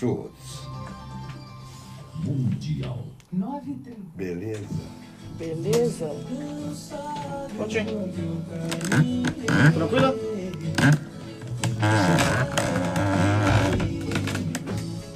Schultz. 0.00 0.66
Mundial. 2.24 3.04
Beleza. 4.16 4.66
Beleza? 5.38 6.10
Prontinho. 7.56 8.12
Tranquilo? 9.74 10.14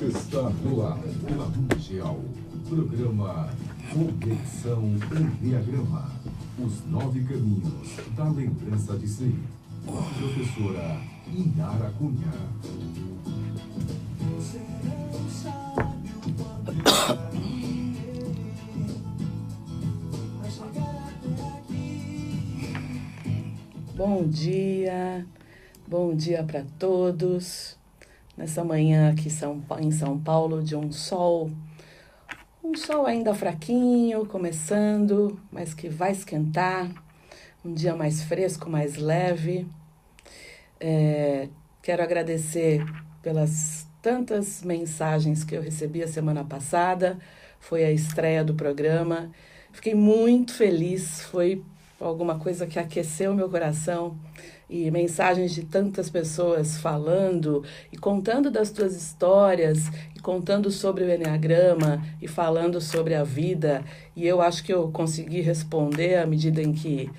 Está 0.01 0.51
no 0.51 0.87
ar 0.87 0.99
pela 0.99 1.47
Mundial. 1.49 2.21
Programa 2.69 3.49
Conexão 3.93 4.83
Enneagrama. 5.43 6.11
Os 6.59 6.85
nove 6.87 7.23
caminhos 7.25 7.97
da 8.17 8.25
lembrança 8.25 8.99
de 8.99 9.09
si. 9.09 9.35
Com 9.87 9.99
a 9.99 10.03
professora 10.03 11.01
Inara 11.33 11.93
Cunha. 11.99 12.33
Bom 23.97 24.27
dia, 24.29 25.25
bom 25.87 26.15
dia 26.15 26.43
para 26.43 26.65
todos. 26.79 27.79
Nessa 28.37 28.65
manhã 28.65 29.13
aqui 29.13 29.29
em 29.81 29.91
São 29.91 30.19
Paulo, 30.21 30.63
de 30.63 30.75
um 30.75 30.91
sol, 30.91 31.51
um 32.63 32.75
sol 32.75 33.07
ainda 33.07 33.33
fraquinho, 33.33 34.27
começando, 34.27 35.41
mas 35.51 35.73
que 35.73 35.89
vai 35.89 36.13
esquentar. 36.13 36.91
Um 37.65 37.73
dia 37.73 37.95
mais 37.95 38.23
fresco, 38.23 38.69
mais 38.69 38.97
leve. 38.97 39.67
É, 40.81 41.49
quero 41.81 42.03
agradecer 42.03 42.85
pelas 43.23 43.84
tantas 44.05 44.63
mensagens 44.63 45.45
que 45.45 45.57
eu 45.57 45.63
recebi 45.63 46.03
a 46.03 46.07
semana 46.07 46.45
passada. 46.45 47.17
Foi 47.59 47.83
a 47.83 47.91
estreia 47.91 48.45
do 48.45 48.53
programa. 48.53 49.31
Fiquei 49.73 49.95
muito 49.95 50.53
feliz. 50.53 51.23
Foi 51.23 51.63
alguma 51.99 52.39
coisa 52.39 52.67
que 52.67 52.79
aqueceu 52.79 53.33
meu 53.33 53.49
coração 53.49 54.15
e 54.69 54.91
mensagens 54.91 55.55
de 55.55 55.63
tantas 55.65 56.11
pessoas 56.11 56.77
falando 56.77 57.65
e 57.91 57.97
contando 57.97 58.51
das 58.51 58.69
suas 58.69 58.95
histórias 58.95 59.89
e 60.15 60.21
contando 60.21 60.71
sobre 60.71 61.05
o 61.05 61.11
Enneagrama 61.11 62.05
e 62.21 62.29
falando 62.29 62.83
sobre 62.83 63.15
a 63.15 63.25
vida. 63.25 63.83
E 64.15 64.27
eu 64.27 64.43
acho 64.43 64.63
que 64.63 64.75
eu 64.75 64.91
consegui 64.91 65.41
responder 65.41 66.17
à 66.17 66.27
medida 66.27 66.61
em 66.61 66.75
que 66.75 67.11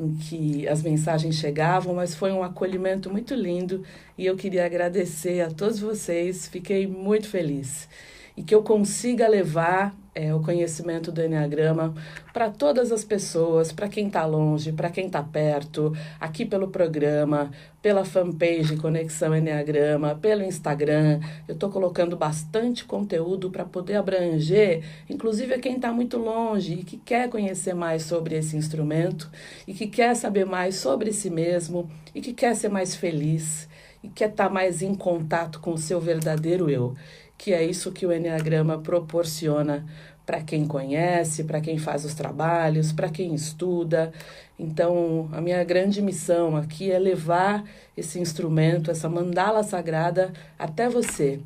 em 0.00 0.14
que 0.16 0.68
as 0.68 0.82
mensagens 0.82 1.36
chegavam, 1.36 1.94
mas 1.94 2.14
foi 2.14 2.32
um 2.32 2.42
acolhimento 2.42 3.10
muito 3.10 3.34
lindo 3.34 3.84
e 4.16 4.26
eu 4.26 4.36
queria 4.36 4.64
agradecer 4.66 5.40
a 5.40 5.50
todos 5.50 5.78
vocês, 5.78 6.48
fiquei 6.48 6.86
muito 6.86 7.28
feliz. 7.28 7.88
E 8.36 8.42
que 8.42 8.54
eu 8.54 8.62
consiga 8.62 9.26
levar 9.26 9.94
é, 10.16 10.34
o 10.34 10.40
conhecimento 10.40 11.12
do 11.12 11.22
Enneagrama 11.22 11.94
para 12.32 12.48
todas 12.48 12.90
as 12.90 13.04
pessoas, 13.04 13.70
para 13.70 13.86
quem 13.86 14.06
está 14.06 14.24
longe, 14.24 14.72
para 14.72 14.88
quem 14.88 15.06
está 15.06 15.22
perto, 15.22 15.92
aqui 16.18 16.46
pelo 16.46 16.68
programa, 16.68 17.50
pela 17.82 18.02
fanpage 18.02 18.78
Conexão 18.78 19.36
Enneagrama, 19.36 20.14
pelo 20.14 20.42
Instagram. 20.42 21.20
Eu 21.46 21.52
estou 21.52 21.68
colocando 21.68 22.16
bastante 22.16 22.86
conteúdo 22.86 23.50
para 23.50 23.66
poder 23.66 23.96
abranger, 23.96 24.82
inclusive 25.08 25.52
a 25.52 25.58
quem 25.58 25.76
está 25.76 25.92
muito 25.92 26.16
longe 26.16 26.74
e 26.80 26.82
que 26.82 26.96
quer 26.96 27.28
conhecer 27.28 27.74
mais 27.74 28.02
sobre 28.02 28.36
esse 28.36 28.56
instrumento 28.56 29.30
e 29.68 29.74
que 29.74 29.86
quer 29.86 30.16
saber 30.16 30.46
mais 30.46 30.76
sobre 30.76 31.12
si 31.12 31.28
mesmo 31.28 31.90
e 32.14 32.22
que 32.22 32.32
quer 32.32 32.56
ser 32.56 32.70
mais 32.70 32.96
feliz 32.96 33.68
e 34.02 34.08
quer 34.08 34.30
estar 34.30 34.48
tá 34.48 34.50
mais 34.50 34.80
em 34.80 34.94
contato 34.94 35.60
com 35.60 35.72
o 35.72 35.78
seu 35.78 36.00
verdadeiro 36.00 36.70
eu 36.70 36.94
que 37.38 37.52
é 37.52 37.64
isso 37.64 37.92
que 37.92 38.06
o 38.06 38.12
Enneagrama 38.12 38.78
proporciona 38.78 39.84
para 40.24 40.42
quem 40.42 40.66
conhece, 40.66 41.44
para 41.44 41.60
quem 41.60 41.78
faz 41.78 42.04
os 42.04 42.12
trabalhos, 42.12 42.90
para 42.90 43.08
quem 43.08 43.32
estuda. 43.32 44.12
Então, 44.58 45.28
a 45.32 45.40
minha 45.40 45.62
grande 45.62 46.02
missão 46.02 46.56
aqui 46.56 46.90
é 46.90 46.98
levar 46.98 47.64
esse 47.96 48.18
instrumento, 48.18 48.90
essa 48.90 49.08
mandala 49.08 49.62
sagrada 49.62 50.32
até 50.58 50.88
você, 50.88 51.38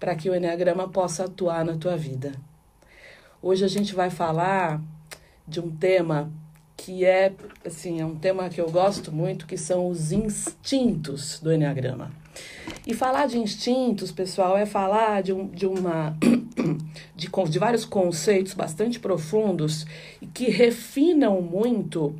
para 0.00 0.14
que 0.14 0.30
o 0.30 0.34
Enneagrama 0.34 0.88
possa 0.88 1.24
atuar 1.24 1.64
na 1.64 1.76
tua 1.76 1.96
vida. 1.96 2.32
Hoje 3.42 3.64
a 3.64 3.68
gente 3.68 3.94
vai 3.94 4.08
falar 4.08 4.80
de 5.46 5.60
um 5.60 5.70
tema 5.70 6.32
que 6.76 7.04
é, 7.04 7.34
assim, 7.66 8.00
é 8.00 8.06
um 8.06 8.16
tema 8.16 8.48
que 8.48 8.60
eu 8.60 8.70
gosto 8.70 9.12
muito, 9.12 9.46
que 9.46 9.58
são 9.58 9.88
os 9.88 10.10
instintos 10.10 11.38
do 11.38 11.52
Enneagrama. 11.52 12.21
E 12.86 12.94
falar 12.94 13.26
de 13.26 13.38
instintos, 13.38 14.10
pessoal, 14.10 14.56
é 14.56 14.66
falar 14.66 15.22
de, 15.22 15.32
um, 15.32 15.46
de 15.46 15.66
uma 15.66 16.16
de, 17.14 17.28
de 17.28 17.58
vários 17.58 17.84
conceitos 17.84 18.54
bastante 18.54 18.98
profundos 18.98 19.86
e 20.20 20.26
que 20.26 20.50
refinam 20.50 21.40
muito 21.40 22.14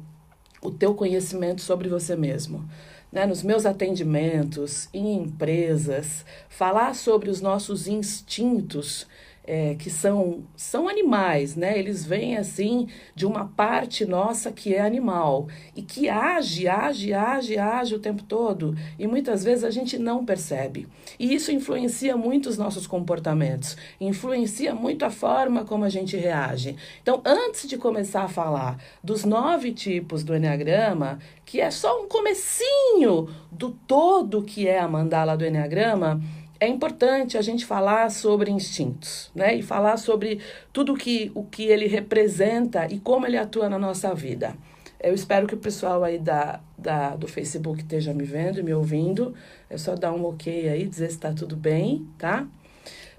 o 0.62 0.71
teu 0.71 0.95
conhecimento 0.95 1.61
sobre 1.61 1.89
você 1.89 2.15
mesmo. 2.15 2.65
Né, 3.11 3.27
nos 3.27 3.43
meus 3.43 3.67
atendimentos, 3.67 4.89
em 4.95 5.17
empresas, 5.17 6.25
falar 6.49 6.95
sobre 6.95 7.28
os 7.28 7.43
nossos 7.43 7.87
instintos 7.87 9.06
é, 9.44 9.75
que 9.75 9.91
são, 9.91 10.44
são 10.56 10.88
animais, 10.88 11.56
né? 11.56 11.78
Eles 11.78 12.04
vêm 12.04 12.36
assim 12.36 12.88
de 13.14 13.26
uma 13.26 13.47
parte 13.48 14.04
nossa 14.04 14.53
que 14.53 14.75
é 14.75 14.80
animal 14.80 15.48
e 15.75 15.82
que 15.82 16.08
age, 16.08 16.69
age, 16.69 17.12
age, 17.12 17.58
age 17.58 17.94
o 17.94 17.98
tempo 17.98 18.22
todo 18.22 18.76
e 18.98 19.06
muitas 19.06 19.42
vezes 19.42 19.64
a 19.64 19.70
gente 19.70 19.98
não 19.98 20.25
percebe. 20.25 20.86
E 21.19 21.34
isso 21.34 21.50
influencia 21.50 22.16
muito 22.16 22.48
os 22.48 22.56
nossos 22.56 22.86
comportamentos, 22.86 23.76
influencia 24.00 24.75
muito 24.75 25.04
a 25.04 25.10
forma 25.10 25.64
como 25.64 25.84
a 25.84 25.88
gente 25.88 26.16
reage. 26.16 26.76
Então, 27.03 27.20
antes 27.24 27.69
de 27.69 27.76
começar 27.76 28.22
a 28.22 28.28
falar 28.28 28.78
dos 29.03 29.24
nove 29.24 29.72
tipos 29.72 30.22
do 30.22 30.36
Enneagrama, 30.36 31.19
que 31.44 31.60
é 31.60 31.70
só 31.70 32.03
um 32.03 32.09
comecinho 32.09 33.28
do 33.50 33.70
todo 33.70 34.42
que 34.42 34.66
é 34.66 34.78
a 34.78 34.88
mandala 34.88 35.36
do 35.36 35.44
Enneagrama, 35.44 36.20
é 36.62 36.69
importante 36.69 37.37
a 37.37 37.43
gente 37.43 37.67
falar 37.67 38.09
sobre 38.09 38.49
instintos, 38.49 39.33
né? 39.34 39.53
E 39.56 39.62
falar 39.62 39.97
sobre 39.97 40.39
tudo 40.73 40.95
que, 40.95 41.33
o 41.34 41.43
que 41.43 41.65
ele 41.65 41.89
representa 41.89 42.87
e 42.89 43.00
como 43.00 43.27
ele 43.27 43.37
atua 43.37 43.69
na 43.69 43.81
nossa 43.81 44.15
vida. 44.15 44.55
Eu 45.01 45.12
espero 45.12 45.49
que 45.49 45.56
o 45.56 45.59
pessoal 45.59 46.05
aí 46.05 46.21
da, 46.21 46.61
da, 46.78 47.17
do 47.17 47.27
Facebook 47.27 47.81
esteja 47.81 48.15
me 48.15 48.22
vendo 48.22 48.61
e 48.61 48.62
me 48.62 48.72
ouvindo. 48.72 49.34
É 49.69 49.77
só 49.77 49.97
dar 49.97 50.12
um 50.12 50.25
ok 50.25 50.69
aí, 50.69 50.87
dizer 50.87 51.09
se 51.09 51.17
está 51.17 51.33
tudo 51.33 51.56
bem, 51.56 52.06
tá? 52.17 52.47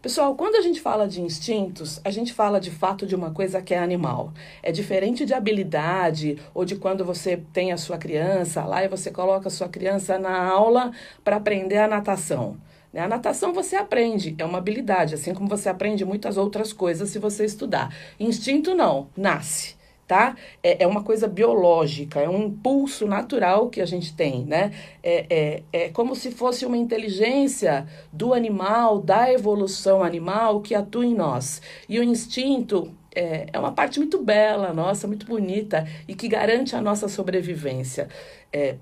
Pessoal, 0.02 0.36
quando 0.36 0.56
a 0.56 0.62
gente 0.62 0.80
fala 0.80 1.06
de 1.06 1.22
instintos, 1.22 2.00
a 2.02 2.09
gente 2.12 2.34
fala 2.34 2.62
de 2.62 2.72
fato 2.72 3.06
de 3.06 3.14
uma 3.14 3.32
coisa 3.32 3.62
que 3.62 3.74
é 3.74 3.80
animal. 3.80 4.32
É 4.62 4.72
diferente 4.72 5.26
de 5.26 5.34
habilidade 5.34 6.38
ou 6.53 6.64
de 6.64 6.78
quando 6.78 7.03
você 7.03 7.36
tem 7.52 7.74
a 7.74 7.78
sua 7.78 7.98
criança 7.98 8.64
lá 8.64 8.86
e 8.86 8.88
você 8.88 9.12
coloca 9.12 9.50
a 9.50 9.52
sua 9.52 9.68
criança 9.68 10.18
na 10.18 10.46
aula 10.46 10.94
para 11.26 11.36
aprender 11.36 11.80
a 11.80 11.90
natação. 11.90 12.56
Né? 12.94 13.02
A 13.02 13.08
natação 13.08 13.52
você 13.52 13.76
aprende, 13.76 14.36
é 14.38 14.46
uma 14.46 14.59
habilidade, 14.59 15.16
assim 15.16 15.34
como 15.34 15.50
você 15.50 15.68
aprende 15.68 16.06
muitas 16.06 16.38
outras 16.38 16.72
coisas 16.72 17.09
se 17.09 17.18
você 17.18 17.44
estudar. 17.44 17.94
Instinto 18.20 18.76
não, 18.76 19.09
nasce. 19.18 19.76
Tá? 20.06 20.36
É, 20.62 20.84
é 20.84 20.88
uma 20.88 21.02
coisa 21.02 21.28
biológica, 21.28 22.20
é 22.20 22.30
um 22.30 22.44
impulso 22.44 23.08
natural 23.08 23.70
que 23.70 23.82
a 23.82 23.86
gente 23.86 24.14
tem, 24.14 24.44
né? 24.44 24.72
É, 25.02 25.26
é, 25.30 25.64
é 25.86 25.90
como 25.90 26.14
se 26.14 26.30
fosse 26.30 26.66
uma 26.66 26.76
inteligência 26.76 27.88
do 28.12 28.34
animal, 28.34 29.00
da 29.00 29.32
evolução 29.32 30.03
animal 30.03 30.59
que 30.59 30.76
atua 30.76 31.06
em 31.06 31.16
nós. 31.16 31.62
E 31.88 31.98
o 32.00 32.03
instinto 32.03 32.92
é, 33.16 33.48
é 33.53 33.59
uma 33.59 33.72
parte 33.72 33.98
muito 33.98 34.22
bela, 34.22 34.74
nossa, 34.74 35.08
muito 35.08 35.26
bonita 35.26 35.88
e 36.06 36.14
que 36.14 36.28
garante 36.28 36.76
a 36.76 36.82
nossa 36.82 37.08
sobrevivência. 37.08 38.09
É, 38.52 38.76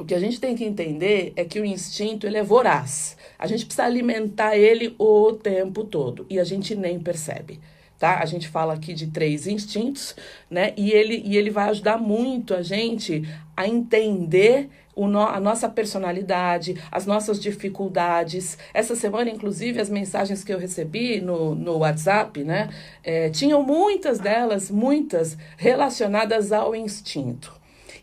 o 0.00 0.04
que 0.04 0.14
a 0.14 0.18
gente 0.18 0.40
tem 0.40 0.56
que 0.56 0.64
entender 0.64 1.32
é 1.36 1.44
que 1.44 1.60
o 1.60 1.64
instinto 1.64 2.26
ele 2.26 2.38
é 2.38 2.42
voraz. 2.42 3.16
A 3.38 3.46
gente 3.46 3.66
precisa 3.66 3.84
alimentar 3.84 4.56
ele 4.56 4.94
o 4.98 5.32
tempo 5.32 5.84
todo 5.84 6.26
e 6.28 6.40
a 6.40 6.44
gente 6.44 6.74
nem 6.74 6.98
percebe. 6.98 7.60
Tá? 7.98 8.18
A 8.20 8.24
gente 8.24 8.48
fala 8.48 8.72
aqui 8.72 8.94
de 8.94 9.08
três 9.08 9.46
instintos, 9.46 10.16
né? 10.50 10.72
E 10.74 10.90
ele, 10.90 11.22
e 11.22 11.36
ele 11.36 11.50
vai 11.50 11.68
ajudar 11.68 11.98
muito 11.98 12.54
a 12.54 12.62
gente 12.62 13.28
a 13.54 13.68
entender 13.68 14.70
o 14.96 15.06
no, 15.06 15.20
a 15.20 15.38
nossa 15.38 15.68
personalidade, 15.68 16.80
as 16.90 17.04
nossas 17.04 17.38
dificuldades. 17.38 18.56
Essa 18.72 18.96
semana, 18.96 19.28
inclusive, 19.28 19.82
as 19.82 19.90
mensagens 19.90 20.42
que 20.42 20.52
eu 20.52 20.58
recebi 20.58 21.20
no, 21.20 21.54
no 21.54 21.78
WhatsApp, 21.78 22.42
né? 22.42 22.70
É, 23.04 23.28
tinham 23.28 23.62
muitas 23.62 24.18
delas, 24.18 24.70
muitas, 24.70 25.36
relacionadas 25.58 26.52
ao 26.52 26.74
instinto. 26.74 27.59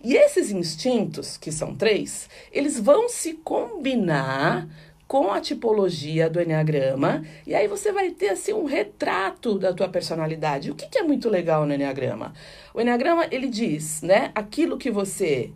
E 0.07 0.15
esses 0.15 0.51
instintos, 0.51 1.35
que 1.35 1.51
são 1.51 1.75
três, 1.75 2.29
eles 2.49 2.79
vão 2.79 3.09
se 3.09 3.33
combinar 3.33 4.65
com 5.05 5.33
a 5.33 5.41
tipologia 5.41 6.29
do 6.29 6.39
Enneagrama, 6.39 7.25
e 7.45 7.53
aí 7.53 7.67
você 7.67 7.91
vai 7.91 8.11
ter 8.11 8.29
assim 8.29 8.53
um 8.53 8.63
retrato 8.63 9.59
da 9.59 9.73
tua 9.73 9.89
personalidade. 9.89 10.71
O 10.71 10.75
que, 10.75 10.87
que 10.87 10.97
é 10.97 11.03
muito 11.03 11.27
legal 11.29 11.65
no 11.65 11.73
Enneagrama? 11.73 12.31
O 12.73 12.79
Enneagrama, 12.79 13.27
ele 13.29 13.49
diz, 13.49 14.01
né, 14.01 14.31
aquilo 14.33 14.77
que 14.77 14.89
você 14.89 15.51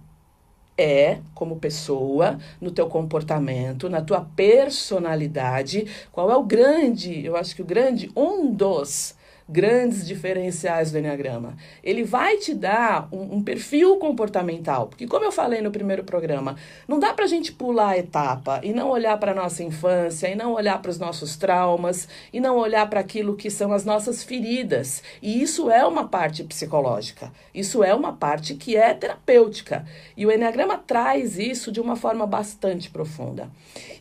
é 0.77 1.19
como 1.33 1.55
pessoa, 1.55 2.37
no 2.59 2.71
teu 2.71 2.87
comportamento, 2.87 3.87
na 3.87 4.01
tua 4.01 4.19
personalidade, 4.35 5.87
qual 6.11 6.29
é 6.29 6.35
o 6.35 6.43
grande, 6.43 7.25
eu 7.25 7.37
acho 7.37 7.55
que 7.55 7.61
o 7.61 7.65
grande, 7.65 8.11
um 8.17 8.51
dos 8.51 9.15
grandes 9.47 10.07
diferenciais 10.07 10.91
do 10.91 10.97
Enneagrama. 10.97 11.55
Ele 11.83 12.03
vai 12.03 12.37
te 12.37 12.53
dar 12.53 13.07
um, 13.11 13.37
um, 13.37 13.43
perfil 13.43 13.97
comportamental, 13.97 14.87
porque 14.87 15.07
como 15.07 15.25
eu 15.25 15.31
falei 15.31 15.61
no 15.61 15.71
primeiro 15.71 16.03
programa, 16.03 16.55
não 16.87 16.99
dá 16.99 17.13
para 17.13 17.25
a 17.25 17.27
gente 17.27 17.51
pular 17.51 17.89
a 17.89 17.97
etapa 17.97 18.61
e 18.63 18.73
não 18.73 18.89
olhar 18.89 19.17
para 19.17 19.31
a 19.31 19.35
nossa 19.35 19.63
infância, 19.63 20.27
e 20.27 20.35
não 20.35 20.53
olhar 20.53 20.81
para 20.81 20.91
os 20.91 20.99
nossos 20.99 21.35
traumas, 21.35 22.07
e 22.31 22.39
não 22.39 22.57
olhar 22.57 22.89
para 22.89 22.99
aquilo 22.99 23.35
que 23.35 23.49
são 23.49 23.73
as 23.73 23.85
nossas 23.85 24.23
feridas. 24.23 25.03
E 25.21 25.41
isso 25.41 25.69
é 25.69 25.85
uma 25.85 26.07
parte 26.07 26.43
psicológica, 26.43 27.31
isso 27.53 27.83
é 27.83 27.93
uma 27.93 28.13
parte 28.13 28.55
que 28.55 28.75
é 28.75 28.93
terapêutica. 28.93 29.85
E 30.15 30.25
o 30.25 30.31
Enneagrama 30.31 30.77
traz 30.77 31.37
isso 31.37 31.71
de 31.71 31.81
uma 31.81 31.95
forma 31.95 32.25
bastante 32.25 32.89
profunda. 32.89 33.49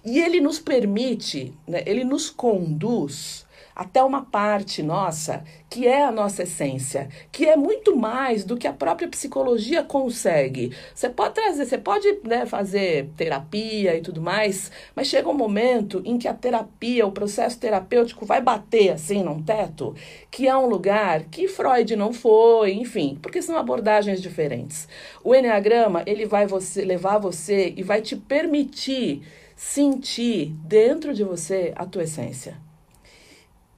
E 0.05 0.19
ele 0.19 0.41
nos 0.41 0.59
permite, 0.59 1.53
né, 1.67 1.83
ele 1.87 2.05
nos 2.05 2.31
conduz 2.31 3.47
até 3.81 4.05
uma 4.05 4.21
parte 4.21 4.83
nossa 4.83 5.43
que 5.71 5.89
é 5.89 6.05
a 6.05 6.13
nossa 6.13 6.43
essência, 6.43 7.09
que 7.33 7.47
é 7.47 7.57
muito 7.57 7.97
mais 7.97 8.45
do 8.45 8.55
que 8.55 8.67
a 8.67 8.75
própria 8.75 9.09
psicologia 9.09 9.83
consegue. 9.83 10.77
Você 10.95 11.09
pode 11.09 11.35
trazer, 11.35 11.65
você 11.65 11.79
pode 11.79 12.19
né, 12.23 12.45
fazer 12.45 13.09
terapia 13.17 13.97
e 13.97 14.03
tudo 14.03 14.21
mais, 14.21 14.71
mas 14.95 15.07
chega 15.07 15.31
um 15.31 15.35
momento 15.35 16.03
em 16.05 16.19
que 16.19 16.29
a 16.29 16.35
terapia, 16.35 17.07
o 17.07 17.13
processo 17.13 17.59
terapêutico 17.59 18.27
vai 18.27 18.43
bater 18.43 18.91
assim 18.91 19.23
num 19.23 19.43
teto, 19.43 19.95
que 20.31 20.47
é 20.47 20.55
um 20.55 20.67
lugar 20.67 21.25
que 21.31 21.49
Freud 21.49 21.97
não 21.97 22.13
foi, 22.13 22.75
enfim, 22.75 23.17
porque 23.23 23.41
são 23.41 23.57
abordagens 23.57 24.21
diferentes. 24.21 24.87
O 25.25 25.35
Enneagrama, 25.35 26.03
ele 26.05 26.27
vai 26.27 26.47
você, 26.47 26.85
levar 26.85 27.17
você 27.17 27.73
e 27.75 27.83
vai 27.83 28.03
te 28.03 28.15
permitir 28.15 29.23
sentir 29.57 30.55
dentro 30.65 31.15
de 31.15 31.25
você 31.25 31.73
a 31.77 31.87
tua 31.87 32.03
essência. 32.03 32.70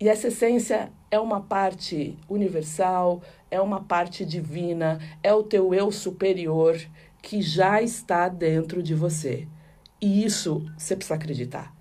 E 0.02 0.08
essa 0.08 0.26
essência 0.26 0.90
é 1.12 1.20
uma 1.20 1.40
parte 1.40 2.18
universal, 2.28 3.22
é 3.48 3.60
uma 3.60 3.84
parte 3.84 4.24
divina, 4.24 4.98
é 5.22 5.32
o 5.32 5.44
teu 5.44 5.72
eu 5.72 5.92
superior 5.92 6.76
que 7.22 7.40
já 7.40 7.80
está 7.80 8.28
dentro 8.28 8.82
de 8.82 8.96
você. 8.96 9.46
E 10.00 10.24
isso 10.24 10.68
você 10.76 10.96
precisa 10.96 11.14
acreditar. 11.14 11.72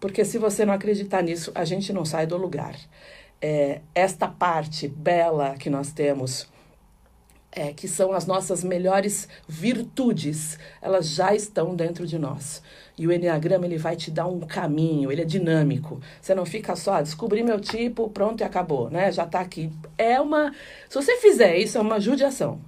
Porque 0.00 0.24
se 0.24 0.38
você 0.38 0.64
não 0.64 0.72
acreditar 0.72 1.20
nisso, 1.20 1.52
a 1.54 1.66
gente 1.66 1.92
não 1.92 2.02
sai 2.02 2.26
do 2.26 2.38
lugar. 2.38 2.74
É, 3.42 3.82
esta 3.94 4.26
parte 4.26 4.88
bela 4.88 5.54
que 5.58 5.68
nós 5.68 5.92
temos, 5.92 6.50
é, 7.52 7.74
que 7.74 7.86
são 7.86 8.12
as 8.12 8.24
nossas 8.24 8.64
melhores 8.64 9.28
virtudes, 9.46 10.58
elas 10.80 11.10
já 11.10 11.34
estão 11.34 11.76
dentro 11.76 12.06
de 12.06 12.18
nós. 12.18 12.62
E 12.98 13.06
o 13.06 13.12
Enneagrama 13.12 13.66
ele 13.66 13.76
vai 13.76 13.94
te 13.94 14.10
dar 14.10 14.26
um 14.26 14.40
caminho, 14.40 15.12
ele 15.12 15.22
é 15.22 15.24
dinâmico. 15.24 16.00
Você 16.20 16.34
não 16.34 16.46
fica 16.46 16.74
só, 16.74 16.94
ah, 16.94 17.02
descobri 17.02 17.42
meu 17.42 17.60
tipo, 17.60 18.08
pronto 18.10 18.40
e 18.40 18.44
acabou, 18.44 18.90
né? 18.90 19.12
Já 19.12 19.24
está 19.24 19.40
aqui. 19.40 19.70
É 19.98 20.20
uma. 20.20 20.52
Se 20.88 20.94
você 20.94 21.16
fizer 21.16 21.56
isso, 21.58 21.76
é 21.78 21.80
uma 21.80 22.00
judiação 22.00 22.60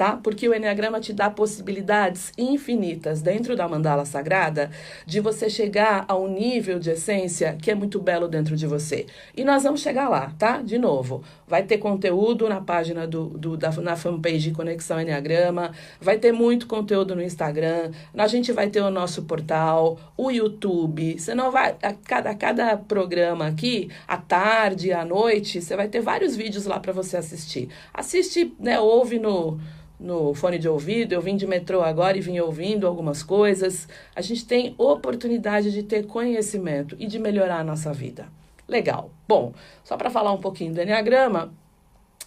tá? 0.00 0.16
Porque 0.16 0.48
o 0.48 0.54
Enneagrama 0.54 0.98
te 0.98 1.12
dá 1.12 1.28
possibilidades 1.28 2.32
infinitas 2.38 3.20
dentro 3.20 3.54
da 3.54 3.68
mandala 3.68 4.06
sagrada 4.06 4.70
de 5.04 5.20
você 5.20 5.50
chegar 5.50 6.06
a 6.08 6.16
um 6.16 6.26
nível 6.26 6.78
de 6.78 6.88
essência 6.88 7.54
que 7.60 7.70
é 7.70 7.74
muito 7.74 8.00
belo 8.00 8.26
dentro 8.26 8.56
de 8.56 8.66
você. 8.66 9.04
E 9.36 9.44
nós 9.44 9.62
vamos 9.62 9.82
chegar 9.82 10.08
lá, 10.08 10.32
tá? 10.38 10.62
De 10.62 10.78
novo, 10.78 11.22
vai 11.50 11.64
ter 11.64 11.78
conteúdo 11.78 12.48
na 12.48 12.60
página 12.60 13.08
do, 13.08 13.26
do 13.30 13.56
da, 13.56 13.72
na 13.72 13.96
fanpage 13.96 14.52
Conexão 14.52 15.00
Enneagrama, 15.00 15.72
vai 16.00 16.16
ter 16.16 16.30
muito 16.30 16.68
conteúdo 16.68 17.16
no 17.16 17.20
Instagram, 17.20 17.90
a 18.14 18.26
gente 18.28 18.52
vai 18.52 18.70
ter 18.70 18.80
o 18.80 18.90
nosso 18.90 19.24
portal, 19.24 19.98
o 20.16 20.30
YouTube. 20.30 21.18
Você 21.18 21.34
não 21.34 21.50
vai 21.50 21.74
a 21.82 21.92
cada, 21.92 22.30
a 22.30 22.34
cada 22.36 22.76
programa 22.76 23.48
aqui, 23.48 23.90
à 24.06 24.16
tarde, 24.16 24.92
à 24.92 25.04
noite, 25.04 25.60
você 25.60 25.74
vai 25.74 25.88
ter 25.88 26.00
vários 26.00 26.36
vídeos 26.36 26.66
lá 26.66 26.78
para 26.78 26.92
você 26.92 27.16
assistir. 27.16 27.68
Assiste, 27.92 28.54
né, 28.60 28.78
ouve 28.78 29.18
no 29.18 29.58
no 29.98 30.32
fone 30.32 30.58
de 30.58 30.66
ouvido, 30.66 31.12
eu 31.12 31.20
vim 31.20 31.36
de 31.36 31.46
metrô 31.46 31.82
agora 31.82 32.16
e 32.16 32.22
vim 32.22 32.38
ouvindo 32.38 32.86
algumas 32.86 33.22
coisas. 33.22 33.86
A 34.16 34.22
gente 34.22 34.46
tem 34.46 34.74
oportunidade 34.78 35.70
de 35.70 35.82
ter 35.82 36.06
conhecimento 36.06 36.96
e 36.98 37.06
de 37.06 37.18
melhorar 37.18 37.58
a 37.58 37.64
nossa 37.64 37.92
vida. 37.92 38.39
Legal. 38.70 39.10
Bom, 39.26 39.52
só 39.82 39.96
para 39.96 40.08
falar 40.08 40.32
um 40.32 40.40
pouquinho 40.40 40.72
do 40.72 40.80
Enneagrama, 40.80 41.52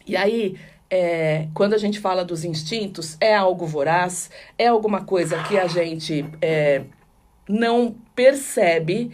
e 0.05 0.17
aí, 0.17 0.59
é, 0.89 1.47
quando 1.53 1.73
a 1.73 1.77
gente 1.77 2.01
fala 2.01 2.25
dos 2.25 2.43
instintos, 2.43 3.15
é 3.21 3.33
algo 3.33 3.65
voraz, 3.65 4.29
é 4.57 4.67
alguma 4.67 5.05
coisa 5.05 5.41
que 5.43 5.57
a 5.57 5.67
gente 5.67 6.25
é, 6.41 6.83
não 7.47 7.95
percebe 8.13 9.11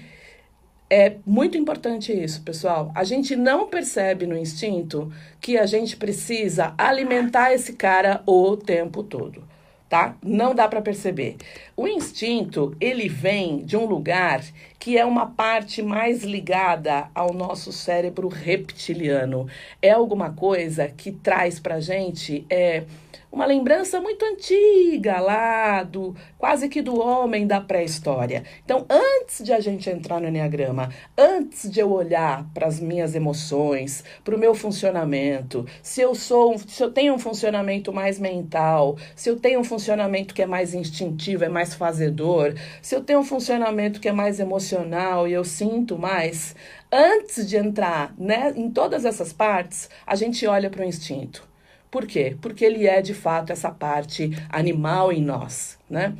é 0.90 1.18
muito 1.24 1.56
importante 1.56 2.12
isso, 2.12 2.42
pessoal. 2.42 2.92
A 2.96 3.04
gente 3.04 3.36
não 3.36 3.68
percebe 3.68 4.26
no 4.26 4.36
instinto 4.36 5.14
que 5.40 5.56
a 5.56 5.68
gente 5.68 5.96
precisa 5.96 6.74
alimentar 6.78 7.54
esse 7.54 7.74
cara 7.74 8.24
o 8.26 8.58
tempo 8.58 9.04
todo, 9.04 9.44
tá? 9.90 10.16
Não 10.24 10.54
dá 10.54 10.68
para 10.68 10.82
perceber. 10.82 11.36
O 11.76 11.88
instinto, 11.88 12.76
ele 12.80 13.10
vem 13.10 13.58
de 13.66 13.76
um 13.76 13.86
lugar 13.86 14.42
que 14.78 14.98
é 14.98 15.04
uma 15.04 15.26
parte 15.26 15.82
mais 15.82 16.24
ligada 16.24 17.10
ao 17.14 17.34
nosso 17.34 17.74
cérebro 17.74 18.28
reptiliano. 18.28 19.48
É 19.82 19.90
alguma 19.90 20.32
coisa 20.32 20.88
que 20.88 21.12
traz 21.12 21.60
pra 21.60 21.82
gente 21.82 22.46
é 22.50 22.84
uma 23.32 23.46
lembrança 23.46 24.02
muito 24.02 24.26
antiga 24.26 25.20
lá 25.20 25.84
do 25.84 26.16
quase 26.38 26.68
que 26.68 26.82
do 26.82 27.00
homem 27.00 27.46
da 27.46 27.62
pré-história. 27.62 28.44
Então, 28.66 28.86
antes 28.90 29.44
de 29.44 29.54
a 29.54 29.60
gente 29.60 29.90
entrar 29.90 30.20
no 30.20 30.28
enneagrama, 30.28 30.90
antes 31.18 31.70
de 31.70 31.80
eu 31.80 31.92
olhar 31.92 32.46
para 32.54 32.66
as 32.68 32.80
minhas 32.80 33.14
emoções, 33.14 34.04
para 34.24 34.36
o 34.36 34.40
meu 34.40 34.56
funcionamento, 34.56 35.66
se 35.84 36.02
eu 36.02 36.16
sou, 36.16 36.58
se 36.58 36.84
eu 36.84 36.92
tenho 36.92 37.14
um 37.14 37.20
funcionamento 37.20 37.94
mais 37.94 38.20
mental, 38.20 38.98
se 39.16 39.30
eu 39.30 39.40
tenho 39.40 39.60
um 39.60 39.64
funcionamento 39.64 40.34
que 40.34 40.42
é 40.42 40.48
mais 40.48 40.74
instintivo, 40.74 41.44
é 41.44 41.50
mais 41.50 41.74
fazedor, 41.74 42.56
se 42.82 42.96
eu 42.96 43.04
tenho 43.04 43.20
um 43.20 43.24
funcionamento 43.24 44.00
que 44.00 44.10
é 44.10 44.14
mais 44.14 44.40
emocional 44.40 45.28
e 45.28 45.34
eu 45.34 45.44
sinto 45.44 45.98
mais, 45.98 46.56
antes 46.92 47.48
de 47.48 47.58
entrar 47.58 48.14
né, 48.18 48.54
em 48.56 48.72
todas 48.72 49.06
essas 49.06 49.32
partes, 49.32 49.90
a 50.06 50.16
gente 50.16 50.46
olha 50.48 50.70
para 50.70 50.82
o 50.82 50.86
instinto. 50.86 51.49
Por 51.92 52.06
quê? 52.06 52.38
Porque 52.40 52.64
ele 52.64 52.88
é 52.88 53.02
de 53.02 53.14
fato 53.14 53.52
essa 53.52 53.72
parte 53.72 54.32
animal 54.50 55.12
em 55.12 55.22
nós, 55.22 55.78
né? 55.90 56.16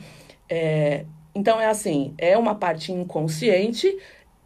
É, 0.50 1.06
então 1.34 1.62
é 1.62 1.68
assim, 1.68 2.14
é 2.18 2.38
uma 2.38 2.56
parte 2.56 2.92
inconsciente, 2.92 3.96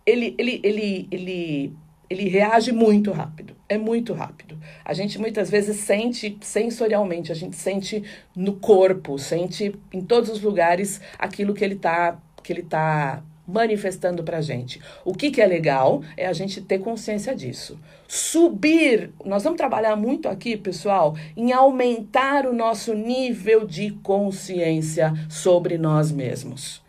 ele, 0.05 0.35
ele, 0.37 0.59
ele, 0.63 1.07
ele, 1.09 1.73
ele 2.09 2.29
reage 2.29 2.73
muito 2.73 3.11
rápido, 3.11 3.55
é 3.69 3.77
muito 3.77 4.13
rápido. 4.13 4.59
A 4.83 4.93
gente 4.93 5.17
muitas 5.17 5.49
vezes 5.49 5.77
sente 5.77 6.37
sensorialmente, 6.41 7.31
a 7.31 7.35
gente 7.35 7.55
sente 7.55 8.03
no 8.35 8.55
corpo, 8.55 9.17
sente 9.17 9.73
em 9.93 10.01
todos 10.01 10.29
os 10.29 10.41
lugares 10.41 10.99
aquilo 11.17 11.53
que 11.53 11.63
ele 11.63 11.75
está 11.75 12.19
que 12.43 12.51
ele 12.51 12.63
tá 12.63 13.23
manifestando 13.47 14.23
para 14.23 14.37
a 14.37 14.41
gente. 14.41 14.79
O 15.03 15.13
que, 15.13 15.29
que 15.29 15.41
é 15.41 15.45
legal 15.45 16.01
é 16.15 16.25
a 16.25 16.33
gente 16.33 16.61
ter 16.61 16.79
consciência 16.79 17.35
disso. 17.35 17.79
Subir, 18.07 19.11
nós 19.25 19.43
vamos 19.43 19.57
trabalhar 19.57 19.95
muito 19.95 20.29
aqui, 20.29 20.55
pessoal, 20.55 21.15
em 21.35 21.51
aumentar 21.51 22.45
o 22.45 22.53
nosso 22.53 22.93
nível 22.93 23.65
de 23.65 23.91
consciência 24.03 25.13
sobre 25.29 25.77
nós 25.77 26.11
mesmos. 26.11 26.81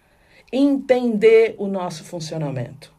Entender 0.52 1.56
o 1.58 1.66
nosso 1.66 2.04
funcionamento. 2.04 2.94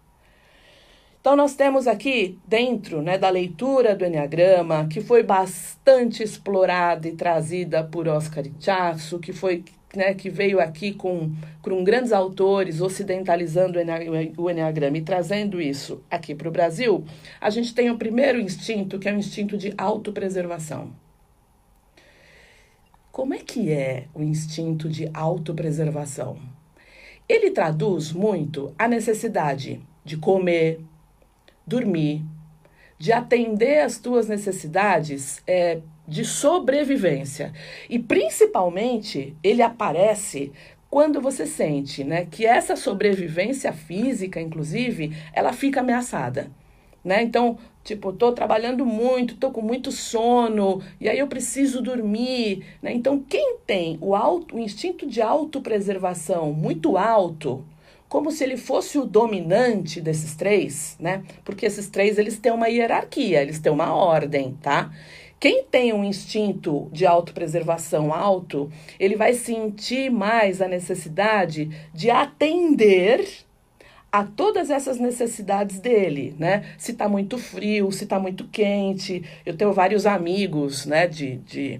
Então, 1.25 1.35
nós 1.35 1.55
temos 1.55 1.87
aqui, 1.87 2.37
dentro 2.47 3.01
né, 3.01 3.17
da 3.17 3.31
leitura 3.31 3.95
do 3.95 4.05
Enneagrama, 4.05 4.87
que 4.87 5.01
foi 5.01 5.23
bastante 5.23 6.21
explorada 6.21 7.07
e 7.07 7.13
trazida 7.13 7.83
por 7.83 8.07
Oscar 8.07 8.45
Ichaço, 8.45 9.17
que 9.17 9.33
foi 9.33 9.63
né, 9.95 10.13
que 10.13 10.29
veio 10.29 10.59
aqui 10.59 10.93
com, 10.93 11.31
com 11.61 11.83
grandes 11.83 12.11
autores 12.11 12.81
ocidentalizando 12.81 13.79
o 14.37 14.49
Enneagrama 14.49 14.97
e 14.97 15.01
trazendo 15.01 15.61
isso 15.61 16.03
aqui 16.09 16.35
para 16.35 16.47
o 16.47 16.51
Brasil, 16.51 17.03
a 17.39 17.49
gente 17.49 17.73
tem 17.73 17.89
o 17.89 17.97
primeiro 17.97 18.39
instinto, 18.39 18.99
que 18.99 19.09
é 19.09 19.13
o 19.13 19.17
instinto 19.17 19.57
de 19.57 19.73
autopreservação. 19.77 20.91
Como 23.11 23.33
é 23.33 23.39
que 23.39 23.71
é 23.71 24.07
o 24.13 24.21
instinto 24.21 24.89
de 24.89 25.09
autopreservação? 25.13 26.37
Ele 27.27 27.49
traduz 27.49 28.11
muito 28.11 28.73
a 28.77 28.87
necessidade 28.87 29.81
de 30.03 30.17
comer, 30.17 30.81
dormir, 31.65 32.23
de 32.99 33.11
atender 33.11 33.79
às 33.79 33.97
tuas 33.97 34.27
necessidades 34.27 35.41
é, 35.47 35.79
de 36.07 36.23
sobrevivência. 36.25 37.53
E 37.89 37.99
principalmente 37.99 39.35
ele 39.43 39.61
aparece 39.61 40.51
quando 40.89 41.19
você 41.21 41.45
sente 41.45 42.03
né, 42.03 42.25
que 42.29 42.45
essa 42.45 42.75
sobrevivência 42.75 43.73
física, 43.73 44.39
inclusive, 44.39 45.15
ela 45.33 45.51
fica 45.51 45.81
ameaçada. 45.81 46.49
né? 47.03 47.21
Então, 47.21 47.57
tipo, 47.83 48.11
tô 48.13 48.31
trabalhando 48.31 48.85
muito, 48.85 49.35
tô 49.37 49.51
com 49.51 49.61
muito 49.61 49.91
sono, 49.91 50.81
e 50.99 51.07
aí 51.07 51.19
eu 51.19 51.27
preciso 51.27 51.81
dormir, 51.81 52.65
né? 52.81 52.93
Então, 52.93 53.19
quem 53.19 53.57
tem 53.65 53.97
o, 54.01 54.15
auto, 54.15 54.55
o 54.55 54.59
instinto 54.59 55.05
de 55.07 55.21
autopreservação 55.21 56.51
muito 56.53 56.97
alto, 56.97 57.63
como 58.09 58.31
se 58.31 58.43
ele 58.43 58.57
fosse 58.57 58.97
o 58.97 59.05
dominante 59.05 59.99
desses 60.01 60.35
três, 60.35 60.95
né? 60.99 61.23
Porque 61.43 61.65
esses 61.65 61.89
três, 61.89 62.17
eles 62.17 62.37
têm 62.39 62.51
uma 62.51 62.67
hierarquia, 62.69 63.41
eles 63.41 63.59
têm 63.59 63.71
uma 63.71 63.93
ordem, 63.93 64.57
tá? 64.61 64.91
Quem 65.45 65.63
tem 65.63 65.93
um 65.93 66.03
instinto 66.03 66.89
de 66.91 67.05
autopreservação 67.05 68.11
alto, 68.11 68.67
ele 68.99 69.15
vai 69.15 69.33
sentir 69.33 70.09
mais 70.09 70.59
a 70.59 70.67
necessidade 70.67 71.69
de 71.93 72.09
atender 72.09 73.27
a 74.11 74.23
todas 74.23 74.71
essas 74.71 74.97
necessidades 74.97 75.79
dele, 75.79 76.35
né? 76.39 76.65
Se 76.79 76.93
tá 76.93 77.07
muito 77.07 77.37
frio, 77.37 77.91
se 77.91 78.07
tá 78.07 78.17
muito 78.17 78.47
quente. 78.47 79.23
Eu 79.45 79.55
tenho 79.55 79.71
vários 79.71 80.07
amigos, 80.07 80.87
né, 80.87 81.05
de, 81.05 81.35
de 81.35 81.77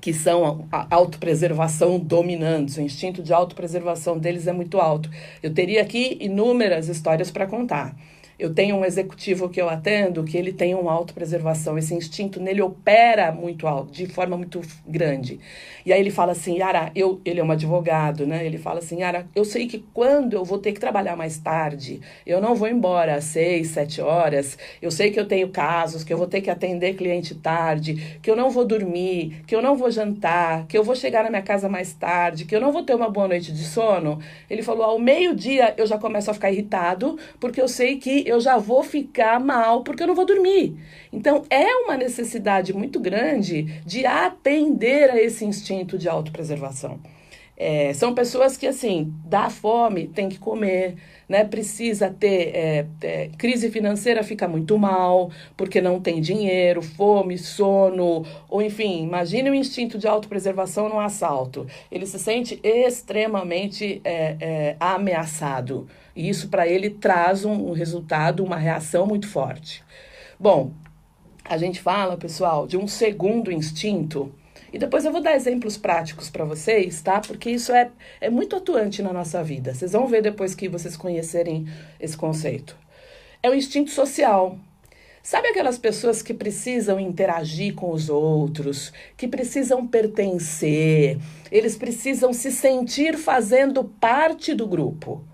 que 0.00 0.12
são 0.12 0.66
a 0.72 0.88
autopreservação 0.90 2.00
dominantes, 2.00 2.78
o 2.78 2.80
instinto 2.80 3.22
de 3.22 3.32
autopreservação 3.32 4.18
deles 4.18 4.48
é 4.48 4.52
muito 4.52 4.80
alto. 4.80 5.08
Eu 5.40 5.54
teria 5.54 5.82
aqui 5.82 6.18
inúmeras 6.20 6.88
histórias 6.88 7.30
para 7.30 7.46
contar. 7.46 7.94
Eu 8.38 8.52
tenho 8.52 8.76
um 8.76 8.84
executivo 8.84 9.48
que 9.48 9.60
eu 9.60 9.68
atendo 9.68 10.22
que 10.22 10.36
ele 10.36 10.52
tem 10.52 10.74
uma 10.74 10.92
autopreservação, 10.92 11.78
esse 11.78 11.94
instinto 11.94 12.38
nele 12.38 12.60
opera 12.60 13.32
muito 13.32 13.66
alto, 13.66 13.90
de 13.90 14.06
forma 14.06 14.36
muito 14.36 14.60
grande. 14.86 15.40
E 15.86 15.92
aí 15.92 16.00
ele 16.00 16.10
fala 16.10 16.32
assim, 16.32 16.58
Yara, 16.58 16.90
eu, 16.94 17.18
ele 17.24 17.40
é 17.40 17.44
um 17.44 17.50
advogado, 17.50 18.26
né? 18.26 18.44
Ele 18.44 18.58
fala 18.58 18.80
assim, 18.80 19.00
Yara, 19.00 19.26
eu 19.34 19.44
sei 19.44 19.66
que 19.66 19.84
quando 19.94 20.34
eu 20.34 20.44
vou 20.44 20.58
ter 20.58 20.72
que 20.72 20.80
trabalhar 20.80 21.16
mais 21.16 21.38
tarde, 21.38 22.00
eu 22.26 22.40
não 22.40 22.54
vou 22.54 22.68
embora 22.68 23.14
às 23.14 23.24
seis, 23.24 23.68
sete 23.68 24.02
horas, 24.02 24.58
eu 24.82 24.90
sei 24.90 25.10
que 25.10 25.18
eu 25.18 25.26
tenho 25.26 25.48
casos, 25.48 26.04
que 26.04 26.12
eu 26.12 26.18
vou 26.18 26.26
ter 26.26 26.42
que 26.42 26.50
atender 26.50 26.94
cliente 26.94 27.34
tarde, 27.34 28.18
que 28.20 28.30
eu 28.30 28.36
não 28.36 28.50
vou 28.50 28.66
dormir, 28.66 29.44
que 29.46 29.54
eu 29.54 29.62
não 29.62 29.76
vou 29.76 29.90
jantar, 29.90 30.66
que 30.66 30.76
eu 30.76 30.84
vou 30.84 30.94
chegar 30.94 31.24
na 31.24 31.30
minha 31.30 31.42
casa 31.42 31.68
mais 31.68 31.94
tarde, 31.94 32.44
que 32.44 32.54
eu 32.54 32.60
não 32.60 32.72
vou 32.72 32.82
ter 32.82 32.94
uma 32.94 33.08
boa 33.08 33.28
noite 33.28 33.52
de 33.52 33.64
sono. 33.64 34.18
Ele 34.50 34.62
falou, 34.62 34.84
ao 34.84 34.98
meio-dia 34.98 35.72
eu 35.78 35.86
já 35.86 35.96
começo 35.96 36.30
a 36.30 36.34
ficar 36.34 36.50
irritado, 36.50 37.18
porque 37.40 37.60
eu 37.62 37.68
sei 37.68 37.96
que 37.96 38.25
eu 38.26 38.40
já 38.40 38.58
vou 38.58 38.82
ficar 38.82 39.38
mal 39.38 39.82
porque 39.82 40.02
eu 40.02 40.06
não 40.06 40.14
vou 40.14 40.26
dormir. 40.26 40.76
Então, 41.12 41.44
é 41.48 41.76
uma 41.76 41.96
necessidade 41.96 42.72
muito 42.74 42.98
grande 42.98 43.62
de 43.86 44.04
atender 44.04 45.10
a 45.10 45.22
esse 45.22 45.44
instinto 45.44 45.96
de 45.96 46.08
autopreservação. 46.08 46.98
É, 47.56 47.94
são 47.94 48.14
pessoas 48.14 48.56
que, 48.56 48.66
assim, 48.66 49.14
dá 49.24 49.48
fome, 49.48 50.08
tem 50.08 50.28
que 50.28 50.38
comer, 50.38 50.96
né? 51.26 51.42
Precisa 51.42 52.10
ter 52.10 52.54
é, 52.54 52.86
é, 53.00 53.30
crise 53.38 53.70
financeira, 53.70 54.22
fica 54.22 54.46
muito 54.46 54.76
mal, 54.76 55.30
porque 55.56 55.80
não 55.80 55.98
tem 55.98 56.20
dinheiro, 56.20 56.82
fome, 56.82 57.38
sono, 57.38 58.26
ou 58.48 58.60
enfim, 58.60 59.04
imagine 59.04 59.48
o 59.48 59.54
instinto 59.54 59.98
de 59.98 60.06
autopreservação 60.06 60.88
no 60.88 61.00
assalto. 61.00 61.66
Ele 61.90 62.04
se 62.04 62.18
sente 62.18 62.60
extremamente 62.62 64.02
é, 64.04 64.36
é, 64.38 64.76
ameaçado. 64.78 65.88
E 66.14 66.28
isso 66.28 66.48
para 66.48 66.66
ele 66.66 66.90
traz 66.90 67.44
um, 67.44 67.70
um 67.70 67.72
resultado, 67.72 68.44
uma 68.44 68.56
reação 68.56 69.06
muito 69.06 69.28
forte. 69.28 69.82
Bom, 70.38 70.72
a 71.44 71.56
gente 71.56 71.80
fala, 71.80 72.16
pessoal, 72.16 72.66
de 72.66 72.76
um 72.76 72.86
segundo 72.86 73.50
instinto. 73.50 74.32
E 74.76 74.78
depois 74.78 75.06
eu 75.06 75.10
vou 75.10 75.22
dar 75.22 75.34
exemplos 75.34 75.78
práticos 75.78 76.28
para 76.28 76.44
vocês, 76.44 77.00
tá? 77.00 77.18
Porque 77.18 77.48
isso 77.48 77.72
é, 77.72 77.90
é 78.20 78.28
muito 78.28 78.54
atuante 78.54 79.00
na 79.00 79.10
nossa 79.10 79.42
vida. 79.42 79.72
Vocês 79.72 79.92
vão 79.92 80.06
ver 80.06 80.20
depois 80.20 80.54
que 80.54 80.68
vocês 80.68 80.98
conhecerem 80.98 81.66
esse 81.98 82.14
conceito. 82.14 82.76
É 83.42 83.48
o 83.48 83.54
instinto 83.54 83.90
social. 83.90 84.58
Sabe 85.22 85.48
aquelas 85.48 85.78
pessoas 85.78 86.20
que 86.20 86.34
precisam 86.34 87.00
interagir 87.00 87.74
com 87.74 87.90
os 87.90 88.10
outros, 88.10 88.92
que 89.16 89.26
precisam 89.26 89.86
pertencer, 89.86 91.16
eles 91.50 91.74
precisam 91.74 92.34
se 92.34 92.52
sentir 92.52 93.16
fazendo 93.16 93.82
parte 93.82 94.52
do 94.52 94.66
grupo. 94.66 95.24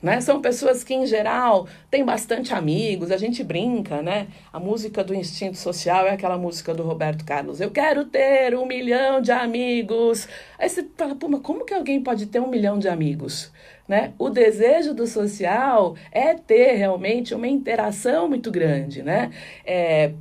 Né? 0.00 0.20
São 0.20 0.40
pessoas 0.40 0.84
que, 0.84 0.94
em 0.94 1.06
geral, 1.06 1.66
têm 1.90 2.04
bastante 2.04 2.54
amigos, 2.54 3.10
a 3.10 3.16
gente 3.16 3.42
brinca, 3.42 4.00
né? 4.00 4.28
A 4.52 4.60
música 4.60 5.02
do 5.02 5.12
instinto 5.12 5.58
social 5.58 6.06
é 6.06 6.10
aquela 6.10 6.38
música 6.38 6.72
do 6.72 6.84
Roberto 6.84 7.24
Carlos. 7.24 7.60
Eu 7.60 7.70
quero 7.70 8.04
ter 8.04 8.54
um 8.56 8.64
milhão 8.64 9.20
de 9.20 9.32
amigos. 9.32 10.28
Aí 10.56 10.68
você 10.68 10.86
fala, 10.96 11.16
pô, 11.16 11.28
mas 11.28 11.40
como 11.40 11.64
que 11.64 11.74
alguém 11.74 12.00
pode 12.00 12.26
ter 12.26 12.40
um 12.40 12.48
milhão 12.48 12.78
de 12.78 12.88
amigos? 12.88 13.52
Né? 13.88 14.12
O 14.18 14.30
desejo 14.30 14.94
do 14.94 15.06
social 15.06 15.96
é 16.12 16.34
ter 16.34 16.74
realmente 16.74 17.34
uma 17.34 17.48
interação 17.48 18.28
muito 18.28 18.50
grande, 18.52 19.02
né? 19.02 19.30
É, 19.64 20.12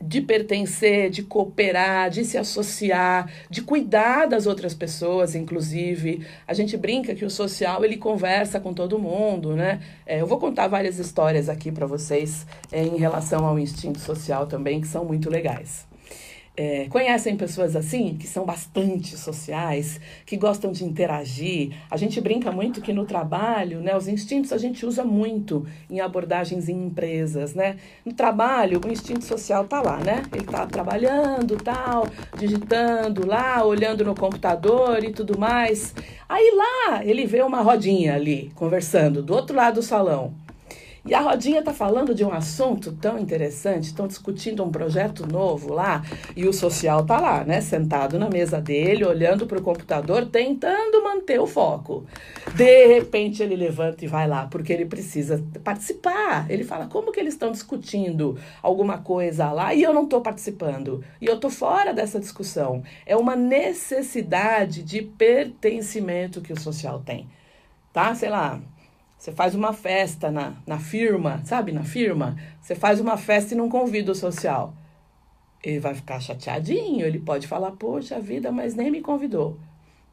de 0.00 0.20
pertencer, 0.20 1.10
de 1.10 1.22
cooperar, 1.22 2.10
de 2.10 2.24
se 2.24 2.36
associar, 2.36 3.30
de 3.48 3.62
cuidar 3.62 4.26
das 4.26 4.46
outras 4.46 4.74
pessoas, 4.74 5.34
inclusive. 5.34 6.26
A 6.46 6.54
gente 6.54 6.76
brinca 6.76 7.14
que 7.14 7.24
o 7.24 7.30
social 7.30 7.84
ele 7.84 7.96
conversa 7.96 8.60
com 8.60 8.74
todo 8.74 8.98
mundo, 8.98 9.56
né? 9.56 9.80
É, 10.04 10.20
eu 10.20 10.26
vou 10.26 10.38
contar 10.38 10.68
várias 10.68 10.98
histórias 10.98 11.48
aqui 11.48 11.72
para 11.72 11.86
vocês 11.86 12.46
é, 12.70 12.82
em 12.82 12.96
relação 12.96 13.46
ao 13.46 13.58
instinto 13.58 13.98
social 13.98 14.46
também, 14.46 14.80
que 14.80 14.88
são 14.88 15.04
muito 15.04 15.30
legais. 15.30 15.85
É, 16.56 16.86
conhecem 16.88 17.36
pessoas 17.36 17.76
assim, 17.76 18.16
que 18.18 18.26
são 18.26 18.46
bastante 18.46 19.16
sociais, 19.18 20.00
que 20.24 20.38
gostam 20.38 20.72
de 20.72 20.84
interagir. 20.84 21.72
A 21.90 21.98
gente 21.98 22.18
brinca 22.18 22.50
muito 22.50 22.80
que 22.80 22.94
no 22.94 23.04
trabalho, 23.04 23.80
né, 23.80 23.94
os 23.94 24.08
instintos 24.08 24.52
a 24.52 24.58
gente 24.58 24.86
usa 24.86 25.04
muito 25.04 25.66
em 25.90 26.00
abordagens 26.00 26.68
em 26.68 26.86
empresas, 26.86 27.54
né? 27.54 27.76
No 28.04 28.14
trabalho, 28.14 28.80
o 28.82 28.90
instinto 28.90 29.24
social 29.24 29.64
tá 29.64 29.82
lá, 29.82 29.98
né? 29.98 30.22
Ele 30.32 30.44
tá 30.44 30.66
trabalhando, 30.66 31.58
tal, 31.58 32.08
digitando 32.38 33.26
lá, 33.26 33.62
olhando 33.62 34.02
no 34.02 34.14
computador 34.14 35.04
e 35.04 35.12
tudo 35.12 35.38
mais. 35.38 35.94
Aí 36.26 36.54
lá, 36.56 37.04
ele 37.04 37.26
vê 37.26 37.42
uma 37.42 37.60
rodinha 37.60 38.14
ali, 38.14 38.50
conversando, 38.54 39.22
do 39.22 39.34
outro 39.34 39.54
lado 39.54 39.74
do 39.76 39.82
salão. 39.82 40.45
E 41.06 41.14
a 41.14 41.20
Rodinha 41.20 41.60
está 41.60 41.72
falando 41.72 42.12
de 42.12 42.24
um 42.24 42.32
assunto 42.32 42.90
tão 42.90 43.16
interessante, 43.16 43.84
estão 43.84 44.08
discutindo 44.08 44.64
um 44.64 44.72
projeto 44.72 45.24
novo 45.24 45.72
lá, 45.72 46.02
e 46.34 46.48
o 46.48 46.52
social 46.52 47.02
está 47.02 47.20
lá, 47.20 47.44
né, 47.44 47.60
sentado 47.60 48.18
na 48.18 48.28
mesa 48.28 48.60
dele, 48.60 49.04
olhando 49.04 49.46
para 49.46 49.56
o 49.56 49.62
computador, 49.62 50.26
tentando 50.26 51.04
manter 51.04 51.38
o 51.38 51.46
foco. 51.46 52.04
De 52.56 52.86
repente 52.88 53.40
ele 53.40 53.54
levanta 53.54 54.04
e 54.04 54.08
vai 54.08 54.26
lá, 54.26 54.46
porque 54.46 54.72
ele 54.72 54.84
precisa 54.84 55.44
participar. 55.62 56.50
Ele 56.50 56.64
fala: 56.64 56.88
como 56.88 57.12
que 57.12 57.20
eles 57.20 57.34
estão 57.34 57.52
discutindo 57.52 58.36
alguma 58.60 58.98
coisa 58.98 59.52
lá 59.52 59.72
e 59.72 59.84
eu 59.84 59.94
não 59.94 60.04
estou 60.04 60.20
participando? 60.20 61.04
E 61.20 61.26
eu 61.26 61.36
estou 61.36 61.50
fora 61.50 61.94
dessa 61.94 62.18
discussão. 62.18 62.82
É 63.04 63.16
uma 63.16 63.36
necessidade 63.36 64.82
de 64.82 65.02
pertencimento 65.02 66.40
que 66.40 66.52
o 66.52 66.60
social 66.60 67.00
tem. 67.04 67.28
Tá? 67.92 68.14
Sei 68.14 68.28
lá, 68.28 68.60
você 69.26 69.32
faz 69.32 69.56
uma 69.56 69.72
festa 69.72 70.30
na, 70.30 70.54
na 70.64 70.78
firma, 70.78 71.42
sabe? 71.44 71.72
Na 71.72 71.82
firma. 71.82 72.36
Você 72.60 72.76
faz 72.76 73.00
uma 73.00 73.16
festa 73.16 73.54
e 73.54 73.56
não 73.56 73.68
convida 73.68 74.12
o 74.12 74.14
social. 74.14 74.72
Ele 75.64 75.80
vai 75.80 75.96
ficar 75.96 76.20
chateadinho, 76.20 77.04
ele 77.04 77.18
pode 77.18 77.48
falar, 77.48 77.72
poxa 77.72 78.20
vida, 78.20 78.52
mas 78.52 78.76
nem 78.76 78.88
me 78.88 79.00
convidou, 79.00 79.58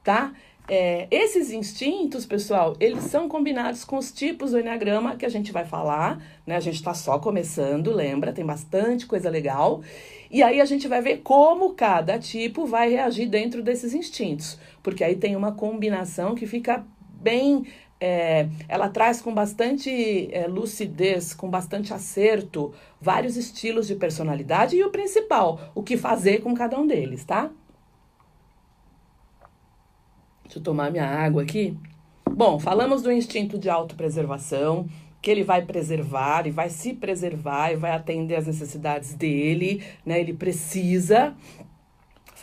tá? 0.04 0.34
É, 0.68 1.08
esses 1.12 1.52
instintos, 1.52 2.26
pessoal, 2.26 2.76
eles 2.80 3.04
são 3.04 3.30
combinados 3.30 3.84
com 3.86 3.98
os 3.98 4.12
tipos 4.12 4.50
do 4.50 4.60
Enneagrama 4.60 5.16
que 5.16 5.28
a 5.28 5.30
gente 5.30 5.52
vai 5.52 5.66
falar, 5.66 6.20
né? 6.44 6.56
A 6.56 6.60
gente 6.60 6.78
está 6.78 6.96
só 6.96 7.20
começando, 7.20 7.92
lembra? 7.92 8.34
Tem 8.34 8.44
bastante 8.44 9.06
coisa 9.06 9.30
legal. 9.30 9.84
E 10.32 10.42
aí 10.42 10.60
a 10.60 10.66
gente 10.66 10.88
vai 10.88 11.04
ver 11.04 11.18
como 11.18 11.76
cada 11.76 12.18
tipo 12.18 12.66
vai 12.66 12.90
reagir 12.90 13.30
dentro 13.30 13.62
desses 13.62 13.94
instintos. 13.94 14.58
Porque 14.82 15.04
aí 15.04 15.16
tem 15.16 15.36
uma 15.36 15.52
combinação 15.52 16.34
que 16.34 16.48
fica 16.48 16.84
bem 17.24 17.66
é, 18.06 18.50
ela 18.68 18.90
traz 18.90 19.22
com 19.22 19.34
bastante 19.34 20.28
é, 20.34 20.46
lucidez, 20.46 21.34
com 21.34 21.50
bastante 21.50 21.94
acerto, 21.94 22.74
vários 23.00 23.38
estilos 23.38 23.88
de 23.88 23.96
personalidade 23.96 24.76
e 24.76 24.84
o 24.84 24.92
principal, 24.92 25.72
o 25.74 25.82
que 25.82 25.96
fazer 25.96 26.42
com 26.42 26.54
cada 26.54 26.78
um 26.78 26.86
deles, 26.86 27.24
tá? 27.24 27.50
Deixa 30.44 30.60
eu 30.60 30.64
tomar 30.64 30.92
minha 30.92 31.08
água 31.08 31.44
aqui. 31.44 31.78
Bom, 32.30 32.60
falamos 32.60 33.02
do 33.02 33.10
instinto 33.10 33.58
de 33.58 33.70
autopreservação, 33.70 34.86
que 35.22 35.32
ele 35.32 35.46
vai 35.46 35.62
preservar 35.62 36.46
e 36.46 36.52
vai 36.52 36.70
se 36.70 36.94
preservar 36.94 37.72
e 37.72 37.78
vai 37.78 37.92
atender 37.92 38.36
às 38.36 38.48
necessidades 38.48 39.14
dele, 39.14 39.82
né? 40.06 40.20
Ele 40.20 40.34
precisa 40.34 41.34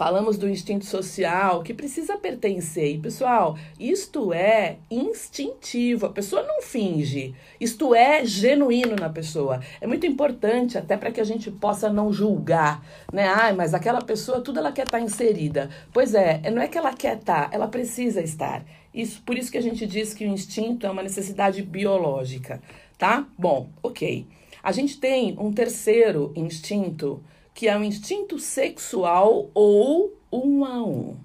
Falamos 0.00 0.38
do 0.38 0.48
instinto 0.48 0.86
social 0.86 1.62
que 1.62 1.74
precisa 1.74 2.16
pertencer. 2.16 2.94
E, 2.94 2.98
pessoal, 2.98 3.58
isto 3.78 4.32
é 4.32 4.78
instintivo. 4.90 6.06
A 6.06 6.08
pessoa 6.08 6.42
não 6.42 6.62
finge. 6.62 7.34
Isto 7.60 7.94
é 7.94 8.24
genuíno 8.24 8.96
na 8.96 9.10
pessoa. 9.10 9.60
É 9.78 9.86
muito 9.86 10.06
importante 10.06 10.78
até 10.78 10.96
para 10.96 11.10
que 11.10 11.20
a 11.20 11.24
gente 11.24 11.50
possa 11.50 11.92
não 11.92 12.10
julgar, 12.10 12.82
né? 13.12 13.28
Ai, 13.28 13.52
mas 13.52 13.74
aquela 13.74 14.00
pessoa, 14.00 14.40
tudo 14.40 14.58
ela 14.58 14.72
quer 14.72 14.86
estar 14.86 14.96
tá 14.96 15.04
inserida. 15.04 15.68
Pois 15.92 16.14
é, 16.14 16.50
não 16.50 16.62
é 16.62 16.66
que 16.66 16.78
ela 16.78 16.94
quer 16.94 17.18
estar, 17.18 17.50
tá, 17.50 17.54
ela 17.54 17.68
precisa 17.68 18.22
estar. 18.22 18.64
Isso, 18.94 19.20
por 19.20 19.36
isso 19.36 19.52
que 19.52 19.58
a 19.58 19.62
gente 19.62 19.86
diz 19.86 20.14
que 20.14 20.24
o 20.24 20.28
instinto 20.28 20.86
é 20.86 20.90
uma 20.90 21.02
necessidade 21.02 21.60
biológica, 21.60 22.62
tá? 22.96 23.26
Bom, 23.38 23.68
ok. 23.82 24.26
A 24.62 24.72
gente 24.72 24.98
tem 24.98 25.36
um 25.38 25.52
terceiro 25.52 26.32
instinto, 26.34 27.22
que 27.60 27.68
é 27.68 27.76
o 27.76 27.84
instinto 27.84 28.38
sexual 28.38 29.50
ou 29.52 30.14
um 30.32 30.64
a 30.64 30.82
um. 30.82 31.18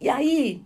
E 0.00 0.08
aí, 0.08 0.60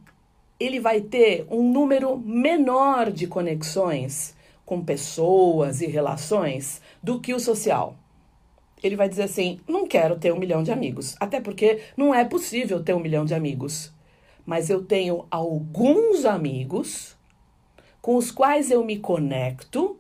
ele 0.59 0.81
vai 0.81 1.03
ter 1.03 1.47
um 1.51 1.71
número 1.71 2.17
menor 2.17 3.13
de 3.13 3.27
conexões 3.27 4.35
com 4.65 4.83
pessoas 4.83 5.83
e 5.83 5.87
relações 5.87 6.81
do 7.03 7.21
que 7.21 7.35
o 7.35 7.39
social. 7.39 7.95
Ele 8.83 8.97
vai 8.97 9.07
dizer 9.07 9.25
assim: 9.25 9.61
não 9.69 9.87
quero 9.87 10.19
ter 10.19 10.33
um 10.33 10.39
milhão 10.39 10.63
de 10.63 10.73
amigos. 10.73 11.15
Até 11.21 11.43
porque 11.43 11.83
não 11.95 12.15
é 12.15 12.25
possível 12.25 12.83
ter 12.83 12.95
um 12.95 13.01
milhão 13.01 13.27
de 13.27 13.35
amigos. 13.35 13.93
Mas 14.47 14.71
eu 14.71 14.83
tenho 14.83 15.27
alguns 15.31 16.25
amigos 16.25 17.19
com 18.01 18.17
os 18.17 18.31
quais 18.31 18.71
eu 18.71 18.83
me 18.83 18.99
conecto, 18.99 19.99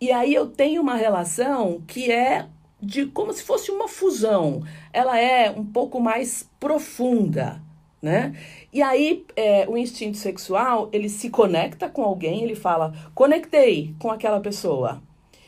e 0.00 0.12
aí 0.12 0.32
eu 0.32 0.46
tenho 0.46 0.82
uma 0.82 0.94
relação 0.94 1.82
que 1.84 2.12
é 2.12 2.46
de 2.84 3.06
como 3.06 3.32
se 3.32 3.42
fosse 3.42 3.70
uma 3.70 3.88
fusão. 3.88 4.62
Ela 4.92 5.18
é 5.18 5.50
um 5.50 5.64
pouco 5.64 6.00
mais 6.00 6.48
profunda 6.60 7.62
né? 8.04 8.34
E 8.70 8.82
aí 8.82 9.24
é, 9.34 9.66
o 9.66 9.78
instinto 9.78 10.18
sexual 10.18 10.90
ele 10.92 11.08
se 11.08 11.30
conecta 11.30 11.88
com 11.88 12.02
alguém, 12.02 12.42
ele 12.42 12.54
fala 12.54 12.92
conectei 13.14 13.94
com 13.98 14.10
aquela 14.10 14.40
pessoa, 14.40 15.02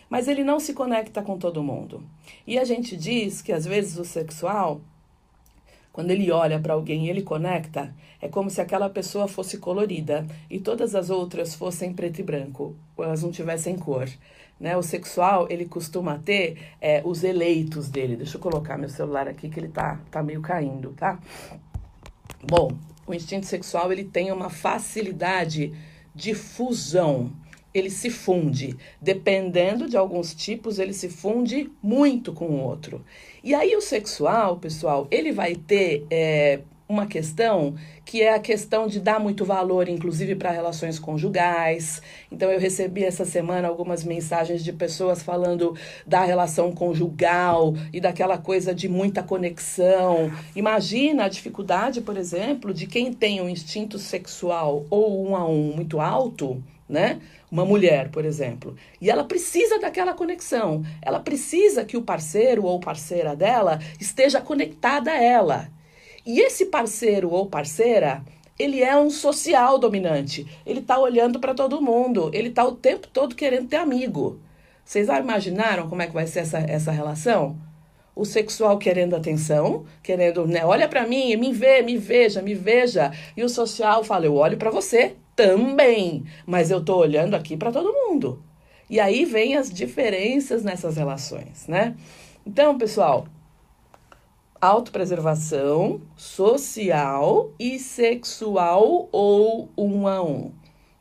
mas 0.08 0.26
ele 0.26 0.42
não 0.42 0.58
se 0.58 0.72
conecta 0.72 1.20
com 1.20 1.36
todo 1.36 1.62
mundo. 1.62 2.02
E 2.46 2.58
a 2.58 2.64
gente 2.64 2.96
diz 2.96 3.42
que 3.42 3.52
às 3.52 3.66
vezes 3.66 3.98
o 3.98 4.06
sexual 4.06 4.80
quando 5.92 6.10
ele 6.10 6.30
olha 6.30 6.60
para 6.60 6.74
alguém 6.74 7.06
e 7.06 7.10
ele 7.10 7.22
conecta, 7.22 7.94
é 8.20 8.28
como 8.28 8.50
se 8.50 8.60
aquela 8.60 8.90
pessoa 8.90 9.26
fosse 9.26 9.56
colorida 9.56 10.26
e 10.50 10.60
todas 10.60 10.94
as 10.94 11.08
outras 11.08 11.54
fossem 11.54 11.94
preto 11.94 12.20
e 12.20 12.22
branco, 12.22 12.76
elas 12.98 13.22
não 13.22 13.30
tivessem 13.30 13.78
cor. 13.78 14.06
Né? 14.58 14.76
O 14.76 14.82
sexual, 14.82 15.46
ele 15.50 15.66
costuma 15.66 16.18
ter 16.18 16.58
é, 16.80 17.02
os 17.04 17.22
eleitos 17.22 17.88
dele. 17.88 18.16
Deixa 18.16 18.36
eu 18.36 18.40
colocar 18.40 18.78
meu 18.78 18.88
celular 18.88 19.28
aqui 19.28 19.48
que 19.48 19.60
ele 19.60 19.68
tá, 19.68 20.00
tá 20.10 20.22
meio 20.22 20.40
caindo, 20.40 20.92
tá? 20.92 21.18
Bom, 22.42 22.70
o 23.06 23.14
instinto 23.14 23.46
sexual 23.46 23.92
ele 23.92 24.04
tem 24.04 24.32
uma 24.32 24.50
facilidade 24.50 25.72
de 26.14 26.34
fusão. 26.34 27.32
Ele 27.74 27.90
se 27.90 28.08
funde. 28.08 28.74
Dependendo 29.00 29.88
de 29.88 29.96
alguns 29.96 30.34
tipos, 30.34 30.78
ele 30.78 30.94
se 30.94 31.10
funde 31.10 31.70
muito 31.82 32.32
com 32.32 32.46
o 32.46 32.62
outro. 32.62 33.04
E 33.44 33.54
aí 33.54 33.76
o 33.76 33.82
sexual, 33.82 34.56
pessoal, 34.56 35.06
ele 35.10 35.30
vai 35.30 35.54
ter 35.54 36.06
é, 36.10 36.60
uma 36.88 37.06
questão 37.06 37.74
que 38.04 38.22
é 38.22 38.34
a 38.34 38.38
questão 38.38 38.86
de 38.86 39.00
dar 39.00 39.18
muito 39.18 39.44
valor, 39.44 39.88
inclusive 39.88 40.36
para 40.36 40.50
relações 40.50 40.98
conjugais. 40.98 42.00
Então, 42.30 42.50
eu 42.50 42.60
recebi 42.60 43.04
essa 43.04 43.24
semana 43.24 43.66
algumas 43.66 44.04
mensagens 44.04 44.62
de 44.62 44.72
pessoas 44.72 45.22
falando 45.22 45.76
da 46.06 46.24
relação 46.24 46.70
conjugal 46.70 47.74
e 47.92 48.00
daquela 48.00 48.38
coisa 48.38 48.72
de 48.74 48.88
muita 48.88 49.22
conexão. 49.22 50.30
Imagina 50.54 51.24
a 51.24 51.28
dificuldade, 51.28 52.00
por 52.00 52.16
exemplo, 52.16 52.72
de 52.72 52.86
quem 52.86 53.12
tem 53.12 53.40
um 53.40 53.48
instinto 53.48 53.98
sexual 53.98 54.86
ou 54.88 55.28
um 55.28 55.34
a 55.34 55.44
um 55.48 55.74
muito 55.74 56.00
alto, 56.00 56.62
né? 56.88 57.20
Uma 57.50 57.64
mulher, 57.64 58.10
por 58.10 58.24
exemplo, 58.24 58.76
e 59.00 59.10
ela 59.10 59.24
precisa 59.24 59.78
daquela 59.78 60.14
conexão. 60.14 60.84
Ela 61.00 61.20
precisa 61.20 61.84
que 61.84 61.96
o 61.96 62.02
parceiro 62.02 62.64
ou 62.64 62.78
parceira 62.78 63.34
dela 63.34 63.80
esteja 64.00 64.40
conectada 64.40 65.10
a 65.10 65.22
ela. 65.22 65.75
E 66.26 66.40
esse 66.40 66.66
parceiro 66.66 67.30
ou 67.30 67.46
parceira, 67.46 68.24
ele 68.58 68.82
é 68.82 68.96
um 68.96 69.08
social 69.08 69.78
dominante. 69.78 70.44
Ele 70.66 70.80
está 70.80 70.98
olhando 70.98 71.38
para 71.38 71.54
todo 71.54 71.80
mundo. 71.80 72.30
Ele 72.34 72.48
está 72.48 72.64
o 72.64 72.72
tempo 72.72 73.06
todo 73.06 73.36
querendo 73.36 73.68
ter 73.68 73.76
amigo. 73.76 74.40
Vocês 74.84 75.06
já 75.06 75.20
imaginaram 75.20 75.88
como 75.88 76.02
é 76.02 76.06
que 76.06 76.12
vai 76.12 76.26
ser 76.26 76.40
essa, 76.40 76.58
essa 76.58 76.90
relação? 76.90 77.56
O 78.14 78.24
sexual 78.24 78.78
querendo 78.78 79.14
atenção, 79.14 79.84
querendo, 80.02 80.46
né, 80.46 80.64
olha 80.64 80.88
para 80.88 81.06
mim, 81.06 81.36
me 81.36 81.52
vê, 81.52 81.82
me 81.82 81.96
veja, 81.96 82.42
me 82.42 82.54
veja. 82.54 83.12
E 83.36 83.44
o 83.44 83.48
social 83.48 84.02
fala, 84.02 84.26
eu 84.26 84.34
olho 84.34 84.56
para 84.56 84.70
você 84.70 85.14
também, 85.36 86.24
mas 86.46 86.70
eu 86.70 86.82
tô 86.82 86.96
olhando 86.96 87.34
aqui 87.34 87.56
para 87.56 87.70
todo 87.70 87.92
mundo. 87.92 88.42
E 88.88 88.98
aí 88.98 89.24
vem 89.24 89.56
as 89.56 89.70
diferenças 89.70 90.64
nessas 90.64 90.96
relações, 90.96 91.66
né? 91.68 91.94
Então, 92.46 92.78
pessoal, 92.78 93.26
autopreservação 94.66 96.00
social 96.16 97.52
e 97.58 97.78
sexual 97.78 99.08
ou 99.12 99.68
um 99.76 100.06
a 100.08 100.22
um, 100.22 100.50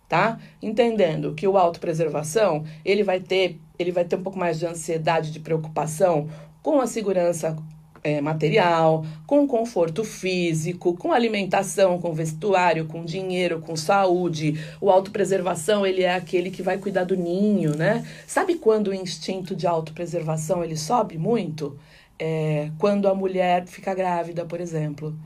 tá? 0.08 0.40
Entendendo 0.62 1.34
que 1.34 1.48
o 1.48 1.58
autopreservação, 1.58 2.64
ele 2.84 3.04
vai 3.04 3.20
ter, 3.20 3.60
ele 3.80 3.92
vai 3.92 4.06
ter 4.06 4.18
um 4.18 4.24
pouco 4.24 4.38
mais 4.38 4.60
de 4.60 4.66
ansiedade, 4.66 5.32
de 5.32 5.40
preocupação 5.40 6.30
com 6.62 6.80
a 6.80 6.88
segurança 6.88 7.56
é, 8.04 8.22
material, 8.22 9.04
com 9.26 9.48
conforto 9.48 10.04
físico, 10.04 10.96
com 10.96 11.12
alimentação, 11.12 12.00
com 12.00 12.14
vestuário, 12.14 12.86
com 12.86 13.04
dinheiro, 13.04 13.60
com 13.60 13.76
saúde. 13.76 14.64
O 14.80 14.92
autopreservação, 14.92 15.84
ele 15.84 16.04
é 16.04 16.14
aquele 16.14 16.52
que 16.52 16.62
vai 16.62 16.78
cuidar 16.78 17.04
do 17.04 17.18
ninho, 17.18 17.76
né? 17.76 18.06
Sabe 18.28 18.56
quando 18.56 18.90
o 18.90 18.94
instinto 18.94 19.56
de 19.56 19.66
autopreservação 19.66 20.64
ele 20.64 20.78
sobe 20.78 21.18
muito? 21.18 21.80
É, 22.20 22.72
quando 22.78 23.08
a 23.08 23.16
mulher 23.16 23.66
fica 23.68 23.94
grávida, 23.94 24.46
por 24.46 24.60
exemplo. 24.60 25.18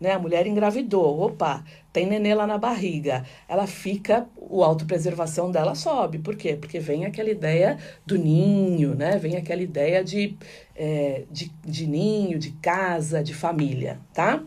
Né? 0.00 0.12
A 0.12 0.18
mulher 0.18 0.46
engravidou, 0.46 1.20
opa, 1.20 1.64
tem 1.92 2.06
nenê 2.06 2.34
lá 2.34 2.46
na 2.46 2.58
barriga. 2.58 3.24
Ela 3.48 3.66
fica, 3.66 4.26
o 4.36 4.62
autopreservação 4.62 5.50
dela 5.50 5.74
sobe. 5.74 6.18
Por 6.18 6.36
quê? 6.36 6.56
Porque 6.56 6.78
vem 6.78 7.06
aquela 7.06 7.30
ideia 7.30 7.78
do 8.04 8.18
ninho, 8.18 8.94
né? 8.94 9.16
Vem 9.16 9.36
aquela 9.36 9.62
ideia 9.62 10.04
de, 10.04 10.36
é, 10.74 11.24
de, 11.30 11.50
de 11.64 11.86
ninho, 11.86 12.38
de 12.38 12.52
casa, 12.52 13.22
de 13.22 13.32
família, 13.34 13.98
tá? 14.12 14.42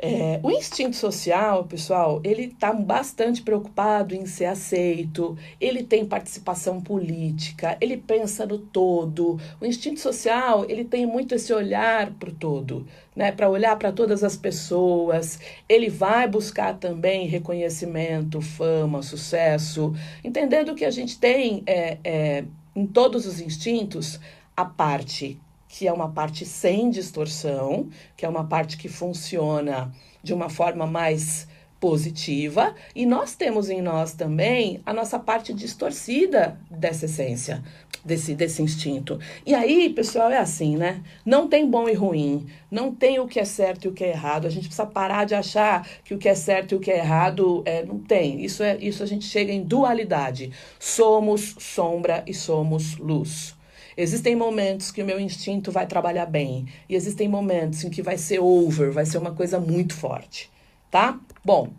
É, 0.00 0.38
o 0.44 0.50
instinto 0.52 0.94
social, 0.94 1.64
pessoal, 1.64 2.20
ele 2.22 2.44
está 2.44 2.72
bastante 2.72 3.42
preocupado 3.42 4.14
em 4.14 4.26
ser 4.26 4.44
aceito, 4.44 5.36
ele 5.60 5.82
tem 5.82 6.06
participação 6.06 6.80
política, 6.80 7.76
ele 7.80 7.96
pensa 7.96 8.46
no 8.46 8.58
todo. 8.58 9.40
O 9.60 9.66
instinto 9.66 9.98
social, 9.98 10.64
ele 10.68 10.84
tem 10.84 11.04
muito 11.04 11.34
esse 11.34 11.52
olhar 11.52 12.12
para 12.12 12.28
o 12.28 12.32
todo, 12.32 12.86
né? 13.16 13.32
para 13.32 13.50
olhar 13.50 13.76
para 13.76 13.90
todas 13.90 14.22
as 14.22 14.36
pessoas. 14.36 15.40
Ele 15.68 15.90
vai 15.90 16.28
buscar 16.28 16.78
também 16.78 17.26
reconhecimento, 17.26 18.40
fama, 18.40 19.02
sucesso, 19.02 19.92
entendendo 20.22 20.76
que 20.76 20.84
a 20.84 20.90
gente 20.92 21.18
tem 21.18 21.64
é, 21.66 21.98
é, 22.04 22.44
em 22.76 22.86
todos 22.86 23.26
os 23.26 23.40
instintos 23.40 24.20
a 24.56 24.64
parte 24.64 25.40
que 25.68 25.86
é 25.86 25.92
uma 25.92 26.08
parte 26.10 26.46
sem 26.46 26.90
distorção, 26.90 27.88
que 28.16 28.24
é 28.24 28.28
uma 28.28 28.44
parte 28.44 28.76
que 28.76 28.88
funciona 28.88 29.92
de 30.22 30.32
uma 30.32 30.48
forma 30.48 30.86
mais 30.86 31.46
positiva, 31.80 32.74
e 32.94 33.06
nós 33.06 33.36
temos 33.36 33.70
em 33.70 33.80
nós 33.80 34.12
também 34.12 34.80
a 34.84 34.92
nossa 34.92 35.18
parte 35.18 35.54
distorcida 35.54 36.58
dessa 36.68 37.04
essência, 37.04 37.62
desse, 38.04 38.34
desse 38.34 38.62
instinto. 38.62 39.18
E 39.46 39.54
aí, 39.54 39.88
pessoal, 39.90 40.30
é 40.30 40.38
assim, 40.38 40.76
né? 40.76 41.02
Não 41.24 41.46
tem 41.46 41.68
bom 41.68 41.88
e 41.88 41.94
ruim, 41.94 42.46
não 42.70 42.92
tem 42.92 43.20
o 43.20 43.28
que 43.28 43.38
é 43.38 43.44
certo 43.44 43.84
e 43.84 43.88
o 43.88 43.92
que 43.92 44.02
é 44.02 44.08
errado. 44.08 44.46
A 44.46 44.50
gente 44.50 44.66
precisa 44.66 44.86
parar 44.86 45.24
de 45.24 45.34
achar 45.34 45.86
que 46.02 46.14
o 46.14 46.18
que 46.18 46.28
é 46.28 46.34
certo 46.34 46.72
e 46.72 46.74
o 46.74 46.80
que 46.80 46.90
é 46.90 46.98
errado 46.98 47.62
é, 47.64 47.84
não 47.84 47.98
tem. 47.98 48.44
Isso 48.44 48.62
é 48.62 48.76
isso 48.78 49.02
a 49.02 49.06
gente 49.06 49.26
chega 49.26 49.52
em 49.52 49.62
dualidade. 49.62 50.50
Somos 50.80 51.54
sombra 51.58 52.24
e 52.26 52.34
somos 52.34 52.96
luz. 52.96 53.57
Existem 54.00 54.36
momentos 54.36 54.92
que 54.92 55.02
o 55.02 55.04
meu 55.04 55.18
instinto 55.18 55.72
vai 55.72 55.84
trabalhar 55.84 56.26
bem 56.26 56.66
e 56.88 56.94
existem 56.94 57.26
momentos 57.26 57.82
em 57.82 57.90
que 57.90 58.00
vai 58.00 58.16
ser 58.16 58.38
over, 58.38 58.92
vai 58.92 59.04
ser 59.04 59.18
uma 59.18 59.34
coisa 59.34 59.58
muito 59.58 59.92
forte, 59.92 60.48
tá? 60.88 61.18
Bom, 61.44 61.70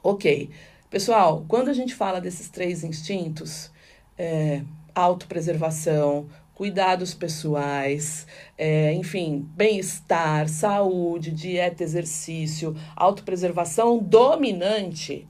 ok. 0.00 0.48
Pessoal, 0.88 1.44
quando 1.48 1.68
a 1.68 1.72
gente 1.72 1.92
fala 1.92 2.20
desses 2.20 2.48
três 2.48 2.84
instintos, 2.84 3.68
é, 4.16 4.62
autopreservação, 4.94 6.28
cuidados 6.54 7.14
pessoais, 7.14 8.28
é, 8.56 8.92
enfim, 8.92 9.44
bem-estar, 9.56 10.48
saúde, 10.48 11.32
dieta, 11.32 11.82
exercício, 11.82 12.76
autopreservação 12.94 13.98
dominante 13.98 15.26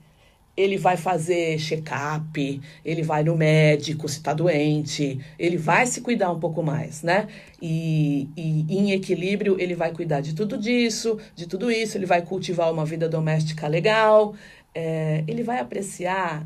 ele 0.55 0.77
vai 0.77 0.97
fazer 0.97 1.57
check-up, 1.59 2.61
ele 2.83 3.01
vai 3.01 3.23
no 3.23 3.35
médico 3.35 4.07
se 4.07 4.17
está 4.17 4.33
doente, 4.33 5.19
ele 5.39 5.57
vai 5.57 5.85
se 5.85 6.01
cuidar 6.01 6.31
um 6.31 6.39
pouco 6.39 6.61
mais, 6.61 7.01
né? 7.03 7.27
E, 7.61 8.29
e, 8.35 8.65
em 8.69 8.91
equilíbrio, 8.91 9.59
ele 9.59 9.75
vai 9.75 9.91
cuidar 9.91 10.21
de 10.21 10.33
tudo 10.35 10.57
disso, 10.57 11.17
de 11.35 11.47
tudo 11.47 11.71
isso, 11.71 11.97
ele 11.97 12.05
vai 12.05 12.21
cultivar 12.21 12.71
uma 12.71 12.85
vida 12.85 13.07
doméstica 13.07 13.67
legal, 13.67 14.35
é, 14.75 15.23
ele 15.27 15.43
vai 15.43 15.59
apreciar 15.59 16.45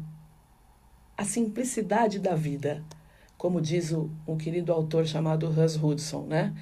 a 1.17 1.23
simplicidade 1.23 2.19
da 2.19 2.35
vida, 2.35 2.83
como 3.37 3.61
diz 3.61 3.91
o, 3.91 4.09
o 4.25 4.35
querido 4.35 4.71
autor 4.71 5.05
chamado 5.05 5.47
Hans 5.47 5.81
Hudson, 5.81 6.25
né? 6.27 6.53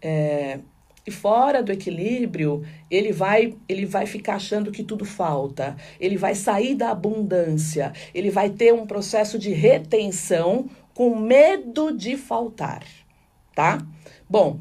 É, 0.00 0.60
e 1.06 1.10
fora 1.10 1.62
do 1.62 1.70
equilíbrio, 1.70 2.64
ele 2.90 3.12
vai, 3.12 3.54
ele 3.68 3.84
vai 3.84 4.06
ficar 4.06 4.36
achando 4.36 4.72
que 4.72 4.82
tudo 4.82 5.04
falta. 5.04 5.76
Ele 6.00 6.16
vai 6.16 6.34
sair 6.34 6.74
da 6.74 6.90
abundância. 6.90 7.92
Ele 8.14 8.30
vai 8.30 8.50
ter 8.50 8.72
um 8.72 8.86
processo 8.86 9.38
de 9.38 9.50
retenção 9.50 10.68
com 10.94 11.16
medo 11.16 11.94
de 11.96 12.16
faltar, 12.16 12.84
tá? 13.54 13.84
Bom, 14.30 14.60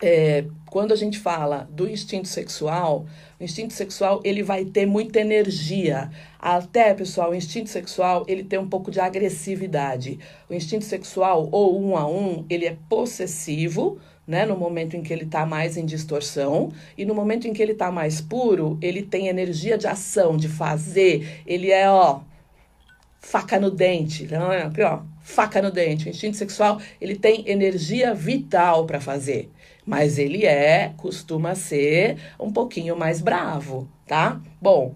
é, 0.00 0.44
quando 0.66 0.92
a 0.92 0.96
gente 0.96 1.18
fala 1.18 1.68
do 1.70 1.88
instinto 1.88 2.28
sexual, 2.28 3.06
o 3.38 3.44
instinto 3.44 3.74
sexual 3.74 4.20
ele 4.24 4.42
vai 4.42 4.64
ter 4.64 4.86
muita 4.86 5.20
energia. 5.20 6.10
Até, 6.38 6.94
pessoal, 6.94 7.32
o 7.32 7.34
instinto 7.34 7.68
sexual 7.68 8.24
ele 8.26 8.42
tem 8.42 8.58
um 8.58 8.68
pouco 8.68 8.90
de 8.90 8.98
agressividade. 8.98 10.18
O 10.48 10.54
instinto 10.54 10.84
sexual, 10.84 11.48
ou 11.52 11.78
um 11.78 11.96
a 11.96 12.08
um, 12.08 12.46
ele 12.48 12.66
é 12.66 12.76
possessivo, 12.88 14.00
né? 14.26 14.46
No 14.46 14.56
momento 14.56 14.96
em 14.96 15.02
que 15.02 15.12
ele 15.12 15.24
está 15.24 15.44
mais 15.44 15.76
em 15.76 15.84
distorção. 15.84 16.72
E 16.96 17.04
no 17.04 17.14
momento 17.14 17.46
em 17.46 17.52
que 17.52 17.62
ele 17.62 17.72
está 17.72 17.90
mais 17.90 18.20
puro, 18.20 18.78
ele 18.80 19.02
tem 19.02 19.28
energia 19.28 19.76
de 19.76 19.86
ação, 19.86 20.36
de 20.36 20.48
fazer. 20.48 21.42
Ele 21.46 21.70
é, 21.70 21.88
ó, 21.90 22.20
faca 23.20 23.58
no 23.58 23.70
dente. 23.70 24.26
Não 24.30 24.52
é? 24.52 24.62
Aqui, 24.62 24.82
ó, 24.82 25.00
faca 25.22 25.60
no 25.60 25.70
dente. 25.70 26.06
O 26.06 26.10
instinto 26.10 26.36
sexual, 26.36 26.80
ele 27.00 27.16
tem 27.16 27.48
energia 27.48 28.14
vital 28.14 28.86
para 28.86 29.00
fazer 29.00 29.50
mas 29.84 30.18
ele 30.18 30.46
é, 30.46 30.92
costuma 30.96 31.54
ser 31.54 32.16
um 32.38 32.52
pouquinho 32.52 32.96
mais 32.96 33.20
bravo, 33.20 33.88
tá? 34.06 34.40
Bom, 34.60 34.94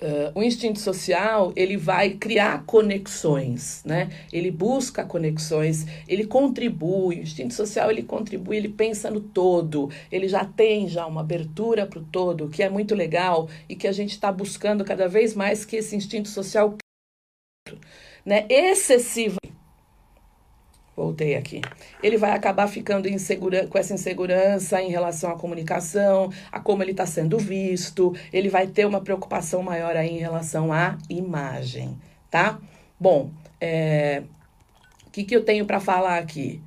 Uh, 0.00 0.30
o 0.38 0.42
instinto 0.44 0.78
social 0.78 1.52
ele 1.56 1.76
vai 1.76 2.10
criar 2.10 2.64
conexões, 2.64 3.82
né? 3.84 4.08
Ele 4.32 4.48
busca 4.48 5.04
conexões, 5.04 5.86
ele 6.06 6.24
contribui. 6.24 7.18
O 7.18 7.22
instinto 7.22 7.52
social 7.52 7.90
ele 7.90 8.04
contribui, 8.04 8.56
ele 8.56 8.68
pensa 8.68 9.10
no 9.10 9.20
todo, 9.20 9.90
ele 10.12 10.28
já 10.28 10.44
tem 10.44 10.88
já 10.88 11.04
uma 11.04 11.22
abertura 11.22 11.84
para 11.84 11.98
o 11.98 12.04
todo, 12.04 12.48
que 12.48 12.62
é 12.62 12.70
muito 12.70 12.94
legal 12.94 13.48
e 13.68 13.74
que 13.74 13.88
a 13.88 13.92
gente 13.92 14.12
está 14.12 14.30
buscando 14.30 14.84
cada 14.84 15.08
vez 15.08 15.34
mais 15.34 15.64
que 15.64 15.76
esse 15.76 15.96
instinto 15.96 16.28
social, 16.28 16.76
né? 18.24 18.46
Excessivo 18.48 19.38
Voltei 20.98 21.36
aqui. 21.36 21.60
Ele 22.02 22.16
vai 22.16 22.32
acabar 22.32 22.66
ficando 22.66 23.08
com 23.68 23.78
essa 23.78 23.94
insegurança 23.94 24.82
em 24.82 24.90
relação 24.90 25.30
à 25.30 25.36
comunicação, 25.36 26.28
a 26.50 26.58
como 26.58 26.82
ele 26.82 26.90
está 26.90 27.06
sendo 27.06 27.38
visto. 27.38 28.12
Ele 28.32 28.48
vai 28.48 28.66
ter 28.66 28.84
uma 28.84 29.00
preocupação 29.00 29.62
maior 29.62 29.96
aí 29.96 30.10
em 30.10 30.18
relação 30.18 30.72
à 30.72 30.98
imagem, 31.08 31.96
tá? 32.28 32.58
Bom, 32.98 33.30
é... 33.60 34.24
o 35.06 35.10
que, 35.10 35.22
que 35.22 35.36
eu 35.36 35.44
tenho 35.44 35.64
para 35.66 35.78
falar 35.78 36.18
aqui? 36.18 36.60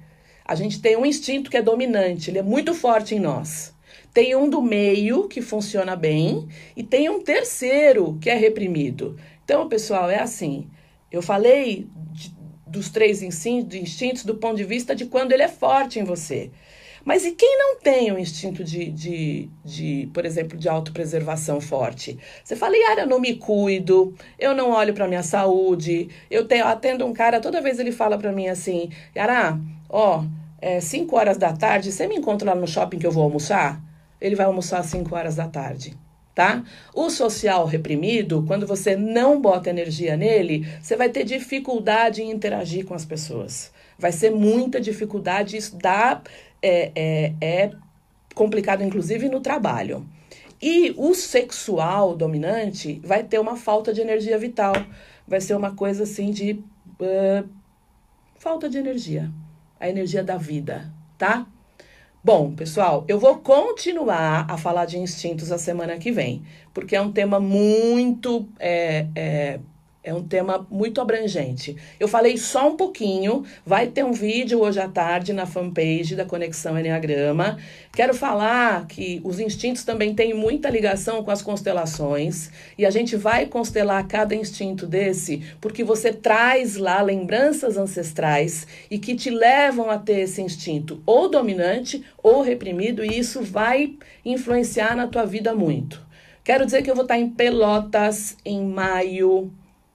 A 0.45 0.55
gente 0.55 0.81
tem 0.81 0.95
um 0.95 1.05
instinto 1.05 1.51
que 1.51 1.57
é 1.57 1.61
dominante, 1.61 2.31
ele 2.31 2.39
é 2.39 2.43
muito 2.43 2.73
forte 2.73 3.15
em 3.15 3.19
nós. 3.19 3.75
Tem 4.13 4.33
um 4.33 4.49
do 4.49 4.61
meio 4.61 5.27
que 5.27 5.41
funciona 5.41 5.93
bem 5.97 6.47
e 6.73 6.83
tem 6.83 7.09
um 7.09 7.21
terceiro 7.21 8.17
que 8.21 8.29
é 8.29 8.35
reprimido. 8.35 9.17
Então, 9.43 9.67
pessoal, 9.67 10.09
é 10.09 10.21
assim. 10.21 10.69
Eu 11.11 11.21
falei 11.21 11.89
dos 12.71 12.89
três 12.89 13.21
instintos 13.21 14.23
do 14.23 14.35
ponto 14.35 14.55
de 14.55 14.63
vista 14.63 14.95
de 14.95 15.05
quando 15.05 15.33
ele 15.33 15.43
é 15.43 15.47
forte 15.47 15.99
em 15.99 16.03
você. 16.03 16.49
Mas 17.03 17.25
e 17.25 17.31
quem 17.31 17.57
não 17.57 17.79
tem 17.79 18.11
um 18.11 18.17
instinto 18.17 18.63
de, 18.63 18.91
de, 18.91 19.49
de 19.65 20.09
por 20.13 20.23
exemplo, 20.23 20.57
de 20.57 20.69
autopreservação 20.69 21.59
forte? 21.59 22.17
Você 22.43 22.55
fala, 22.55 22.77
Yara, 22.77 23.01
eu 23.01 23.07
não 23.07 23.19
me 23.19 23.35
cuido, 23.35 24.15
eu 24.37 24.55
não 24.55 24.71
olho 24.71 24.93
para 24.93 25.07
minha 25.07 25.23
saúde, 25.23 26.09
eu 26.29 26.47
tenho, 26.47 26.65
atendo 26.65 27.05
um 27.05 27.11
cara, 27.11 27.41
toda 27.41 27.59
vez 27.59 27.79
ele 27.79 27.91
fala 27.91 28.17
para 28.17 28.31
mim 28.31 28.47
assim, 28.47 28.89
Yara, 29.15 29.59
ó, 29.89 30.23
é 30.61 30.79
5 30.79 31.15
horas 31.15 31.37
da 31.37 31.51
tarde, 31.53 31.91
você 31.91 32.07
me 32.07 32.15
encontra 32.15 32.53
lá 32.53 32.55
no 32.55 32.67
shopping 32.67 32.99
que 32.99 33.07
eu 33.07 33.11
vou 33.11 33.23
almoçar? 33.23 33.81
Ele 34.19 34.35
vai 34.35 34.45
almoçar 34.45 34.79
às 34.79 34.85
5 34.85 35.15
horas 35.15 35.35
da 35.35 35.47
tarde 35.47 35.97
tá? 36.33 36.63
O 36.93 37.09
social 37.09 37.65
reprimido, 37.65 38.43
quando 38.47 38.65
você 38.65 38.95
não 38.95 39.41
bota 39.41 39.69
energia 39.69 40.15
nele, 40.15 40.67
você 40.81 40.95
vai 40.95 41.09
ter 41.09 41.23
dificuldade 41.23 42.21
em 42.21 42.31
interagir 42.31 42.85
com 42.85 42.93
as 42.93 43.05
pessoas. 43.05 43.71
Vai 43.97 44.11
ser 44.11 44.31
muita 44.31 44.79
dificuldade, 44.79 45.57
isso 45.57 45.77
dá, 45.77 46.21
é, 46.61 46.91
é, 46.95 47.33
é 47.41 47.71
complicado, 48.33 48.83
inclusive, 48.83 49.29
no 49.29 49.41
trabalho. 49.41 50.05
E 50.61 50.93
o 50.97 51.13
sexual 51.13 52.15
dominante 52.15 53.01
vai 53.03 53.23
ter 53.23 53.39
uma 53.39 53.55
falta 53.55 53.93
de 53.93 54.01
energia 54.01 54.37
vital. 54.37 54.73
Vai 55.27 55.41
ser 55.41 55.55
uma 55.55 55.75
coisa 55.75 56.03
assim 56.03 56.29
de 56.29 56.63
uh, 56.99 57.49
falta 58.35 58.69
de 58.69 58.77
energia. 58.77 59.31
A 59.79 59.89
energia 59.89 60.23
da 60.23 60.37
vida, 60.37 60.93
tá? 61.17 61.47
Bom, 62.23 62.53
pessoal, 62.53 63.03
eu 63.07 63.19
vou 63.19 63.39
continuar 63.39 64.45
a 64.47 64.55
falar 64.55 64.85
de 64.85 64.95
instintos 64.99 65.51
a 65.51 65.57
semana 65.57 65.97
que 65.97 66.11
vem, 66.11 66.43
porque 66.71 66.95
é 66.95 67.01
um 67.01 67.11
tema 67.11 67.39
muito 67.39 68.47
é, 68.59 69.07
é, 69.15 69.59
é 70.03 70.11
um 70.11 70.23
tema 70.23 70.65
muito 70.69 70.99
abrangente. 70.99 71.75
Eu 71.99 72.07
falei 72.07 72.35
só 72.35 72.69
um 72.69 72.75
pouquinho, 72.75 73.45
vai 73.63 73.85
ter 73.85 74.03
um 74.03 74.11
vídeo 74.11 74.59
hoje 74.59 74.79
à 74.79 74.87
tarde 74.87 75.31
na 75.31 75.45
fanpage 75.45 76.15
da 76.15 76.25
Conexão 76.25 76.77
Enneagrama. 76.77 77.59
Quero 77.93 78.13
falar 78.13 78.87
que 78.87 79.21
os 79.23 79.39
instintos 79.39 79.83
também 79.83 80.15
têm 80.15 80.33
muita 80.33 80.71
ligação 80.71 81.23
com 81.23 81.29
as 81.29 81.43
constelações 81.43 82.49
e 82.77 82.85
a 82.85 82.89
gente 82.89 83.15
vai 83.15 83.45
constelar 83.45 84.07
cada 84.07 84.33
instinto 84.33 84.87
desse 84.87 85.43
porque 85.61 85.83
você 85.83 86.11
traz 86.11 86.77
lá 86.77 86.99
lembranças 87.01 87.77
ancestrais 87.77 88.65
e 88.89 88.97
que 88.97 89.13
te 89.13 89.29
levam 89.29 89.91
a 89.91 89.99
ter 89.99 90.21
esse 90.21 90.41
instinto 90.41 90.99
ou 91.05 91.29
dominante 91.29 92.03
ou 92.23 92.41
reprimido 92.41 93.05
e 93.05 93.19
isso 93.19 93.43
vai 93.43 93.93
influenciar 94.25 94.95
na 94.95 95.05
tua 95.05 95.25
vida 95.25 95.53
muito. 95.53 96.01
Quero 96.43 96.65
dizer 96.65 96.81
que 96.81 96.89
eu 96.89 96.95
vou 96.95 97.03
estar 97.03 97.19
em 97.19 97.29
Pelotas 97.29 98.35
em 98.43 98.65
maio 98.65 99.51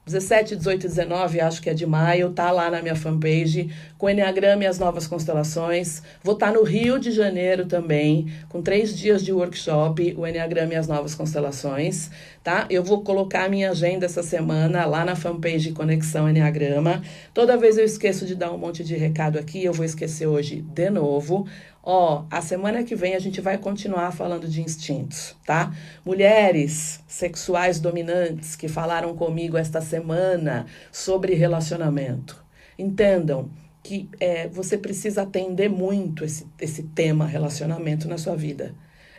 17, 0.06 0.54
18 0.54 0.86
e 0.86 0.88
19, 0.88 1.40
acho 1.40 1.60
que 1.60 1.68
é 1.68 1.74
de 1.74 1.84
maio, 1.84 2.30
tá 2.30 2.52
lá 2.52 2.70
na 2.70 2.80
minha 2.80 2.94
fanpage, 2.94 3.74
com 3.98 4.08
Enneagrama 4.08 4.62
e 4.62 4.66
as 4.68 4.78
novas 4.78 5.04
constelações. 5.04 6.00
Vou 6.22 6.34
estar 6.34 6.52
tá 6.52 6.52
no 6.52 6.62
Rio 6.62 6.96
de 6.96 7.10
Janeiro 7.10 7.66
também, 7.66 8.32
com 8.48 8.62
três 8.62 8.96
dias 8.96 9.20
de 9.24 9.32
workshop, 9.32 10.14
o 10.16 10.24
Enneagrama 10.24 10.74
e 10.74 10.76
as 10.76 10.86
novas 10.86 11.12
constelações, 11.12 12.08
tá? 12.44 12.68
Eu 12.70 12.84
vou 12.84 13.02
colocar 13.02 13.46
a 13.46 13.48
minha 13.48 13.72
agenda 13.72 14.06
essa 14.06 14.22
semana 14.22 14.86
lá 14.86 15.04
na 15.04 15.16
fanpage 15.16 15.72
Conexão 15.72 16.30
Enneagrama. 16.30 17.02
Toda 17.34 17.56
vez 17.56 17.76
eu 17.76 17.84
esqueço 17.84 18.24
de 18.24 18.36
dar 18.36 18.52
um 18.52 18.58
monte 18.58 18.84
de 18.84 18.94
recado 18.94 19.40
aqui, 19.40 19.64
eu 19.64 19.72
vou 19.72 19.84
esquecer 19.84 20.28
hoje 20.28 20.62
de 20.62 20.88
novo. 20.88 21.48
Ó, 21.88 22.24
a 22.28 22.42
semana 22.42 22.82
que 22.82 22.96
vem 22.96 23.14
a 23.14 23.18
gente 23.20 23.40
vai 23.40 23.56
continuar 23.56 24.10
falando 24.10 24.48
de 24.48 24.60
instintos, 24.60 25.36
tá? 25.46 25.72
Mulheres 26.04 26.98
sexuais 27.06 27.78
dominantes 27.78 28.56
que 28.56 28.66
falaram 28.66 29.14
comigo 29.14 29.56
esta 29.56 29.80
semana 29.80 30.66
sobre 30.90 31.34
relacionamento. 31.34 32.44
Entendam 32.76 33.48
que 33.84 34.10
é, 34.18 34.48
você 34.48 34.76
precisa 34.76 35.22
atender 35.22 35.70
muito 35.70 36.24
esse, 36.24 36.44
esse 36.60 36.82
tema 36.82 37.24
relacionamento 37.24 38.08
na 38.08 38.18
sua 38.18 38.34
vida. 38.34 38.74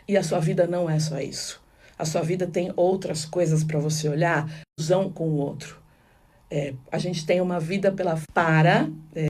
E 0.06 0.14
a 0.14 0.22
sua 0.22 0.38
vida 0.38 0.66
não 0.66 0.90
é 0.90 0.98
só 0.98 1.18
isso. 1.18 1.62
A 1.98 2.04
sua 2.04 2.20
vida 2.20 2.46
tem 2.46 2.70
outras 2.76 3.24
coisas 3.24 3.64
para 3.64 3.78
você 3.78 4.10
olhar, 4.10 4.46
usão 4.78 5.10
com 5.10 5.26
o 5.26 5.36
outro. 5.36 5.80
É, 6.50 6.74
a 6.92 6.98
gente 6.98 7.24
tem 7.24 7.40
uma 7.40 7.58
vida 7.58 7.90
pela 7.90 8.20
para. 8.34 8.90
É, 9.14 9.27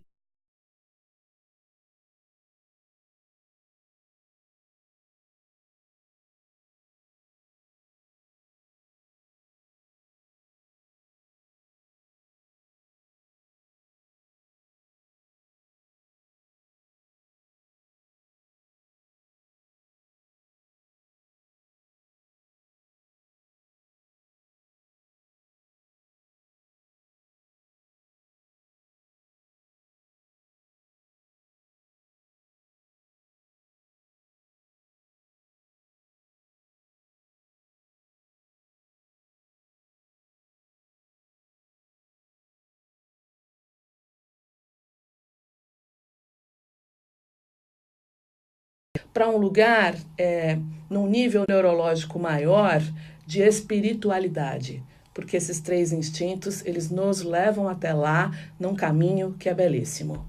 para 49.18 49.28
um 49.28 49.37
lugar 49.37 49.96
é, 50.16 50.57
num 50.88 51.09
nível 51.09 51.44
neurológico 51.48 52.20
maior 52.20 52.81
de 53.26 53.42
espiritualidade, 53.42 54.81
porque 55.12 55.37
esses 55.37 55.59
três 55.59 55.90
instintos 55.90 56.64
eles 56.64 56.88
nos 56.88 57.22
levam 57.22 57.68
até 57.68 57.92
lá 57.92 58.31
num 58.61 58.76
caminho 58.76 59.35
que 59.37 59.48
é 59.48 59.54
belíssimo. 59.54 60.24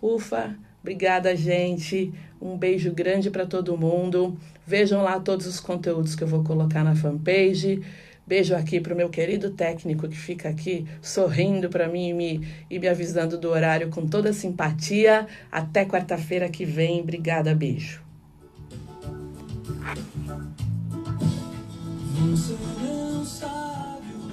Ufa, 0.00 0.56
obrigada 0.80 1.36
gente, 1.36 2.10
um 2.40 2.56
beijo 2.56 2.90
grande 2.90 3.30
para 3.30 3.44
todo 3.44 3.76
mundo. 3.76 4.34
Vejam 4.66 5.02
lá 5.02 5.20
todos 5.20 5.46
os 5.46 5.60
conteúdos 5.60 6.14
que 6.14 6.24
eu 6.24 6.28
vou 6.28 6.42
colocar 6.42 6.82
na 6.82 6.96
fanpage. 6.96 7.82
Beijo 8.26 8.56
aqui 8.56 8.80
para 8.80 8.94
o 8.94 8.96
meu 8.96 9.10
querido 9.10 9.50
técnico 9.50 10.08
que 10.08 10.16
fica 10.16 10.48
aqui 10.48 10.86
sorrindo 11.02 11.68
para 11.68 11.86
mim 11.86 12.08
e 12.08 12.14
me, 12.14 12.48
e 12.70 12.78
me 12.78 12.88
avisando 12.88 13.36
do 13.36 13.50
horário 13.50 13.90
com 13.90 14.06
toda 14.06 14.32
simpatia. 14.32 15.26
Até 15.50 15.84
quarta-feira 15.84 16.48
que 16.48 16.64
vem. 16.64 17.02
Obrigada, 17.02 17.54
beijo. 17.54 18.11
Você 22.20 22.56
não 22.80 23.24
sabe 23.24 24.14
o 24.14 24.32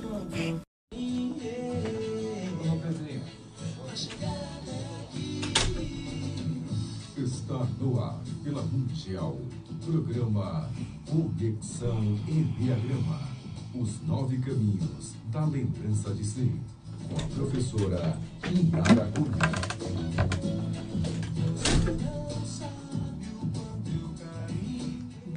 Está 7.17 7.65
no 7.81 7.99
ar 7.99 8.21
pela 8.43 8.61
Mundial. 8.61 9.39
Programa 9.83 10.69
Conexão 11.07 12.19
Enneagrama. 12.27 13.19
Os 13.73 13.99
Nove 14.03 14.37
Caminhos 14.37 15.15
da 15.31 15.45
Lembrança 15.45 16.13
de 16.13 16.23
Si. 16.25 16.61
Com 17.07 17.15
a 17.15 17.23
professora 17.35 18.19
Inara 18.51 19.11
Cunha. 19.15 19.49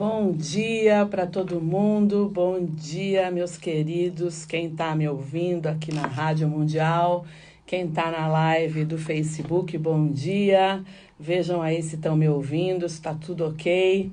Bom 0.05 0.33
dia 0.33 1.07
para 1.07 1.29
todo 1.29 1.61
mundo, 1.61 2.29
bom 2.29 2.59
dia, 2.61 3.31
meus 3.31 3.57
queridos, 3.57 4.45
quem 4.45 4.67
está 4.67 4.97
me 4.97 5.09
ouvindo 5.09 5.69
aqui 5.69 5.95
na 5.95 6.09
Rádio 6.09 6.49
Mundial, 6.49 7.25
quem 7.65 7.87
está 7.87 8.11
na 8.11 8.27
live 8.27 8.85
do 8.85 8.99
Facebook, 8.99 9.79
bom 9.79 10.09
dia. 10.09 10.83
Vejam 11.21 11.63
aí 11.63 11.81
se 11.85 11.95
estão 11.95 12.17
me 12.17 12.29
ouvindo, 12.29 12.89
se 12.89 12.97
está 12.97 13.15
tudo 13.15 13.47
ok. 13.47 14.11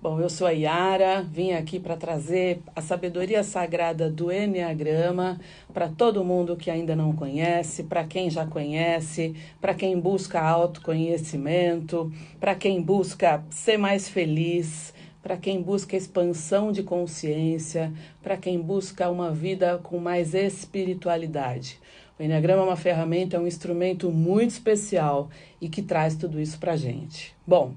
Bom, 0.00 0.18
eu 0.18 0.30
sou 0.30 0.46
a 0.46 0.52
Yara, 0.52 1.20
vim 1.20 1.52
aqui 1.52 1.78
para 1.78 1.98
trazer 1.98 2.62
a 2.74 2.80
sabedoria 2.80 3.44
sagrada 3.44 4.08
do 4.08 4.32
Enneagrama 4.32 5.38
para 5.74 5.90
todo 5.90 6.24
mundo 6.24 6.56
que 6.56 6.70
ainda 6.70 6.96
não 6.96 7.12
conhece, 7.12 7.82
para 7.82 8.04
quem 8.04 8.30
já 8.30 8.46
conhece, 8.46 9.34
para 9.60 9.74
quem 9.74 10.00
busca 10.00 10.40
autoconhecimento, 10.40 12.10
para 12.40 12.54
quem 12.54 12.80
busca 12.80 13.44
ser 13.50 13.76
mais 13.76 14.08
feliz, 14.08 14.94
para 15.22 15.36
quem 15.36 15.62
busca 15.62 15.96
expansão 15.96 16.72
de 16.72 16.82
consciência, 16.82 17.92
para 18.22 18.36
quem 18.36 18.60
busca 18.60 19.08
uma 19.10 19.30
vida 19.30 19.78
com 19.82 19.98
mais 19.98 20.34
espiritualidade. 20.34 21.78
O 22.18 22.22
Enneagrama 22.22 22.62
é 22.62 22.66
uma 22.66 22.76
ferramenta, 22.76 23.36
é 23.36 23.40
um 23.40 23.46
instrumento 23.46 24.10
muito 24.10 24.50
especial 24.50 25.30
e 25.60 25.68
que 25.68 25.82
traz 25.82 26.14
tudo 26.14 26.40
isso 26.40 26.58
para 26.58 26.76
gente. 26.76 27.34
Bom, 27.46 27.74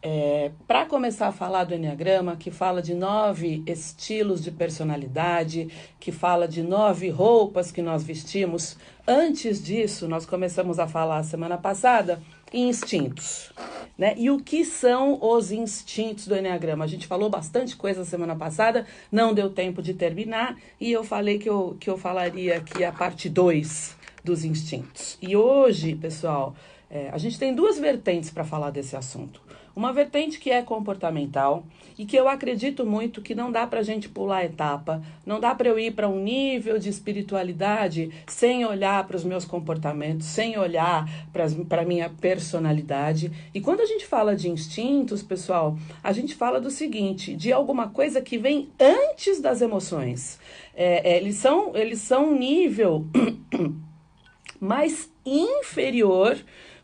é, 0.00 0.52
para 0.66 0.86
começar 0.86 1.26
a 1.26 1.32
falar 1.32 1.64
do 1.64 1.74
Enneagrama, 1.74 2.36
que 2.36 2.50
fala 2.50 2.80
de 2.80 2.94
nove 2.94 3.62
estilos 3.66 4.42
de 4.42 4.50
personalidade, 4.50 5.68
que 5.98 6.12
fala 6.12 6.46
de 6.46 6.62
nove 6.62 7.10
roupas 7.10 7.72
que 7.72 7.82
nós 7.82 8.04
vestimos, 8.04 8.76
antes 9.06 9.62
disso, 9.62 10.06
nós 10.06 10.24
começamos 10.24 10.78
a 10.78 10.86
falar 10.86 11.22
semana 11.24 11.58
passada 11.58 12.22
instintos. 12.52 13.52
Né? 13.96 14.14
E 14.16 14.30
o 14.30 14.38
que 14.38 14.64
são 14.64 15.18
os 15.20 15.50
instintos 15.50 16.26
do 16.26 16.36
Enneagrama? 16.36 16.84
A 16.84 16.88
gente 16.88 17.06
falou 17.06 17.28
bastante 17.28 17.76
coisa 17.76 18.04
semana 18.04 18.36
passada, 18.36 18.86
não 19.10 19.34
deu 19.34 19.50
tempo 19.50 19.82
de 19.82 19.94
terminar, 19.94 20.56
e 20.80 20.92
eu 20.92 21.02
falei 21.02 21.38
que 21.38 21.48
eu, 21.48 21.76
que 21.80 21.90
eu 21.90 21.98
falaria 21.98 22.56
aqui 22.56 22.84
a 22.84 22.92
parte 22.92 23.28
2 23.28 23.96
dos 24.22 24.44
instintos. 24.44 25.18
E 25.20 25.36
hoje, 25.36 25.94
pessoal, 25.94 26.54
é, 26.90 27.08
a 27.10 27.18
gente 27.18 27.38
tem 27.38 27.54
duas 27.54 27.78
vertentes 27.78 28.30
para 28.30 28.44
falar 28.44 28.70
desse 28.70 28.96
assunto. 28.96 29.42
Uma 29.78 29.92
vertente 29.92 30.40
que 30.40 30.50
é 30.50 30.60
comportamental 30.60 31.64
e 31.96 32.04
que 32.04 32.16
eu 32.16 32.28
acredito 32.28 32.84
muito 32.84 33.22
que 33.22 33.32
não 33.32 33.52
dá 33.52 33.64
para 33.64 33.78
a 33.78 33.82
gente 33.84 34.08
pular 34.08 34.44
etapa, 34.44 35.00
não 35.24 35.38
dá 35.38 35.54
para 35.54 35.68
eu 35.68 35.78
ir 35.78 35.92
para 35.92 36.08
um 36.08 36.18
nível 36.20 36.80
de 36.80 36.88
espiritualidade 36.88 38.10
sem 38.26 38.66
olhar 38.66 39.06
para 39.06 39.16
os 39.16 39.22
meus 39.22 39.44
comportamentos, 39.44 40.26
sem 40.26 40.58
olhar 40.58 41.08
para 41.32 41.80
a 41.80 41.84
minha 41.84 42.10
personalidade. 42.10 43.30
E 43.54 43.60
quando 43.60 43.78
a 43.78 43.86
gente 43.86 44.04
fala 44.04 44.34
de 44.34 44.50
instintos, 44.50 45.22
pessoal, 45.22 45.78
a 46.02 46.10
gente 46.10 46.34
fala 46.34 46.60
do 46.60 46.72
seguinte: 46.72 47.32
de 47.36 47.52
alguma 47.52 47.88
coisa 47.88 48.20
que 48.20 48.36
vem 48.36 48.70
antes 48.80 49.40
das 49.40 49.60
emoções. 49.60 50.40
É, 50.74 51.12
é, 51.12 51.16
eles, 51.18 51.36
são, 51.36 51.76
eles 51.76 52.00
são 52.00 52.30
um 52.30 52.36
nível 52.36 53.06
mais 54.58 55.08
inferior 55.24 56.36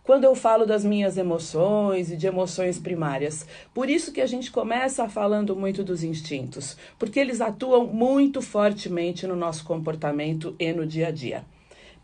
quando 0.05 0.25
eu 0.25 0.35
falo 0.35 0.67
das 0.67 0.85
minhas 0.85 1.17
emoções 1.17 2.13
e 2.13 2.17
de 2.17 2.27
emoções 2.27 2.79
primárias. 2.79 3.47
Por 3.73 3.89
isso 3.89 4.13
que 4.13 4.21
a 4.21 4.27
gente 4.27 4.53
começa 4.53 5.09
falando 5.09 5.57
muito 5.57 5.83
dos 5.83 6.05
instintos, 6.05 6.77
porque 6.99 7.19
eles 7.19 7.41
atuam 7.41 7.87
muito 7.87 8.41
fortemente 8.41 9.27
no 9.27 9.35
nosso 9.35 9.65
comportamento 9.65 10.55
e 10.59 10.73
no 10.73 10.87
dia 10.87 11.09
a 11.09 11.11
dia. 11.11 11.45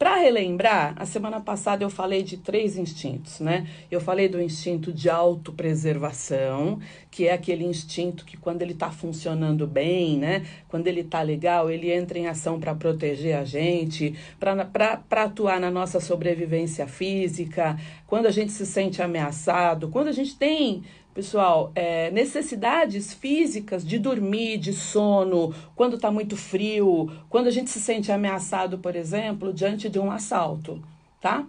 Para 0.00 0.16
relembrar, 0.16 0.94
a 0.96 1.04
semana 1.04 1.42
passada 1.42 1.84
eu 1.84 1.90
falei 1.90 2.22
de 2.22 2.38
três 2.38 2.78
instintos, 2.78 3.38
né? 3.38 3.66
Eu 3.90 4.00
falei 4.00 4.30
do 4.30 4.40
instinto 4.40 4.90
de 4.90 5.10
autopreservação, 5.10 6.80
que 7.10 7.28
é 7.28 7.34
aquele 7.34 7.66
instinto 7.66 8.24
que 8.24 8.38
quando 8.38 8.62
ele 8.62 8.72
está 8.72 8.90
funcionando 8.90 9.66
bem, 9.66 10.16
né? 10.16 10.46
Quando 10.68 10.86
ele 10.86 11.02
está 11.02 11.20
legal, 11.20 11.70
ele 11.70 11.92
entra 11.92 12.18
em 12.18 12.26
ação 12.26 12.58
para 12.58 12.74
proteger 12.74 13.36
a 13.36 13.44
gente, 13.44 14.14
para 14.38 15.22
atuar 15.22 15.60
na 15.60 15.70
nossa 15.70 16.00
sobrevivência 16.00 16.86
física, 16.86 17.78
quando 18.06 18.24
a 18.24 18.30
gente 18.30 18.52
se 18.52 18.64
sente 18.64 19.02
ameaçado, 19.02 19.88
quando 19.88 20.08
a 20.08 20.12
gente 20.12 20.34
tem 20.34 20.82
Pessoal, 21.12 21.73
é, 21.75 22.09
necessidades 22.12 23.12
físicas 23.12 23.85
de 23.85 23.99
dormir, 23.99 24.59
de 24.59 24.73
sono, 24.73 25.53
quando 25.75 25.96
está 25.96 26.09
muito 26.09 26.37
frio, 26.37 27.11
quando 27.29 27.49
a 27.49 27.51
gente 27.51 27.68
se 27.68 27.81
sente 27.81 28.12
ameaçado, 28.12 28.79
por 28.79 28.94
exemplo, 28.94 29.53
diante 29.53 29.88
de 29.88 29.99
um 29.99 30.11
assalto, 30.11 30.81
tá? 31.20 31.44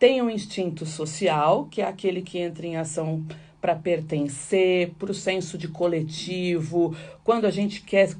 Tem 0.00 0.20
um 0.20 0.28
instinto 0.28 0.84
social, 0.84 1.66
que 1.70 1.80
é 1.80 1.86
aquele 1.86 2.22
que 2.22 2.38
entra 2.38 2.66
em 2.66 2.76
ação 2.76 3.24
para 3.60 3.74
pertencer, 3.74 4.92
para 4.98 5.10
o 5.10 5.14
senso 5.14 5.58
de 5.58 5.68
coletivo, 5.68 6.96
quando 7.24 7.44
a 7.44 7.50
gente 7.50 7.82
quer 7.82 8.10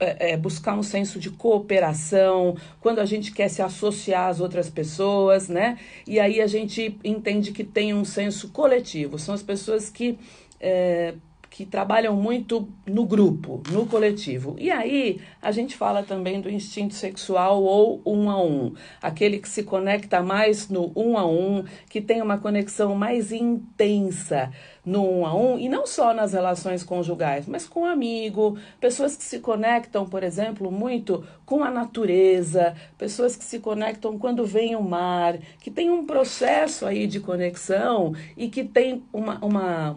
é, 0.00 0.32
é, 0.32 0.36
buscar 0.36 0.74
um 0.76 0.82
senso 0.82 1.18
de 1.18 1.30
cooperação, 1.30 2.56
quando 2.80 2.98
a 2.98 3.04
gente 3.04 3.32
quer 3.32 3.48
se 3.48 3.60
associar 3.60 4.28
às 4.28 4.40
outras 4.40 4.70
pessoas, 4.70 5.48
né? 5.48 5.78
E 6.06 6.18
aí 6.18 6.40
a 6.40 6.46
gente 6.46 6.98
entende 7.04 7.52
que 7.52 7.62
tem 7.62 7.92
um 7.92 8.04
senso 8.04 8.48
coletivo, 8.48 9.18
são 9.18 9.34
as 9.34 9.42
pessoas 9.42 9.90
que 9.90 10.18
é, 10.60 11.14
que 11.56 11.64
trabalham 11.64 12.14
muito 12.14 12.68
no 12.84 13.06
grupo, 13.06 13.62
no 13.72 13.86
coletivo. 13.86 14.54
E 14.58 14.70
aí 14.70 15.22
a 15.40 15.50
gente 15.50 15.74
fala 15.74 16.02
também 16.02 16.38
do 16.38 16.50
instinto 16.50 16.92
sexual 16.92 17.62
ou 17.62 18.02
um 18.04 18.28
a 18.28 18.38
um, 18.44 18.74
aquele 19.00 19.38
que 19.38 19.48
se 19.48 19.62
conecta 19.62 20.22
mais 20.22 20.68
no 20.68 20.92
um 20.94 21.16
a 21.16 21.24
um, 21.24 21.64
que 21.88 21.98
tem 21.98 22.20
uma 22.20 22.36
conexão 22.36 22.94
mais 22.94 23.32
intensa 23.32 24.52
no 24.84 25.02
um 25.02 25.24
a 25.24 25.34
um, 25.34 25.58
e 25.58 25.66
não 25.66 25.86
só 25.86 26.12
nas 26.12 26.34
relações 26.34 26.84
conjugais, 26.84 27.46
mas 27.48 27.66
com 27.66 27.86
amigo, 27.86 28.58
pessoas 28.78 29.16
que 29.16 29.24
se 29.24 29.38
conectam, 29.38 30.04
por 30.04 30.22
exemplo, 30.22 30.70
muito 30.70 31.24
com 31.46 31.64
a 31.64 31.70
natureza, 31.70 32.74
pessoas 32.98 33.34
que 33.34 33.44
se 33.44 33.60
conectam 33.60 34.18
quando 34.18 34.44
vem 34.44 34.76
o 34.76 34.82
mar, 34.82 35.38
que 35.58 35.70
tem 35.70 35.90
um 35.90 36.04
processo 36.04 36.84
aí 36.84 37.06
de 37.06 37.18
conexão 37.18 38.14
e 38.36 38.50
que 38.50 38.62
tem 38.62 39.02
uma, 39.10 39.42
uma 39.42 39.96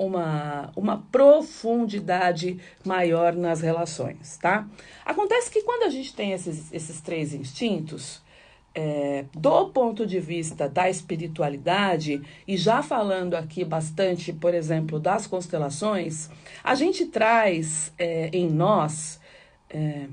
uma, 0.00 0.72
uma 0.74 1.04
profundidade 1.12 2.58
maior 2.82 3.34
nas 3.34 3.60
relações, 3.60 4.38
tá? 4.38 4.66
Acontece 5.04 5.50
que 5.50 5.62
quando 5.62 5.82
a 5.82 5.90
gente 5.90 6.14
tem 6.14 6.32
esses, 6.32 6.72
esses 6.72 7.02
três 7.02 7.34
instintos, 7.34 8.22
é, 8.74 9.26
do 9.34 9.66
ponto 9.66 10.06
de 10.06 10.18
vista 10.18 10.66
da 10.66 10.88
espiritualidade, 10.88 12.22
e 12.48 12.56
já 12.56 12.82
falando 12.82 13.34
aqui 13.34 13.62
bastante, 13.62 14.32
por 14.32 14.54
exemplo, 14.54 14.98
das 14.98 15.26
constelações, 15.26 16.30
a 16.64 16.74
gente 16.74 17.04
traz 17.04 17.92
é, 17.98 18.30
em 18.32 18.48
nós 18.48 19.20
é, 19.68 20.06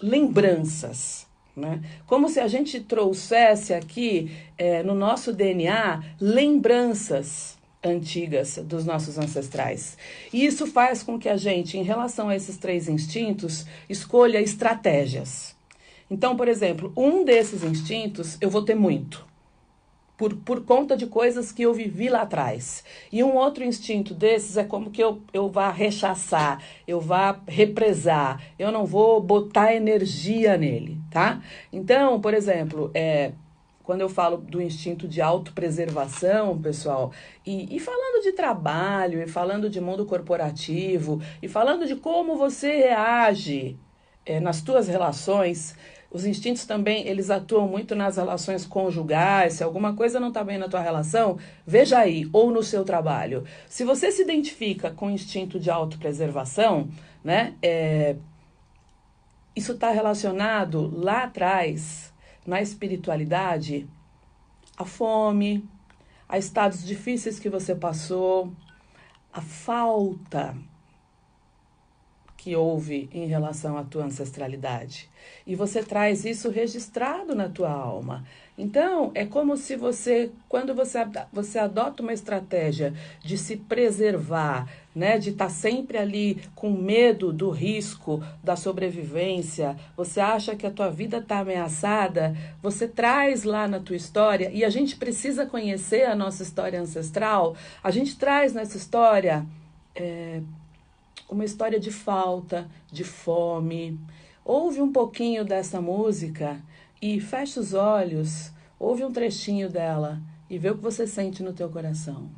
lembranças. 0.00 1.26
Né? 1.54 1.82
Como 2.06 2.30
se 2.30 2.40
a 2.40 2.48
gente 2.48 2.80
trouxesse 2.80 3.74
aqui 3.74 4.34
é, 4.56 4.82
no 4.82 4.94
nosso 4.94 5.30
DNA 5.30 6.02
lembranças 6.18 7.55
antigas 7.86 8.58
dos 8.58 8.84
nossos 8.84 9.18
ancestrais. 9.18 9.96
E 10.32 10.44
isso 10.44 10.66
faz 10.66 11.02
com 11.02 11.18
que 11.18 11.28
a 11.28 11.36
gente, 11.36 11.78
em 11.78 11.82
relação 11.82 12.28
a 12.28 12.36
esses 12.36 12.56
três 12.56 12.88
instintos, 12.88 13.66
escolha 13.88 14.40
estratégias. 14.40 15.56
Então, 16.10 16.36
por 16.36 16.48
exemplo, 16.48 16.92
um 16.96 17.24
desses 17.24 17.62
instintos 17.62 18.36
eu 18.40 18.50
vou 18.50 18.62
ter 18.62 18.74
muito. 18.74 19.26
Por, 20.16 20.34
por 20.34 20.64
conta 20.64 20.96
de 20.96 21.06
coisas 21.06 21.52
que 21.52 21.62
eu 21.62 21.74
vivi 21.74 22.08
lá 22.08 22.22
atrás. 22.22 22.82
E 23.12 23.22
um 23.22 23.34
outro 23.34 23.62
instinto 23.62 24.14
desses 24.14 24.56
é 24.56 24.64
como 24.64 24.90
que 24.90 25.02
eu, 25.02 25.20
eu 25.30 25.50
vá 25.50 25.70
rechaçar, 25.70 26.62
eu 26.88 26.98
vá 26.98 27.38
represar, 27.46 28.40
eu 28.58 28.72
não 28.72 28.86
vou 28.86 29.20
botar 29.20 29.74
energia 29.74 30.56
nele, 30.56 30.98
tá? 31.10 31.42
Então, 31.70 32.18
por 32.18 32.32
exemplo, 32.32 32.90
é, 32.94 33.32
quando 33.86 34.00
eu 34.00 34.08
falo 34.08 34.38
do 34.38 34.60
instinto 34.60 35.06
de 35.06 35.22
autopreservação, 35.22 36.60
pessoal, 36.60 37.12
e, 37.46 37.76
e, 37.76 37.78
falando 37.78 38.20
de 38.20 38.32
trabalho, 38.32 39.22
e 39.22 39.28
falando 39.28 39.70
de 39.70 39.80
mundo 39.80 40.04
corporativo, 40.04 41.22
e 41.40 41.46
falando 41.46 41.86
de 41.86 41.94
como 41.94 42.36
você 42.36 42.78
reage 42.78 43.78
é, 44.26 44.40
nas 44.40 44.60
tuas 44.60 44.88
relações, 44.88 45.76
os 46.10 46.26
instintos 46.26 46.66
também, 46.66 47.06
eles 47.06 47.30
atuam 47.30 47.68
muito 47.68 47.94
nas 47.94 48.16
relações 48.16 48.66
conjugais. 48.66 49.54
Se 49.54 49.62
alguma 49.62 49.94
coisa 49.94 50.18
não 50.18 50.28
está 50.28 50.42
bem 50.42 50.58
na 50.58 50.68
tua 50.68 50.80
relação, 50.80 51.38
veja 51.64 51.98
aí, 52.00 52.28
ou 52.32 52.50
no 52.50 52.64
seu 52.64 52.84
trabalho. 52.84 53.44
Se 53.68 53.84
você 53.84 54.10
se 54.10 54.22
identifica 54.22 54.90
com 54.90 55.06
o 55.06 55.10
instinto 55.10 55.60
de 55.60 55.70
autopreservação, 55.70 56.88
né, 57.22 57.54
é, 57.62 58.16
isso 59.54 59.72
está 59.72 59.90
relacionado 59.90 60.92
lá 60.92 61.22
atrás, 61.22 62.12
na 62.46 62.62
espiritualidade, 62.62 63.88
a 64.76 64.84
fome, 64.84 65.68
a 66.28 66.38
estados 66.38 66.84
difíceis 66.84 67.38
que 67.38 67.48
você 67.48 67.74
passou, 67.74 68.52
a 69.32 69.40
falta 69.40 70.56
que 72.36 72.54
houve 72.54 73.08
em 73.12 73.26
relação 73.26 73.76
à 73.76 73.82
tua 73.82 74.04
ancestralidade. 74.04 75.10
E 75.44 75.56
você 75.56 75.82
traz 75.82 76.24
isso 76.24 76.48
registrado 76.48 77.34
na 77.34 77.48
tua 77.48 77.70
alma. 77.70 78.24
Então, 78.58 79.10
é 79.14 79.26
como 79.26 79.54
se 79.56 79.76
você, 79.76 80.30
quando 80.48 80.74
você, 80.74 81.06
você 81.30 81.58
adota 81.58 82.02
uma 82.02 82.12
estratégia 82.12 82.94
de 83.22 83.36
se 83.36 83.56
preservar, 83.56 84.66
né, 84.94 85.18
de 85.18 85.30
estar 85.30 85.46
tá 85.46 85.50
sempre 85.50 85.98
ali 85.98 86.40
com 86.54 86.70
medo 86.70 87.34
do 87.34 87.50
risco, 87.50 88.22
da 88.42 88.56
sobrevivência, 88.56 89.76
você 89.94 90.20
acha 90.20 90.56
que 90.56 90.66
a 90.66 90.70
tua 90.70 90.90
vida 90.90 91.18
está 91.18 91.40
ameaçada, 91.40 92.34
você 92.62 92.88
traz 92.88 93.44
lá 93.44 93.68
na 93.68 93.78
tua 93.78 93.96
história, 93.96 94.50
e 94.50 94.64
a 94.64 94.70
gente 94.70 94.96
precisa 94.96 95.44
conhecer 95.44 96.04
a 96.04 96.14
nossa 96.14 96.42
história 96.42 96.80
ancestral, 96.80 97.54
a 97.84 97.90
gente 97.90 98.16
traz 98.16 98.54
nessa 98.54 98.78
história. 98.78 99.44
É, 99.94 100.40
uma 101.28 101.44
história 101.44 101.80
de 101.80 101.90
falta, 101.90 102.68
de 102.90 103.04
fome. 103.04 103.98
Ouve 104.44 104.80
um 104.80 104.92
pouquinho 104.92 105.44
dessa 105.44 105.80
música 105.80 106.60
e 107.14 107.20
fecha 107.20 107.60
os 107.60 107.72
olhos, 107.72 108.50
ouve 108.80 109.04
um 109.04 109.12
trechinho 109.12 109.70
dela 109.70 110.20
e 110.50 110.58
vê 110.58 110.70
o 110.70 110.76
que 110.76 110.82
você 110.82 111.06
sente 111.06 111.40
no 111.40 111.52
teu 111.52 111.68
coração. 111.70 112.32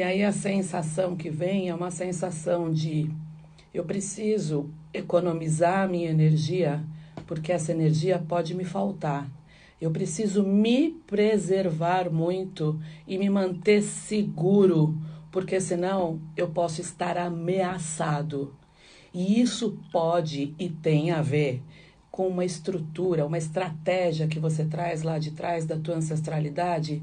E 0.00 0.02
aí 0.02 0.24
a 0.24 0.32
sensação 0.32 1.14
que 1.14 1.28
vem 1.28 1.68
é 1.68 1.74
uma 1.74 1.90
sensação 1.90 2.72
de 2.72 3.10
eu 3.74 3.84
preciso 3.84 4.70
economizar 4.94 5.86
minha 5.90 6.08
energia, 6.08 6.82
porque 7.26 7.52
essa 7.52 7.70
energia 7.70 8.18
pode 8.18 8.54
me 8.54 8.64
faltar. 8.64 9.30
Eu 9.78 9.90
preciso 9.90 10.42
me 10.42 10.92
preservar 11.06 12.10
muito 12.10 12.80
e 13.06 13.18
me 13.18 13.28
manter 13.28 13.82
seguro, 13.82 14.96
porque 15.30 15.60
senão 15.60 16.18
eu 16.34 16.48
posso 16.48 16.80
estar 16.80 17.18
ameaçado. 17.18 18.54
E 19.12 19.38
isso 19.38 19.78
pode 19.92 20.54
e 20.58 20.70
tem 20.70 21.10
a 21.10 21.20
ver 21.20 21.62
com 22.10 22.26
uma 22.26 22.46
estrutura, 22.46 23.26
uma 23.26 23.36
estratégia 23.36 24.26
que 24.26 24.40
você 24.40 24.64
traz 24.64 25.02
lá 25.02 25.18
de 25.18 25.32
trás 25.32 25.66
da 25.66 25.76
tua 25.76 25.96
ancestralidade 25.96 27.02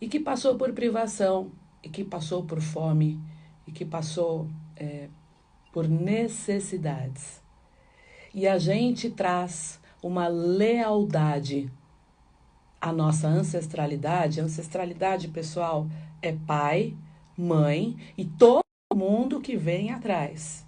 e 0.00 0.08
que 0.08 0.18
passou 0.18 0.56
por 0.56 0.72
privação, 0.72 1.50
e 1.82 1.88
que 1.88 2.04
passou 2.04 2.44
por 2.44 2.60
fome 2.60 3.20
e 3.66 3.72
que 3.72 3.84
passou 3.84 4.48
é, 4.76 5.08
por 5.72 5.88
necessidades. 5.88 7.42
E 8.34 8.46
a 8.46 8.58
gente 8.58 9.10
traz 9.10 9.80
uma 10.02 10.28
lealdade 10.28 11.70
à 12.80 12.92
nossa 12.92 13.28
ancestralidade. 13.28 14.40
Ancestralidade, 14.40 15.28
pessoal, 15.28 15.86
é 16.20 16.32
pai, 16.32 16.96
mãe 17.36 17.96
e 18.16 18.24
todo 18.24 18.62
mundo 18.94 19.40
que 19.40 19.56
vem 19.56 19.90
atrás. 19.90 20.65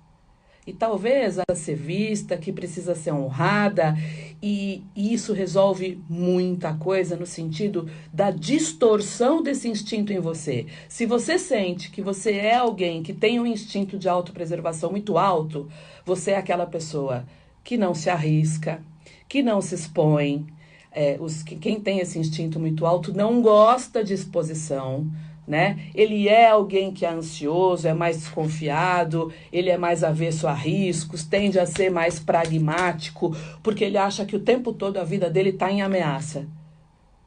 E 0.68 0.72
talvez 0.74 1.38
ela 1.38 1.56
ser 1.56 1.76
vista, 1.76 2.36
que 2.36 2.52
precisa 2.52 2.94
ser 2.94 3.10
honrada, 3.10 3.96
e 4.42 4.82
isso 4.94 5.32
resolve 5.32 5.98
muita 6.10 6.74
coisa 6.74 7.16
no 7.16 7.24
sentido 7.24 7.88
da 8.12 8.30
distorção 8.30 9.42
desse 9.42 9.66
instinto 9.66 10.12
em 10.12 10.20
você. 10.20 10.66
Se 10.86 11.06
você 11.06 11.38
sente 11.38 11.90
que 11.90 12.02
você 12.02 12.32
é 12.32 12.56
alguém 12.56 13.02
que 13.02 13.14
tem 13.14 13.40
um 13.40 13.46
instinto 13.46 13.96
de 13.96 14.10
autopreservação 14.10 14.90
muito 14.90 15.16
alto, 15.16 15.70
você 16.04 16.32
é 16.32 16.36
aquela 16.36 16.66
pessoa 16.66 17.24
que 17.64 17.78
não 17.78 17.94
se 17.94 18.10
arrisca, 18.10 18.82
que 19.26 19.42
não 19.42 19.62
se 19.62 19.74
expõe. 19.74 20.46
É, 20.92 21.16
os, 21.18 21.42
que, 21.42 21.56
quem 21.56 21.80
tem 21.80 22.00
esse 22.00 22.18
instinto 22.18 22.60
muito 22.60 22.84
alto 22.84 23.10
não 23.14 23.40
gosta 23.40 24.04
de 24.04 24.12
exposição 24.12 25.10
né? 25.48 25.78
Ele 25.94 26.28
é 26.28 26.50
alguém 26.50 26.92
que 26.92 27.06
é 27.06 27.08
ansioso, 27.08 27.88
é 27.88 27.94
mais 27.94 28.18
desconfiado, 28.18 29.32
ele 29.50 29.70
é 29.70 29.78
mais 29.78 30.04
avesso 30.04 30.46
a 30.46 30.52
riscos, 30.52 31.24
tende 31.24 31.58
a 31.58 31.64
ser 31.64 31.90
mais 31.90 32.20
pragmático, 32.20 33.34
porque 33.62 33.82
ele 33.82 33.96
acha 33.96 34.26
que 34.26 34.36
o 34.36 34.40
tempo 34.40 34.74
todo 34.74 34.98
a 34.98 35.04
vida 35.04 35.30
dele 35.30 35.48
está 35.48 35.72
em 35.72 35.80
ameaça. 35.80 36.46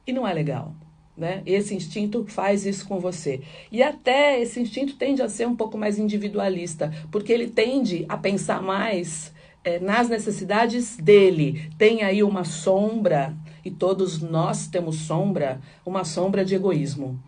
E 0.05 0.13
não 0.13 0.27
é 0.27 0.33
legal. 0.33 0.75
Né? 1.17 1.41
Esse 1.47 1.73
instinto 1.73 2.23
faz 2.27 2.65
isso 2.65 2.87
com 2.87 2.99
você. 2.99 3.41
E 3.71 3.81
até 3.81 4.39
esse 4.39 4.59
instinto 4.59 4.95
tende 4.95 5.21
a 5.23 5.29
ser 5.29 5.47
um 5.47 5.55
pouco 5.55 5.75
mais 5.75 5.97
individualista, 5.97 6.93
porque 7.11 7.33
ele 7.33 7.47
tende 7.47 8.05
a 8.07 8.17
pensar 8.17 8.61
mais 8.61 9.33
é, 9.63 9.79
nas 9.79 10.07
necessidades 10.09 10.95
dele. 10.95 11.71
Tem 11.75 12.03
aí 12.03 12.21
uma 12.21 12.43
sombra, 12.43 13.35
e 13.65 13.71
todos 13.71 14.21
nós 14.21 14.67
temos 14.67 14.97
sombra, 14.97 15.59
uma 15.83 16.03
sombra 16.03 16.45
de 16.45 16.53
egoísmo 16.53 17.19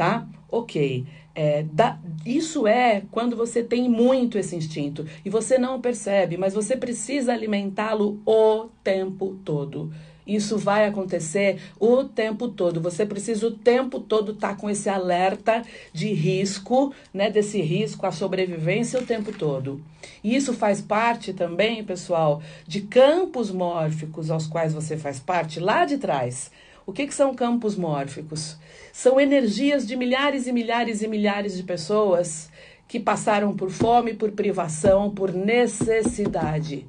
tá? 0.00 0.26
Ok. 0.50 1.04
É, 1.34 1.62
da, 1.62 1.98
isso 2.24 2.66
é 2.66 3.02
quando 3.10 3.36
você 3.36 3.62
tem 3.62 3.86
muito 3.86 4.38
esse 4.38 4.56
instinto 4.56 5.06
e 5.22 5.28
você 5.28 5.58
não 5.58 5.78
percebe, 5.78 6.38
mas 6.38 6.54
você 6.54 6.74
precisa 6.74 7.34
alimentá-lo 7.34 8.18
o 8.24 8.70
tempo 8.82 9.36
todo. 9.44 9.92
Isso 10.26 10.56
vai 10.56 10.86
acontecer 10.86 11.60
o 11.78 12.04
tempo 12.04 12.48
todo. 12.48 12.80
Você 12.80 13.04
precisa 13.04 13.46
o 13.46 13.50
tempo 13.50 14.00
todo 14.00 14.32
estar 14.32 14.50
tá 14.50 14.54
com 14.54 14.70
esse 14.70 14.88
alerta 14.88 15.62
de 15.92 16.10
risco, 16.14 16.94
né? 17.12 17.30
Desse 17.30 17.60
risco 17.60 18.06
à 18.06 18.12
sobrevivência 18.12 19.00
o 19.00 19.04
tempo 19.04 19.32
todo. 19.32 19.82
E 20.24 20.34
isso 20.34 20.54
faz 20.54 20.80
parte 20.80 21.34
também, 21.34 21.84
pessoal, 21.84 22.40
de 22.66 22.80
campos 22.82 23.50
mórficos 23.50 24.30
aos 24.30 24.46
quais 24.46 24.72
você 24.72 24.96
faz 24.96 25.20
parte 25.20 25.60
lá 25.60 25.84
de 25.84 25.98
trás. 25.98 26.50
O 26.86 26.92
que, 26.92 27.06
que 27.06 27.14
são 27.14 27.34
campos 27.34 27.76
mórficos? 27.76 28.56
São 28.92 29.20
energias 29.20 29.86
de 29.86 29.96
milhares 29.96 30.46
e 30.46 30.52
milhares 30.52 31.02
e 31.02 31.08
milhares 31.08 31.56
de 31.56 31.62
pessoas 31.62 32.50
que 32.88 32.98
passaram 32.98 33.54
por 33.54 33.70
fome, 33.70 34.14
por 34.14 34.32
privação, 34.32 35.10
por 35.10 35.32
necessidade. 35.32 36.88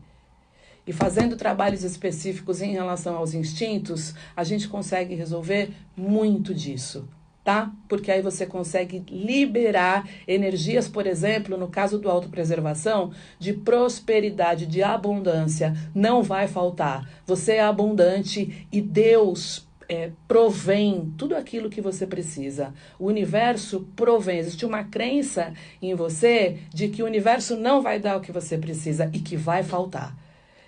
E 0.88 0.92
fazendo 0.92 1.38
trabalhos 1.38 1.84
específicos 1.84 2.60
em 2.60 2.72
relação 2.72 3.16
aos 3.16 3.36
instintos, 3.36 4.16
a 4.36 4.44
gente 4.44 4.68
consegue 4.68 5.14
resolver 5.14 5.70
muito 5.96 6.56
disso, 6.56 7.08
tá? 7.44 7.72
Porque 7.88 8.12
aí 8.12 8.20
você 8.20 8.48
consegue 8.48 9.04
liberar 9.08 10.10
energias, 10.28 10.88
por 10.88 11.06
exemplo, 11.06 11.56
no 11.56 11.68
caso 11.68 12.00
do 12.00 12.10
autopreservação, 12.10 13.12
de 13.38 13.54
prosperidade, 13.54 14.66
de 14.66 14.82
abundância. 14.82 15.76
Não 15.94 16.24
vai 16.24 16.48
faltar. 16.48 17.08
Você 17.28 17.54
é 17.54 17.62
abundante 17.62 18.68
e 18.72 18.82
Deus 18.82 19.68
é, 19.92 20.10
provém 20.26 21.14
tudo 21.18 21.36
aquilo 21.36 21.70
que 21.70 21.82
você 21.82 22.08
precisa. 22.08 22.74
O 22.98 23.08
universo 23.08 23.86
provém. 23.94 24.40
Existe 24.40 24.66
uma 24.66 24.86
crença 24.86 25.54
em 25.82 25.94
você 25.94 26.60
de 26.74 26.88
que 26.88 27.04
o 27.04 27.06
universo 27.06 27.58
não 27.58 27.82
vai 27.82 28.00
dar 28.00 28.16
o 28.16 28.22
que 28.22 28.32
você 28.32 28.58
precisa 28.58 29.12
e 29.14 29.20
que 29.20 29.36
vai 29.36 29.64
faltar. 29.64 30.18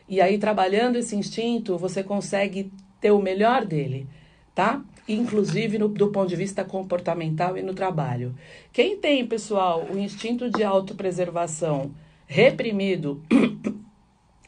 E 0.09 0.19
aí, 0.19 0.37
trabalhando 0.37 0.97
esse 0.97 1.15
instinto, 1.15 1.77
você 1.77 2.03
consegue 2.03 2.69
ter 2.99 3.11
o 3.11 3.21
melhor 3.21 3.65
dele, 3.65 4.07
tá? 4.53 4.83
Inclusive 5.07 5.77
no, 5.77 5.87
do 5.87 6.09
ponto 6.09 6.27
de 6.27 6.35
vista 6.35 6.65
comportamental 6.65 7.57
e 7.57 7.61
no 7.61 7.73
trabalho. 7.73 8.35
Quem 8.73 8.97
tem, 8.97 9.25
pessoal, 9.25 9.87
o 9.89 9.97
instinto 9.97 10.49
de 10.49 10.63
autopreservação 10.65 11.91
reprimido 12.27 13.21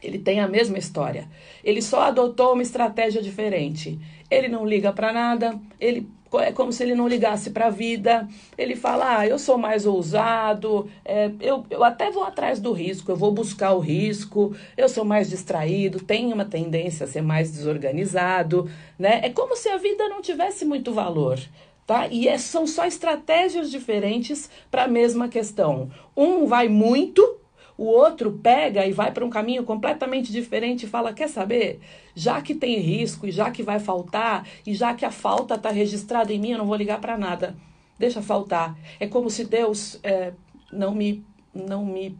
Ele 0.01 0.19
tem 0.19 0.39
a 0.39 0.47
mesma 0.47 0.77
história. 0.77 1.27
Ele 1.63 1.81
só 1.81 2.03
adotou 2.03 2.53
uma 2.53 2.61
estratégia 2.61 3.21
diferente. 3.21 3.99
Ele 4.29 4.47
não 4.47 4.65
liga 4.65 4.91
para 4.91 5.13
nada, 5.13 5.59
ele 5.79 6.07
é 6.39 6.51
como 6.51 6.71
se 6.71 6.83
ele 6.83 6.95
não 6.95 7.07
ligasse 7.07 7.51
para 7.51 7.67
a 7.67 7.69
vida. 7.69 8.27
Ele 8.57 8.75
fala: 8.75 9.19
Ah, 9.19 9.27
eu 9.27 9.37
sou 9.39 9.57
mais 9.57 9.85
ousado, 9.85 10.89
é, 11.03 11.31
eu, 11.39 11.65
eu 11.69 11.83
até 11.83 12.11
vou 12.11 12.23
atrás 12.23 12.59
do 12.59 12.71
risco, 12.71 13.11
eu 13.11 13.15
vou 13.15 13.31
buscar 13.31 13.73
o 13.73 13.79
risco, 13.79 14.55
eu 14.75 14.89
sou 14.89 15.05
mais 15.05 15.29
distraído, 15.29 16.03
tenho 16.03 16.33
uma 16.33 16.45
tendência 16.45 17.05
a 17.05 17.07
ser 17.07 17.21
mais 17.21 17.51
desorganizado. 17.51 18.69
Né? 18.97 19.21
É 19.23 19.29
como 19.29 19.55
se 19.55 19.69
a 19.69 19.77
vida 19.77 20.09
não 20.09 20.21
tivesse 20.21 20.65
muito 20.65 20.93
valor. 20.93 21.39
Tá? 21.85 22.07
E 22.07 22.27
é, 22.27 22.37
são 22.37 22.65
só 22.65 22.85
estratégias 22.85 23.69
diferentes 23.69 24.49
para 24.71 24.85
a 24.85 24.87
mesma 24.87 25.27
questão. 25.27 25.91
Um 26.17 26.47
vai 26.47 26.67
muito 26.67 27.39
o 27.77 27.85
outro 27.85 28.31
pega 28.31 28.85
e 28.85 28.93
vai 28.93 29.11
para 29.11 29.25
um 29.25 29.29
caminho 29.29 29.63
completamente 29.63 30.31
diferente 30.31 30.85
e 30.85 30.89
fala: 30.89 31.13
quer 31.13 31.27
saber? 31.27 31.79
Já 32.15 32.41
que 32.41 32.55
tem 32.55 32.79
risco 32.79 33.27
e 33.27 33.31
já 33.31 33.51
que 33.51 33.63
vai 33.63 33.79
faltar 33.79 34.47
e 34.65 34.73
já 34.73 34.93
que 34.93 35.05
a 35.05 35.11
falta 35.11 35.55
está 35.55 35.69
registrada 35.69 36.33
em 36.33 36.39
mim, 36.39 36.51
eu 36.51 36.57
não 36.57 36.67
vou 36.67 36.75
ligar 36.75 36.99
para 37.01 37.17
nada. 37.17 37.55
Deixa 37.99 38.21
faltar. 38.21 38.77
É 38.99 39.07
como 39.07 39.29
se 39.29 39.45
Deus 39.45 39.99
é, 40.03 40.33
não 40.71 40.93
me 40.93 41.23
não 41.53 41.85
me 41.85 42.17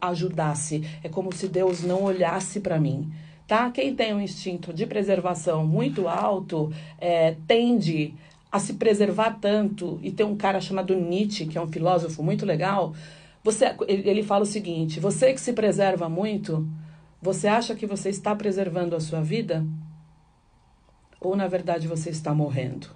ajudasse. 0.00 0.82
É 1.02 1.08
como 1.08 1.32
se 1.32 1.48
Deus 1.48 1.82
não 1.82 2.02
olhasse 2.02 2.60
para 2.60 2.78
mim. 2.78 3.10
Tá? 3.46 3.70
Quem 3.70 3.94
tem 3.94 4.14
um 4.14 4.20
instinto 4.20 4.72
de 4.72 4.86
preservação 4.86 5.66
muito 5.66 6.08
alto 6.08 6.72
é, 6.98 7.36
tende 7.46 8.14
a 8.50 8.58
se 8.58 8.74
preservar 8.74 9.38
tanto. 9.40 9.98
E 10.02 10.10
tem 10.10 10.24
um 10.24 10.36
cara 10.36 10.60
chamado 10.60 10.94
Nietzsche, 10.94 11.46
que 11.46 11.58
é 11.58 11.60
um 11.60 11.66
filósofo 11.66 12.22
muito 12.22 12.46
legal, 12.46 12.94
você, 13.42 13.74
ele 13.88 14.22
fala 14.22 14.42
o 14.42 14.46
seguinte: 14.46 15.00
você 15.00 15.32
que 15.32 15.40
se 15.40 15.52
preserva 15.52 16.08
muito, 16.08 16.68
você 17.20 17.48
acha 17.48 17.74
que 17.74 17.86
você 17.86 18.10
está 18.10 18.34
preservando 18.34 18.94
a 18.94 19.00
sua 19.00 19.20
vida? 19.20 19.66
Ou 21.20 21.36
na 21.36 21.46
verdade 21.46 21.88
você 21.88 22.10
está 22.10 22.34
morrendo? 22.34 22.88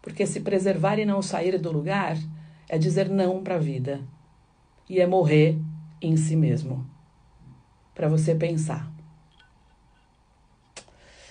Porque 0.00 0.26
se 0.26 0.40
preservar 0.40 0.98
e 0.98 1.04
não 1.04 1.22
sair 1.22 1.58
do 1.58 1.70
lugar 1.70 2.16
é 2.68 2.76
dizer 2.76 3.08
não 3.08 3.42
para 3.42 3.54
a 3.54 3.58
vida 3.58 4.00
e 4.88 5.00
é 5.00 5.06
morrer 5.06 5.58
em 6.00 6.16
si 6.16 6.34
mesmo. 6.34 6.86
Para 7.94 8.08
você 8.08 8.34
pensar. 8.34 8.90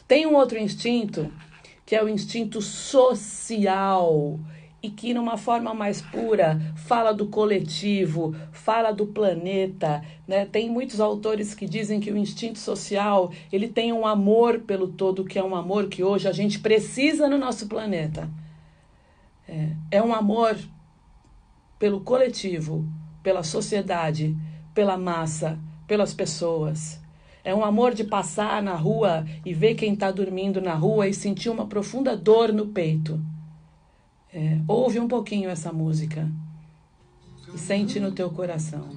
Tem 0.08 0.26
um 0.26 0.36
outro 0.36 0.58
instinto 0.58 1.32
que 1.86 1.96
é 1.96 2.04
o 2.04 2.10
instinto 2.10 2.62
social 2.62 4.40
e 4.84 4.90
que, 4.90 5.14
numa 5.14 5.38
forma 5.38 5.74
mais 5.74 6.02
pura, 6.02 6.60
fala 6.76 7.14
do 7.14 7.28
coletivo, 7.28 8.36
fala 8.52 8.92
do 8.92 9.06
planeta. 9.06 10.04
Né? 10.28 10.46
Tem 10.46 10.70
muitos 10.70 11.00
autores 11.00 11.54
que 11.54 11.68
dizem 11.68 12.00
que 12.00 12.12
o 12.12 12.18
instinto 12.18 12.58
social 12.58 13.32
ele 13.52 13.68
tem 13.68 13.94
um 13.94 14.08
amor 14.08 14.62
pelo 14.62 14.88
todo, 14.88 15.24
que 15.24 15.38
é 15.38 15.44
um 15.44 15.56
amor 15.56 15.88
que 15.88 16.04
hoje 16.04 16.28
a 16.28 16.32
gente 16.32 16.60
precisa 16.60 17.30
no 17.30 17.38
nosso 17.38 17.68
planeta. 17.68 18.28
É, 19.48 19.70
é 19.92 20.02
um 20.02 20.14
amor 20.14 20.58
pelo 21.78 22.02
coletivo, 22.02 22.86
pela 23.22 23.44
sociedade, 23.44 24.36
pela 24.74 24.98
massa, 24.98 25.60
pelas 25.86 26.14
pessoas. 26.14 27.00
É 27.44 27.54
um 27.54 27.64
amor 27.64 27.94
de 27.94 28.04
passar 28.04 28.64
na 28.64 28.76
rua 28.76 29.26
e 29.46 29.54
ver 29.54 29.76
quem 29.76 29.94
está 29.94 30.10
dormindo 30.10 30.60
na 30.60 30.74
rua 30.74 31.08
e 31.08 31.14
sentir 31.14 31.50
uma 31.50 31.68
profunda 31.68 32.16
dor 32.16 32.52
no 32.52 32.68
peito. 32.68 33.20
É, 34.34 34.60
ouve 34.66 34.98
um 34.98 35.10
pouquinho 35.10 35.50
essa 35.50 35.74
música 35.74 36.32
e 37.54 37.58
sente 37.58 38.00
no 38.00 38.14
teu 38.14 38.30
coração. 38.30 38.88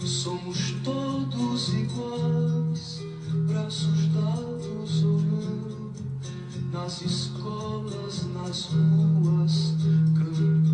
Somos 0.00 0.72
todos 0.82 1.72
iguais, 1.74 3.00
braços 3.46 4.08
dados 4.08 5.04
ou 5.04 5.20
não, 5.20 5.92
nas 6.72 7.00
escolas, 7.02 8.26
nas 8.34 8.66
ruas, 8.66 9.74
campos, 10.18 10.69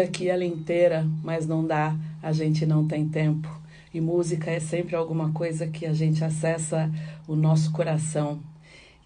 Queria 0.00 0.04
aqui 0.04 0.28
ela 0.28 0.44
inteira, 0.44 1.06
mas 1.22 1.46
não 1.46 1.66
dá, 1.66 1.94
a 2.22 2.32
gente 2.32 2.64
não 2.64 2.86
tem 2.86 3.06
tempo. 3.06 3.48
E 3.92 4.00
música 4.00 4.50
é 4.50 4.60
sempre 4.60 4.96
alguma 4.96 5.32
coisa 5.32 5.66
que 5.66 5.84
a 5.84 5.92
gente 5.92 6.24
acessa 6.24 6.90
o 7.26 7.36
nosso 7.36 7.70
coração. 7.72 8.40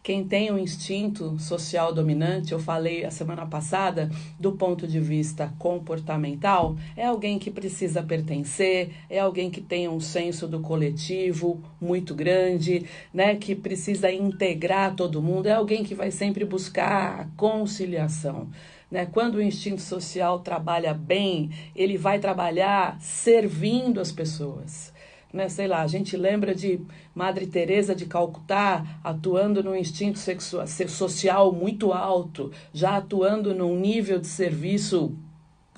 Quem 0.02 0.22
tem 0.22 0.52
um 0.52 0.58
instinto 0.58 1.38
social 1.38 1.92
dominante, 1.92 2.52
eu 2.52 2.60
falei 2.60 3.04
a 3.04 3.10
semana 3.10 3.46
passada, 3.46 4.10
do 4.38 4.52
ponto 4.52 4.86
de 4.86 5.00
vista 5.00 5.52
comportamental, 5.58 6.76
é 6.94 7.06
alguém 7.06 7.38
que 7.38 7.50
precisa 7.50 8.02
pertencer, 8.02 8.90
é 9.08 9.18
alguém 9.18 9.50
que 9.50 9.62
tem 9.62 9.88
um 9.88 9.98
senso 9.98 10.46
do 10.46 10.60
coletivo 10.60 11.60
muito 11.80 12.14
grande, 12.14 12.84
né, 13.12 13.34
que 13.34 13.54
precisa 13.54 14.12
integrar 14.12 14.94
todo 14.94 15.22
mundo, 15.22 15.46
é 15.46 15.52
alguém 15.52 15.82
que 15.82 15.94
vai 15.94 16.10
sempre 16.10 16.44
buscar 16.44 17.20
a 17.20 17.24
conciliação. 17.36 18.48
Né? 18.94 19.06
Quando 19.06 19.34
o 19.34 19.42
instinto 19.42 19.82
social 19.82 20.38
trabalha 20.38 20.94
bem, 20.94 21.50
ele 21.74 21.98
vai 21.98 22.20
trabalhar 22.20 22.96
servindo 23.00 24.00
as 24.00 24.12
pessoas. 24.12 24.94
Né? 25.32 25.48
Sei 25.48 25.66
lá, 25.66 25.82
a 25.82 25.86
gente 25.88 26.16
lembra 26.16 26.54
de 26.54 26.80
Madre 27.12 27.48
Teresa 27.48 27.92
de 27.92 28.06
Calcutá 28.06 29.00
atuando 29.02 29.64
num 29.64 29.74
instinto 29.74 30.20
sexual, 30.20 30.64
social 30.68 31.50
muito 31.50 31.92
alto, 31.92 32.52
já 32.72 32.98
atuando 32.98 33.52
num 33.52 33.76
nível 33.76 34.20
de 34.20 34.28
serviço 34.28 35.12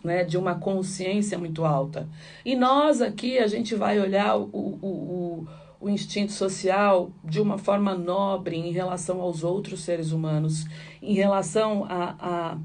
né, 0.04 0.22
de 0.22 0.36
uma 0.36 0.56
consciência 0.56 1.38
muito 1.38 1.64
alta. 1.64 2.06
E 2.44 2.54
nós 2.54 3.00
aqui, 3.00 3.38
a 3.38 3.46
gente 3.46 3.74
vai 3.74 3.98
olhar 3.98 4.36
o, 4.36 4.42
o, 4.52 4.86
o, 4.86 5.48
o 5.80 5.88
instinto 5.88 6.32
social 6.32 7.10
de 7.24 7.40
uma 7.40 7.56
forma 7.56 7.94
nobre 7.94 8.56
em 8.58 8.72
relação 8.72 9.22
aos 9.22 9.42
outros 9.42 9.80
seres 9.80 10.12
humanos, 10.12 10.66
em 11.00 11.14
relação 11.14 11.86
a, 11.88 12.14
a 12.20 12.58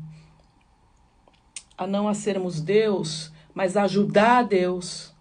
a 1.81 1.87
não 1.87 2.07
a 2.07 2.13
sermos 2.13 2.61
Deus, 2.61 3.31
mas 3.55 3.75
a 3.75 3.83
ajudar 3.83 4.43
Deus 4.43 5.11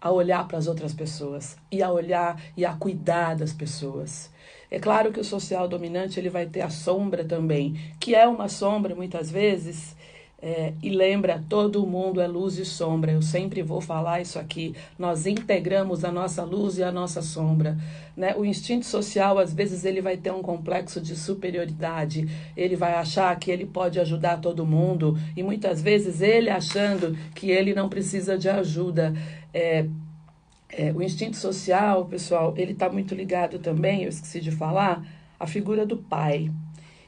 a 0.00 0.10
olhar 0.10 0.46
para 0.46 0.58
as 0.58 0.66
outras 0.66 0.92
pessoas 0.92 1.56
e 1.70 1.82
a 1.82 1.90
olhar 1.90 2.40
e 2.56 2.64
a 2.64 2.74
cuidar 2.74 3.36
das 3.36 3.52
pessoas. 3.52 4.30
É 4.70 4.78
claro 4.80 5.12
que 5.12 5.20
o 5.20 5.24
social 5.24 5.68
dominante 5.68 6.18
ele 6.18 6.28
vai 6.28 6.46
ter 6.46 6.62
a 6.62 6.70
sombra 6.70 7.24
também, 7.24 7.76
que 8.00 8.14
é 8.14 8.26
uma 8.26 8.48
sombra 8.48 8.94
muitas 8.94 9.30
vezes 9.30 9.95
é, 10.40 10.74
e 10.82 10.90
lembra, 10.90 11.42
todo 11.48 11.86
mundo 11.86 12.20
é 12.20 12.26
luz 12.26 12.58
e 12.58 12.64
sombra. 12.64 13.12
Eu 13.12 13.22
sempre 13.22 13.62
vou 13.62 13.80
falar 13.80 14.20
isso 14.20 14.38
aqui. 14.38 14.74
Nós 14.98 15.26
integramos 15.26 16.04
a 16.04 16.12
nossa 16.12 16.44
luz 16.44 16.76
e 16.76 16.82
a 16.82 16.92
nossa 16.92 17.22
sombra. 17.22 17.76
Né? 18.14 18.34
O 18.36 18.44
instinto 18.44 18.84
social, 18.84 19.38
às 19.38 19.52
vezes, 19.52 19.84
ele 19.84 20.02
vai 20.02 20.16
ter 20.16 20.30
um 20.30 20.42
complexo 20.42 21.00
de 21.00 21.16
superioridade. 21.16 22.28
Ele 22.54 22.76
vai 22.76 22.94
achar 22.94 23.34
que 23.38 23.50
ele 23.50 23.64
pode 23.64 23.98
ajudar 23.98 24.40
todo 24.40 24.66
mundo. 24.66 25.18
E 25.34 25.42
muitas 25.42 25.80
vezes 25.80 26.20
ele 26.20 26.50
achando 26.50 27.16
que 27.34 27.50
ele 27.50 27.74
não 27.74 27.88
precisa 27.88 28.36
de 28.36 28.48
ajuda. 28.48 29.14
É, 29.54 29.86
é, 30.68 30.92
o 30.92 31.02
instinto 31.02 31.36
social, 31.36 32.04
pessoal, 32.04 32.52
ele 32.56 32.72
está 32.72 32.90
muito 32.90 33.14
ligado 33.14 33.58
também, 33.58 34.02
eu 34.02 34.08
esqueci 34.08 34.40
de 34.40 34.50
falar, 34.50 35.02
à 35.40 35.46
figura 35.46 35.86
do 35.86 35.96
pai. 35.96 36.50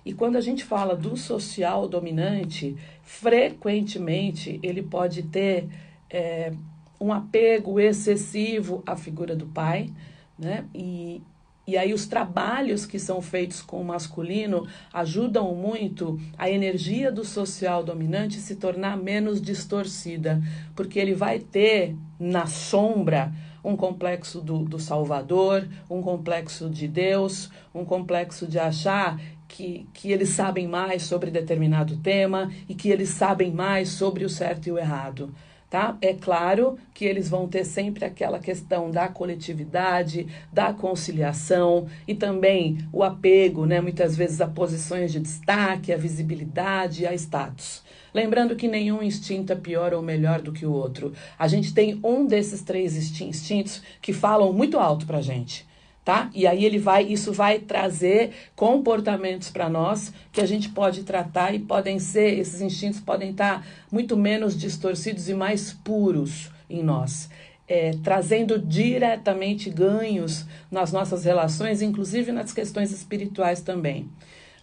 E 0.08 0.14
quando 0.14 0.36
a 0.36 0.40
gente 0.40 0.64
fala 0.64 0.96
do 0.96 1.18
social 1.18 1.86
dominante, 1.86 2.74
frequentemente 3.02 4.58
ele 4.62 4.82
pode 4.82 5.24
ter 5.24 5.68
é, 6.08 6.50
um 6.98 7.12
apego 7.12 7.78
excessivo 7.78 8.82
à 8.86 8.96
figura 8.96 9.36
do 9.36 9.44
pai, 9.44 9.92
né? 10.38 10.64
E, 10.74 11.20
e 11.66 11.76
aí 11.76 11.92
os 11.92 12.06
trabalhos 12.06 12.86
que 12.86 12.98
são 12.98 13.20
feitos 13.20 13.60
com 13.60 13.82
o 13.82 13.84
masculino 13.84 14.66
ajudam 14.94 15.54
muito 15.54 16.18
a 16.38 16.48
energia 16.50 17.12
do 17.12 17.22
social 17.22 17.84
dominante 17.84 18.40
se 18.40 18.56
tornar 18.56 18.96
menos 18.96 19.42
distorcida, 19.42 20.42
porque 20.74 20.98
ele 20.98 21.12
vai 21.12 21.38
ter 21.38 21.94
na 22.18 22.46
sombra 22.46 23.30
um 23.62 23.76
complexo 23.76 24.40
do, 24.40 24.60
do 24.60 24.78
Salvador, 24.78 25.68
um 25.90 26.00
complexo 26.00 26.70
de 26.70 26.88
Deus, 26.88 27.50
um 27.74 27.84
complexo 27.84 28.46
de 28.46 28.58
achar 28.58 29.20
que, 29.48 29.88
que 29.94 30.12
eles 30.12 30.28
sabem 30.28 30.68
mais 30.68 31.02
sobre 31.02 31.30
determinado 31.30 31.96
tema 31.96 32.52
e 32.68 32.74
que 32.74 32.90
eles 32.90 33.08
sabem 33.08 33.50
mais 33.50 33.88
sobre 33.88 34.24
o 34.24 34.28
certo 34.28 34.68
e 34.68 34.72
o 34.72 34.78
errado. 34.78 35.34
Tá? 35.70 35.98
É 36.00 36.14
claro 36.14 36.78
que 36.94 37.04
eles 37.04 37.28
vão 37.28 37.46
ter 37.46 37.62
sempre 37.62 38.02
aquela 38.02 38.38
questão 38.38 38.90
da 38.90 39.06
coletividade, 39.06 40.26
da 40.50 40.72
conciliação 40.72 41.86
e 42.06 42.14
também 42.14 42.78
o 42.90 43.02
apego, 43.02 43.66
né, 43.66 43.78
muitas 43.78 44.16
vezes 44.16 44.40
a 44.40 44.46
posições 44.46 45.12
de 45.12 45.20
destaque, 45.20 45.92
a 45.92 45.96
visibilidade, 45.98 47.06
a 47.06 47.12
status. 47.12 47.82
Lembrando 48.14 48.56
que 48.56 48.66
nenhum 48.66 49.02
instinto 49.02 49.52
é 49.52 49.56
pior 49.56 49.92
ou 49.92 50.00
melhor 50.00 50.40
do 50.40 50.52
que 50.52 50.64
o 50.64 50.72
outro. 50.72 51.12
A 51.38 51.46
gente 51.46 51.74
tem 51.74 52.00
um 52.02 52.26
desses 52.26 52.62
três 52.62 52.96
instintos 53.20 53.82
que 54.00 54.14
falam 54.14 54.54
muito 54.54 54.78
alto 54.78 55.06
pra 55.06 55.20
gente 55.20 55.67
tá? 56.08 56.30
E 56.34 56.46
aí 56.46 56.64
ele 56.64 56.78
vai, 56.78 57.04
isso 57.04 57.34
vai 57.34 57.58
trazer 57.58 58.30
comportamentos 58.56 59.50
para 59.50 59.68
nós 59.68 60.10
que 60.32 60.40
a 60.40 60.46
gente 60.46 60.70
pode 60.70 61.02
tratar 61.02 61.54
e 61.54 61.58
podem 61.58 61.98
ser, 61.98 62.38
esses 62.38 62.62
instintos 62.62 62.98
podem 62.98 63.32
estar 63.32 63.60
tá 63.60 63.66
muito 63.92 64.16
menos 64.16 64.56
distorcidos 64.56 65.28
e 65.28 65.34
mais 65.34 65.70
puros 65.70 66.50
em 66.70 66.82
nós. 66.82 67.28
É, 67.68 67.90
trazendo 68.02 68.58
diretamente 68.58 69.68
ganhos 69.68 70.46
nas 70.70 70.92
nossas 70.92 71.26
relações, 71.26 71.82
inclusive 71.82 72.32
nas 72.32 72.54
questões 72.54 72.90
espirituais 72.90 73.60
também. 73.60 74.08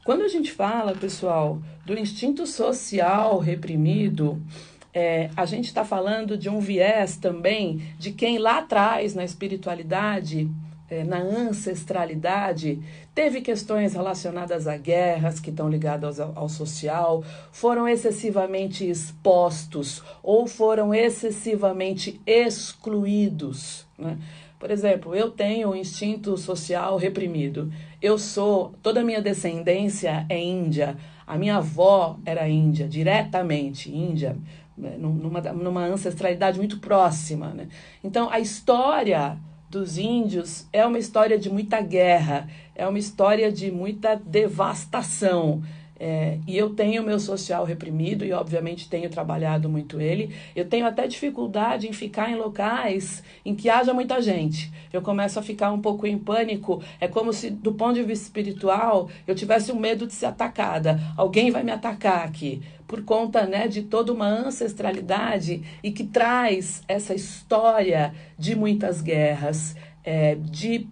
Quando 0.04 0.24
a 0.24 0.28
gente 0.28 0.52
fala, 0.52 0.96
pessoal, 0.96 1.62
do 1.86 1.94
instinto 1.96 2.48
social 2.48 3.38
reprimido, 3.38 4.42
é, 4.92 5.30
a 5.38 5.46
gente 5.46 5.66
está 5.66 5.86
falando 5.86 6.36
de 6.36 6.50
um 6.50 6.60
viés 6.60 7.18
também 7.18 7.84
de 8.00 8.12
quem 8.12 8.40
lá 8.40 8.58
atrás, 8.58 9.14
na 9.14 9.24
espiritualidade, 9.24 10.50
na 11.06 11.18
ancestralidade, 11.18 12.80
teve 13.14 13.42
questões 13.42 13.94
relacionadas 13.94 14.68
a 14.68 14.78
guerras 14.78 15.40
que 15.40 15.50
estão 15.50 15.68
ligadas 15.68 16.20
ao, 16.20 16.32
ao, 16.38 16.48
social, 16.48 17.24
foram 17.52 17.88
excessivamente 17.88 18.88
expostos 18.88 20.04
ou 20.22 20.46
foram 20.46 20.94
excessivamente 20.94 22.22
excluídos. 22.26 23.88
Né? 23.98 24.18
Por 24.60 24.70
exemplo, 24.70 25.16
eu 25.16 25.32
tenho 25.32 25.72
um 25.72 25.76
instinto 25.76 26.38
social 26.38 26.98
reprimido. 26.98 27.72
Eu 28.00 28.20
sou, 28.20 28.74
toda 28.84 29.02
a 29.02 29.04
minha 29.04 29.22
descendência 29.22 30.26
é 30.30 30.40
índia. 30.40 30.96
A 31.26 31.36
minha 31.36 31.58
avó 31.58 32.20
era 32.24 32.48
índia, 32.48 32.88
diretamente 32.88 33.92
índia, 33.92 34.38
né? 34.78 34.96
numa, 35.00 35.42
numa 35.42 35.86
ancestralidade 35.86 36.60
muito 36.60 36.80
próxima. 36.80 37.50
Né? 37.50 37.68
Então, 38.04 38.30
a 38.30 38.40
história 38.40 39.40
dos 39.76 39.98
índios 39.98 40.66
é 40.72 40.86
uma 40.86 40.98
história 40.98 41.38
de 41.38 41.50
muita 41.50 41.82
guerra, 41.82 42.48
é 42.74 42.88
uma 42.88 42.98
história 42.98 43.52
de 43.52 43.70
muita 43.70 44.16
devastação. 44.16 45.62
É, 45.98 46.40
e 46.46 46.58
eu 46.58 46.72
tenho 46.72 47.04
meu 47.04 47.20
social 47.20 47.64
reprimido 47.64 48.26
e, 48.26 48.32
obviamente, 48.34 48.90
tenho 48.90 49.10
trabalhado 49.10 49.70
muito 49.70 50.00
ele. 50.00 50.34
Eu 50.56 50.66
tenho 50.66 50.86
até 50.86 51.08
dificuldade 51.08 51.88
em 51.88 51.94
ficar 51.94 52.30
em 52.30 52.36
locais 52.36 53.24
em 53.46 53.56
que 53.56 53.70
haja 53.70 53.94
muita 53.94 54.22
gente. 54.22 54.72
Eu 54.92 55.02
começo 55.02 55.40
a 55.40 55.42
ficar 55.42 55.72
um 55.72 55.80
pouco 55.80 56.06
em 56.08 56.18
pânico. 56.18 56.82
É 57.00 57.08
como 57.08 57.32
se, 57.32 57.50
do 57.50 57.74
ponto 57.74 57.96
de 57.96 58.04
vista 58.04 58.26
espiritual, 58.26 59.10
eu 59.26 59.36
tivesse 59.36 59.72
um 59.72 59.80
medo 59.80 60.06
de 60.08 60.14
ser 60.14 60.28
atacada. 60.28 61.00
Alguém 61.18 61.50
vai 61.52 61.64
me 61.64 61.72
atacar 61.72 62.26
aqui. 62.26 62.62
Por 62.88 63.04
conta 63.04 63.46
né, 63.46 63.68
de 63.68 63.84
toda 63.84 64.14
uma 64.14 64.28
ancestralidade 64.28 65.64
e 65.84 65.92
que 65.92 66.04
traz 66.04 66.84
essa 66.88 67.14
história 67.14 68.14
de 68.38 68.56
muitas 68.56 69.02
guerras, 69.02 69.76
é, 70.04 70.36
de 70.36 70.88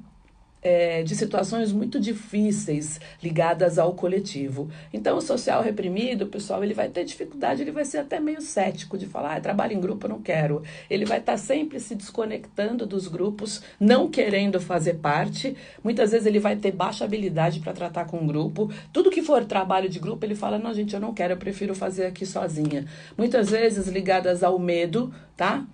é, 0.63 1.03
de 1.03 1.15
situações 1.15 1.73
muito 1.73 1.99
difíceis 1.99 2.99
ligadas 3.21 3.77
ao 3.77 3.93
coletivo. 3.93 4.69
Então, 4.93 5.17
o 5.17 5.21
social 5.21 5.61
reprimido, 5.61 6.27
pessoal, 6.27 6.63
ele 6.63 6.73
vai 6.73 6.87
ter 6.87 7.03
dificuldade, 7.03 7.61
ele 7.61 7.71
vai 7.71 7.83
ser 7.83 7.97
até 7.97 8.19
meio 8.19 8.41
cético 8.41 8.97
de 8.97 9.05
falar, 9.05 9.35
ah, 9.35 9.41
trabalho 9.41 9.73
em 9.73 9.81
grupo, 9.81 10.07
não 10.07 10.21
quero. 10.21 10.63
Ele 10.89 11.05
vai 11.05 11.19
estar 11.19 11.33
tá 11.33 11.37
sempre 11.37 11.79
se 11.79 11.95
desconectando 11.95 12.85
dos 12.85 13.07
grupos, 13.07 13.61
não 13.79 14.09
querendo 14.09 14.59
fazer 14.61 14.95
parte. 14.95 15.55
Muitas 15.83 16.11
vezes 16.11 16.25
ele 16.25 16.39
vai 16.39 16.55
ter 16.55 16.71
baixa 16.71 17.03
habilidade 17.03 17.59
para 17.59 17.73
tratar 17.73 18.05
com 18.05 18.17
o 18.17 18.25
grupo. 18.25 18.71
Tudo 18.93 19.11
que 19.11 19.21
for 19.21 19.43
trabalho 19.43 19.89
de 19.89 19.99
grupo, 19.99 20.25
ele 20.25 20.35
fala, 20.35 20.57
não, 20.57 20.73
gente, 20.73 20.93
eu 20.93 20.99
não 20.99 21.13
quero, 21.13 21.33
eu 21.33 21.37
prefiro 21.37 21.75
fazer 21.75 22.05
aqui 22.05 22.25
sozinha. 22.25 22.85
Muitas 23.17 23.49
vezes 23.49 23.87
ligadas 23.87 24.43
ao 24.43 24.57
medo, 24.57 25.13
tá? 25.35 25.65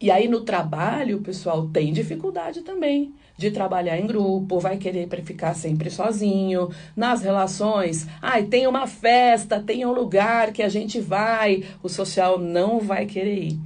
E 0.00 0.10
aí 0.10 0.28
no 0.28 0.42
trabalho, 0.42 1.18
o 1.18 1.22
pessoal 1.22 1.66
tem 1.68 1.92
dificuldade 1.92 2.62
também 2.62 3.12
de 3.36 3.50
trabalhar 3.50 3.98
em 3.98 4.06
grupo, 4.06 4.60
vai 4.60 4.76
querer 4.76 5.08
ficar 5.22 5.54
sempre 5.54 5.90
sozinho. 5.90 6.70
Nas 6.96 7.22
relações, 7.22 8.06
ai, 8.22 8.44
tem 8.44 8.66
uma 8.66 8.86
festa, 8.86 9.60
tem 9.60 9.84
um 9.84 9.92
lugar 9.92 10.52
que 10.52 10.62
a 10.62 10.68
gente 10.68 11.00
vai, 11.00 11.64
o 11.82 11.88
social 11.88 12.38
não 12.38 12.80
vai 12.80 13.06
querer 13.06 13.38
ir, 13.38 13.60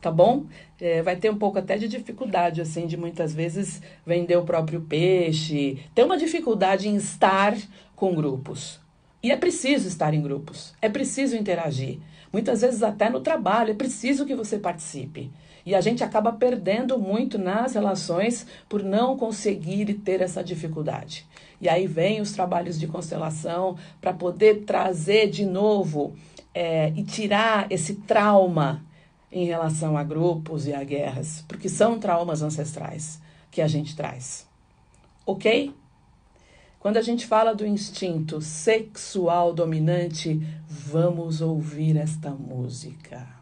tá 0.00 0.10
bom? 0.10 0.44
É, 0.80 1.00
vai 1.00 1.14
ter 1.14 1.30
um 1.30 1.38
pouco 1.38 1.58
até 1.58 1.78
de 1.78 1.86
dificuldade, 1.86 2.60
assim, 2.60 2.86
de 2.86 2.96
muitas 2.96 3.32
vezes 3.32 3.80
vender 4.04 4.36
o 4.36 4.44
próprio 4.44 4.80
peixe. 4.80 5.78
Tem 5.94 6.04
uma 6.04 6.18
dificuldade 6.18 6.88
em 6.88 6.96
estar 6.96 7.56
com 7.94 8.14
grupos. 8.14 8.80
E 9.22 9.30
é 9.30 9.36
preciso 9.36 9.86
estar 9.86 10.12
em 10.12 10.20
grupos, 10.20 10.74
é 10.82 10.88
preciso 10.88 11.36
interagir. 11.36 12.00
Muitas 12.32 12.62
vezes 12.62 12.82
até 12.82 13.08
no 13.08 13.20
trabalho, 13.20 13.70
é 13.70 13.74
preciso 13.74 14.26
que 14.26 14.34
você 14.34 14.58
participe. 14.58 15.30
E 15.64 15.74
a 15.74 15.80
gente 15.80 16.02
acaba 16.02 16.32
perdendo 16.32 16.98
muito 16.98 17.38
nas 17.38 17.74
relações 17.74 18.46
por 18.68 18.82
não 18.82 19.16
conseguir 19.16 19.94
ter 19.94 20.20
essa 20.20 20.42
dificuldade. 20.42 21.26
E 21.60 21.68
aí 21.68 21.86
vem 21.86 22.20
os 22.20 22.32
trabalhos 22.32 22.78
de 22.78 22.86
constelação 22.86 23.76
para 24.00 24.12
poder 24.12 24.64
trazer 24.64 25.30
de 25.30 25.46
novo 25.46 26.14
é, 26.54 26.92
e 26.96 27.04
tirar 27.04 27.70
esse 27.70 27.94
trauma 27.94 28.84
em 29.30 29.46
relação 29.46 29.96
a 29.96 30.02
grupos 30.02 30.66
e 30.66 30.74
a 30.74 30.84
guerras, 30.84 31.44
porque 31.48 31.68
são 31.68 31.98
traumas 31.98 32.42
ancestrais 32.42 33.20
que 33.50 33.62
a 33.62 33.68
gente 33.68 33.96
traz. 33.96 34.46
Ok? 35.24 35.72
Quando 36.78 36.96
a 36.96 37.02
gente 37.02 37.26
fala 37.26 37.54
do 37.54 37.64
instinto 37.64 38.40
sexual 38.40 39.54
dominante, 39.54 40.40
vamos 40.68 41.40
ouvir 41.40 41.96
esta 41.96 42.30
música. 42.30 43.41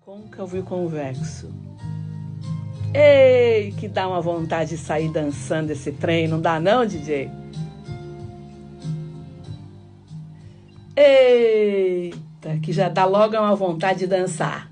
Côncavo 0.00 0.56
e 0.56 0.62
convexo. 0.62 1.52
Ei, 2.94 3.72
que 3.72 3.88
dá 3.88 4.08
uma 4.08 4.20
vontade 4.20 4.70
de 4.70 4.78
sair 4.78 5.10
dançando 5.10 5.70
esse 5.70 5.92
trem, 5.92 6.26
não 6.26 6.40
dá 6.40 6.58
não, 6.58 6.86
DJ? 6.86 7.30
Eita, 10.96 12.58
que 12.62 12.72
já 12.72 12.88
dá 12.88 13.04
logo 13.04 13.36
uma 13.36 13.54
vontade 13.54 14.00
de 14.00 14.06
dançar. 14.06 14.70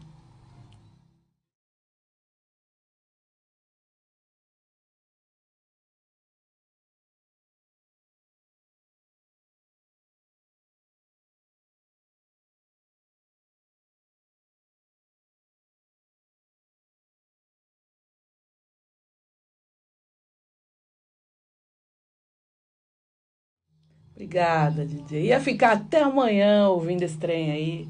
Obrigada, 24.16 24.86
DJ. 24.86 25.26
Ia 25.26 25.38
ficar 25.38 25.72
até 25.72 26.00
amanhã 26.00 26.70
ouvindo 26.70 27.02
esse 27.02 27.18
trem 27.18 27.50
aí, 27.50 27.88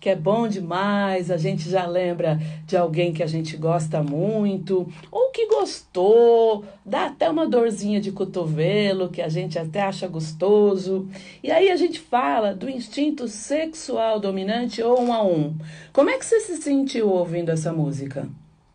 que 0.00 0.10
é 0.10 0.16
bom 0.16 0.48
demais. 0.48 1.30
A 1.30 1.36
gente 1.36 1.70
já 1.70 1.86
lembra 1.86 2.36
de 2.66 2.76
alguém 2.76 3.12
que 3.12 3.22
a 3.22 3.28
gente 3.28 3.56
gosta 3.56 4.02
muito, 4.02 4.92
ou 5.08 5.30
que 5.30 5.46
gostou, 5.46 6.64
dá 6.84 7.06
até 7.06 7.30
uma 7.30 7.46
dorzinha 7.46 8.00
de 8.00 8.10
cotovelo, 8.10 9.08
que 9.08 9.22
a 9.22 9.28
gente 9.28 9.56
até 9.56 9.80
acha 9.80 10.08
gostoso. 10.08 11.08
E 11.44 11.52
aí 11.52 11.70
a 11.70 11.76
gente 11.76 12.00
fala 12.00 12.52
do 12.52 12.68
instinto 12.68 13.28
sexual 13.28 14.18
dominante 14.18 14.82
ou 14.82 15.00
um 15.00 15.12
a 15.12 15.22
um. 15.22 15.56
Como 15.92 16.10
é 16.10 16.18
que 16.18 16.26
você 16.26 16.40
se 16.40 16.56
sentiu 16.56 17.08
ouvindo 17.08 17.52
essa 17.52 17.72
música? 17.72 18.28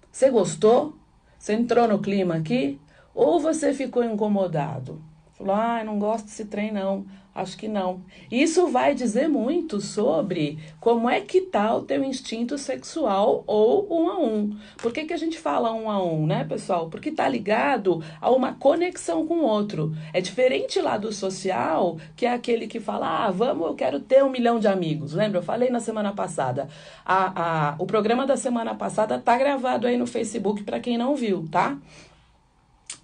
Você 0.09 0.29
gostou? 0.29 0.93
Você 1.37 1.51
entrou 1.51 1.85
no 1.85 1.99
clima 1.99 2.35
aqui? 2.35 2.79
Ou 3.13 3.41
você 3.41 3.73
ficou 3.73 4.05
incomodado? 4.05 5.01
Falou, 5.37 5.55
ah, 5.55 5.83
não 5.83 5.99
gosto 5.99 6.25
desse 6.25 6.45
trem 6.45 6.71
não. 6.71 7.05
Acho 7.35 7.57
que 7.57 7.67
não. 7.67 8.01
Isso 8.31 8.67
vai 8.67 8.93
dizer 8.93 9.27
muito 9.27 9.81
sobre 9.81 10.59
como 10.79 11.09
é 11.09 11.19
que 11.19 11.41
tá 11.41 11.75
o 11.75 11.81
teu 11.81 12.03
instinto 12.03 12.59
sexual 12.59 13.43
ou 13.47 13.87
um 13.91 14.07
a 14.07 14.19
um. 14.19 14.55
Por 14.77 14.93
que, 14.93 15.03
que 15.05 15.13
a 15.13 15.17
gente 15.17 15.39
fala 15.39 15.73
um 15.73 15.89
a 15.89 16.03
um, 16.03 16.27
né, 16.27 16.43
pessoal? 16.43 16.91
Porque 16.91 17.11
tá 17.11 17.27
ligado 17.27 18.03
a 18.21 18.29
uma 18.29 18.53
conexão 18.53 19.25
com 19.25 19.37
o 19.37 19.45
outro. 19.45 19.95
É 20.13 20.21
diferente 20.21 20.79
lá 20.79 20.95
do 20.95 21.11
social, 21.11 21.97
que 22.15 22.27
é 22.27 22.31
aquele 22.31 22.67
que 22.67 22.79
fala, 22.79 23.25
ah, 23.25 23.31
vamos, 23.31 23.65
eu 23.65 23.73
quero 23.73 23.99
ter 23.99 24.23
um 24.23 24.29
milhão 24.29 24.59
de 24.59 24.67
amigos. 24.67 25.13
Lembra? 25.13 25.39
Eu 25.39 25.43
falei 25.43 25.71
na 25.71 25.79
semana 25.79 26.13
passada. 26.13 26.69
A, 27.03 27.71
a, 27.71 27.75
o 27.79 27.87
programa 27.87 28.27
da 28.27 28.37
semana 28.37 28.75
passada 28.75 29.17
tá 29.17 29.35
gravado 29.39 29.87
aí 29.87 29.97
no 29.97 30.05
Facebook 30.05 30.61
para 30.61 30.79
quem 30.79 30.99
não 30.99 31.15
viu, 31.15 31.47
tá? 31.49 31.79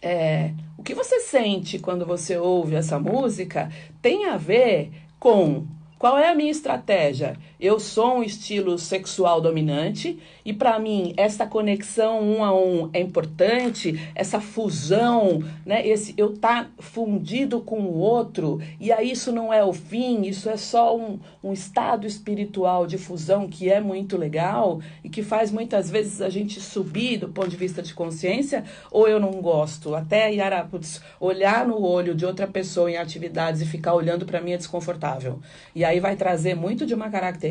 É, 0.01 0.51
o 0.77 0.83
que 0.83 0.93
você 0.93 1.19
sente 1.19 1.77
quando 1.79 2.05
você 2.05 2.37
ouve 2.37 2.75
essa 2.75 2.99
música 2.99 3.69
tem 4.01 4.27
a 4.27 4.37
ver 4.37 4.91
com 5.19 5.65
qual 5.97 6.17
é 6.17 6.29
a 6.29 6.35
minha 6.35 6.51
estratégia? 6.51 7.35
Eu 7.59 7.77
sou 7.77 8.19
um 8.19 8.23
estilo 8.23 8.79
sexual 8.79 9.41
dominante 9.41 10.17
e 10.45 10.53
para 10.53 10.79
mim 10.79 11.13
essa 11.17 11.45
conexão 11.45 12.21
um 12.21 12.41
a 12.41 12.57
um 12.57 12.89
é 12.93 13.01
importante, 13.01 13.99
essa 14.15 14.39
fusão, 14.39 15.43
né? 15.65 15.85
Esse 15.85 16.13
eu 16.15 16.37
tá 16.37 16.69
fundido 16.79 17.59
com 17.59 17.81
o 17.81 17.97
outro 17.97 18.61
e 18.79 18.93
aí 18.93 19.11
isso 19.11 19.33
não 19.33 19.53
é 19.53 19.61
o 19.61 19.73
fim, 19.73 20.21
isso 20.21 20.49
é 20.49 20.55
só 20.55 20.97
um, 20.97 21.19
um 21.43 21.51
estado 21.51 22.07
espiritual 22.07 22.87
de 22.87 22.97
fusão 22.97 23.45
que 23.45 23.69
é 23.69 23.81
muito 23.81 24.15
legal 24.15 24.79
e 25.03 25.09
que 25.09 25.21
faz 25.21 25.51
muitas 25.51 25.89
vezes 25.89 26.21
a 26.21 26.29
gente 26.29 26.61
subir 26.61 27.17
do 27.17 27.27
ponto 27.27 27.49
de 27.49 27.57
vista 27.57 27.81
de 27.81 27.93
consciência 27.93 28.63
ou 28.89 29.05
eu 29.05 29.19
não 29.19 29.31
gosto. 29.41 29.93
Até 29.93 30.31
Yara, 30.31 30.63
putz, 30.63 31.01
olhar 31.19 31.67
no 31.67 31.81
olho 31.81 32.15
de 32.15 32.25
outra 32.25 32.47
pessoa 32.47 32.89
em 32.89 32.95
atividades 32.95 33.61
e 33.61 33.65
ficar 33.65 33.95
olhando 33.95 34.25
para 34.25 34.39
mim 34.39 34.53
é 34.53 34.57
desconfortável. 34.57 35.41
E 35.75 35.83
aí 35.83 35.99
vai 35.99 36.15
trazer 36.15 36.55
muito 36.55 36.85
de 36.85 36.93
uma 36.93 37.09
característica 37.09 37.48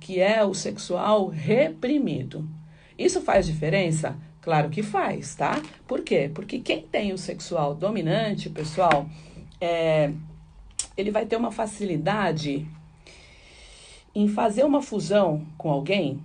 que 0.00 0.20
é 0.20 0.44
o 0.44 0.54
sexual 0.54 1.28
reprimido. 1.28 2.48
Isso 2.98 3.20
faz 3.20 3.46
diferença? 3.46 4.16
Claro 4.40 4.68
que 4.70 4.82
faz, 4.82 5.34
tá? 5.34 5.60
Por 5.86 6.02
quê? 6.02 6.30
Porque 6.32 6.58
quem 6.58 6.82
tem 6.82 7.12
o 7.12 7.18
sexual 7.18 7.74
dominante, 7.74 8.50
pessoal, 8.50 9.08
é, 9.60 10.12
ele 10.96 11.10
vai 11.10 11.26
ter 11.26 11.36
uma 11.36 11.50
facilidade 11.50 12.66
em 14.14 14.28
fazer 14.28 14.64
uma 14.64 14.80
fusão 14.80 15.46
com 15.56 15.70
alguém, 15.70 16.20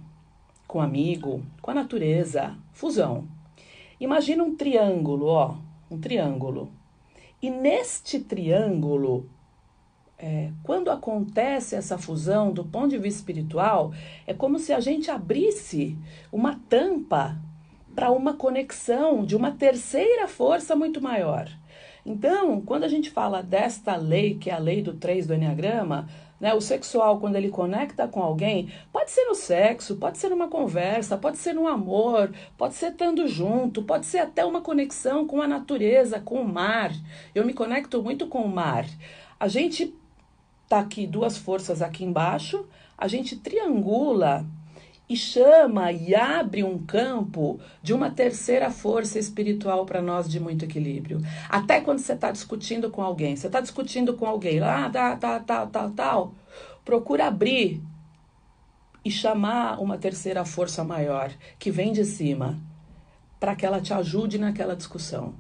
com 0.67 0.79
um 0.79 0.81
amigo, 0.81 1.43
com 1.61 1.71
a 1.71 1.73
natureza. 1.73 2.55
Fusão. 2.71 3.27
Imagina 3.99 4.43
um 4.43 4.55
triângulo, 4.55 5.25
ó, 5.25 5.55
um 5.89 5.99
triângulo. 5.99 6.71
E 7.41 7.49
neste 7.49 8.19
triângulo 8.19 9.29
é, 10.19 10.51
quando 10.63 10.91
acontece 10.91 11.75
essa 11.75 11.97
fusão 11.97 12.51
do 12.51 12.65
ponto 12.65 12.89
de 12.89 12.97
vista 12.97 13.19
espiritual, 13.19 13.93
é 14.27 14.33
como 14.33 14.59
se 14.59 14.73
a 14.73 14.79
gente 14.81 15.09
abrisse 15.09 15.97
uma 16.31 16.59
tampa 16.67 17.37
para 17.95 18.11
uma 18.11 18.33
conexão 18.33 19.25
de 19.25 19.35
uma 19.35 19.51
terceira 19.51 20.27
força 20.27 20.75
muito 20.75 21.01
maior. 21.01 21.49
Então, 22.05 22.61
quando 22.61 22.83
a 22.83 22.87
gente 22.87 23.09
fala 23.09 23.41
desta 23.41 23.95
lei, 23.95 24.35
que 24.35 24.49
é 24.49 24.53
a 24.53 24.59
lei 24.59 24.81
do 24.81 24.93
3 24.93 25.25
do 25.25 25.33
Enneagrama, 25.33 26.07
né, 26.39 26.53
o 26.53 26.61
sexual, 26.61 27.19
quando 27.19 27.35
ele 27.35 27.49
conecta 27.49 28.07
com 28.07 28.21
alguém, 28.21 28.71
pode 28.91 29.11
ser 29.11 29.25
no 29.25 29.35
sexo, 29.35 29.97
pode 29.97 30.17
ser 30.17 30.29
numa 30.29 30.47
conversa, 30.47 31.17
pode 31.17 31.37
ser 31.37 31.53
no 31.53 31.67
amor, 31.67 32.31
pode 32.57 32.75
ser 32.75 32.91
estando 32.91 33.27
junto, 33.27 33.83
pode 33.83 34.05
ser 34.05 34.19
até 34.19 34.45
uma 34.45 34.61
conexão 34.61 35.27
com 35.27 35.41
a 35.41 35.47
natureza, 35.47 36.19
com 36.19 36.41
o 36.41 36.47
mar. 36.47 36.91
Eu 37.35 37.45
me 37.45 37.53
conecto 37.53 38.01
muito 38.01 38.27
com 38.27 38.41
o 38.41 38.49
mar. 38.49 38.85
A 39.37 39.47
gente 39.47 39.93
tá 40.69 40.79
aqui 40.79 41.07
duas 41.07 41.37
forças 41.37 41.81
aqui 41.81 42.05
embaixo, 42.05 42.65
a 42.95 43.07
gente 43.07 43.35
triangula 43.35 44.45
e 45.09 45.15
chama 45.15 45.91
e 45.91 46.13
abre 46.13 46.63
um 46.63 46.77
campo 46.77 47.59
de 47.81 47.93
uma 47.93 48.11
terceira 48.11 48.69
força 48.69 49.17
espiritual 49.17 49.83
para 49.83 49.99
nós 49.99 50.29
de 50.29 50.39
muito 50.39 50.65
equilíbrio. 50.65 51.19
Até 51.49 51.81
quando 51.81 51.97
você 51.97 52.13
está 52.13 52.31
discutindo 52.31 52.91
com 52.91 53.01
alguém, 53.01 53.35
você 53.35 53.47
está 53.47 53.59
discutindo 53.59 54.13
com 54.13 54.27
alguém, 54.27 54.59
lá, 54.59 54.85
ah, 54.85 54.89
tá, 54.91 55.15
tá, 55.15 55.39
tal, 55.39 55.67
tal, 55.67 55.91
tal, 55.91 56.33
procura 56.85 57.25
abrir 57.25 57.81
e 59.03 59.09
chamar 59.09 59.81
uma 59.81 59.97
terceira 59.97 60.45
força 60.45 60.83
maior 60.83 61.31
que 61.57 61.71
vem 61.71 61.91
de 61.91 62.05
cima 62.05 62.59
para 63.39 63.55
que 63.55 63.65
ela 63.65 63.81
te 63.81 63.91
ajude 63.93 64.37
naquela 64.37 64.75
discussão. 64.75 65.33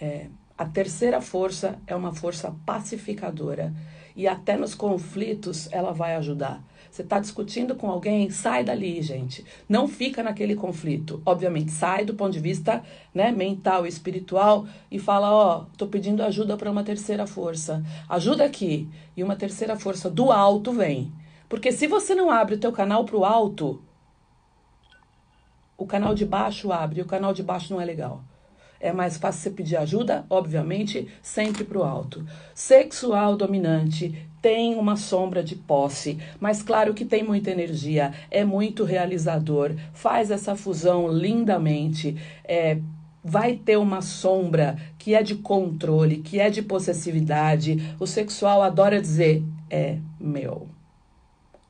É, 0.00 0.26
a 0.58 0.64
terceira 0.64 1.20
força 1.20 1.78
é 1.86 1.94
uma 1.94 2.12
força 2.12 2.52
pacificadora 2.66 3.72
e 4.16 4.28
até 4.28 4.56
nos 4.56 4.74
conflitos 4.74 5.68
ela 5.72 5.92
vai 5.92 6.14
ajudar. 6.16 6.62
Você 6.90 7.00
está 7.00 7.18
discutindo 7.18 7.74
com 7.74 7.90
alguém, 7.90 8.28
sai 8.28 8.62
dali, 8.62 9.00
gente. 9.00 9.42
Não 9.66 9.88
fica 9.88 10.22
naquele 10.22 10.54
conflito. 10.54 11.22
Obviamente, 11.24 11.70
sai 11.70 12.04
do 12.04 12.12
ponto 12.12 12.32
de 12.32 12.38
vista 12.38 12.82
né, 13.14 13.32
mental 13.32 13.86
e 13.86 13.88
espiritual 13.88 14.66
e 14.90 14.98
fala, 14.98 15.30
ó, 15.30 15.60
oh, 15.62 15.76
tô 15.78 15.86
pedindo 15.86 16.22
ajuda 16.22 16.54
para 16.54 16.70
uma 16.70 16.84
terceira 16.84 17.26
força. 17.26 17.82
Ajuda 18.06 18.44
aqui. 18.44 18.86
E 19.16 19.24
uma 19.24 19.36
terceira 19.36 19.74
força 19.74 20.10
do 20.10 20.30
alto 20.30 20.70
vem. 20.70 21.10
Porque 21.48 21.72
se 21.72 21.86
você 21.86 22.14
não 22.14 22.30
abre 22.30 22.56
o 22.56 22.58
teu 22.58 22.72
canal 22.72 23.06
para 23.06 23.16
o 23.16 23.24
alto, 23.24 23.82
o 25.78 25.86
canal 25.86 26.14
de 26.14 26.26
baixo 26.26 26.70
abre, 26.72 27.00
e 27.00 27.02
o 27.02 27.06
canal 27.06 27.32
de 27.32 27.42
baixo 27.42 27.72
não 27.72 27.80
é 27.80 27.86
legal. 27.86 28.22
É 28.82 28.92
mais 28.92 29.16
fácil 29.16 29.42
você 29.42 29.50
pedir 29.50 29.76
ajuda, 29.76 30.26
obviamente, 30.28 31.06
sempre 31.22 31.62
para 31.62 31.78
o 31.78 31.84
alto. 31.84 32.26
Sexual 32.52 33.36
dominante 33.36 34.28
tem 34.42 34.74
uma 34.74 34.96
sombra 34.96 35.40
de 35.40 35.54
posse, 35.54 36.18
mas 36.40 36.64
claro 36.64 36.92
que 36.92 37.04
tem 37.04 37.22
muita 37.22 37.52
energia, 37.52 38.12
é 38.28 38.44
muito 38.44 38.82
realizador, 38.82 39.72
faz 39.92 40.32
essa 40.32 40.56
fusão 40.56 41.06
lindamente. 41.08 42.16
É, 42.44 42.78
vai 43.22 43.54
ter 43.54 43.76
uma 43.76 44.02
sombra 44.02 44.76
que 44.98 45.14
é 45.14 45.22
de 45.22 45.36
controle, 45.36 46.16
que 46.16 46.40
é 46.40 46.50
de 46.50 46.60
possessividade. 46.60 47.94
O 48.00 48.06
sexual 48.06 48.62
adora 48.62 49.00
dizer: 49.00 49.44
é 49.70 49.98
meu. 50.18 50.66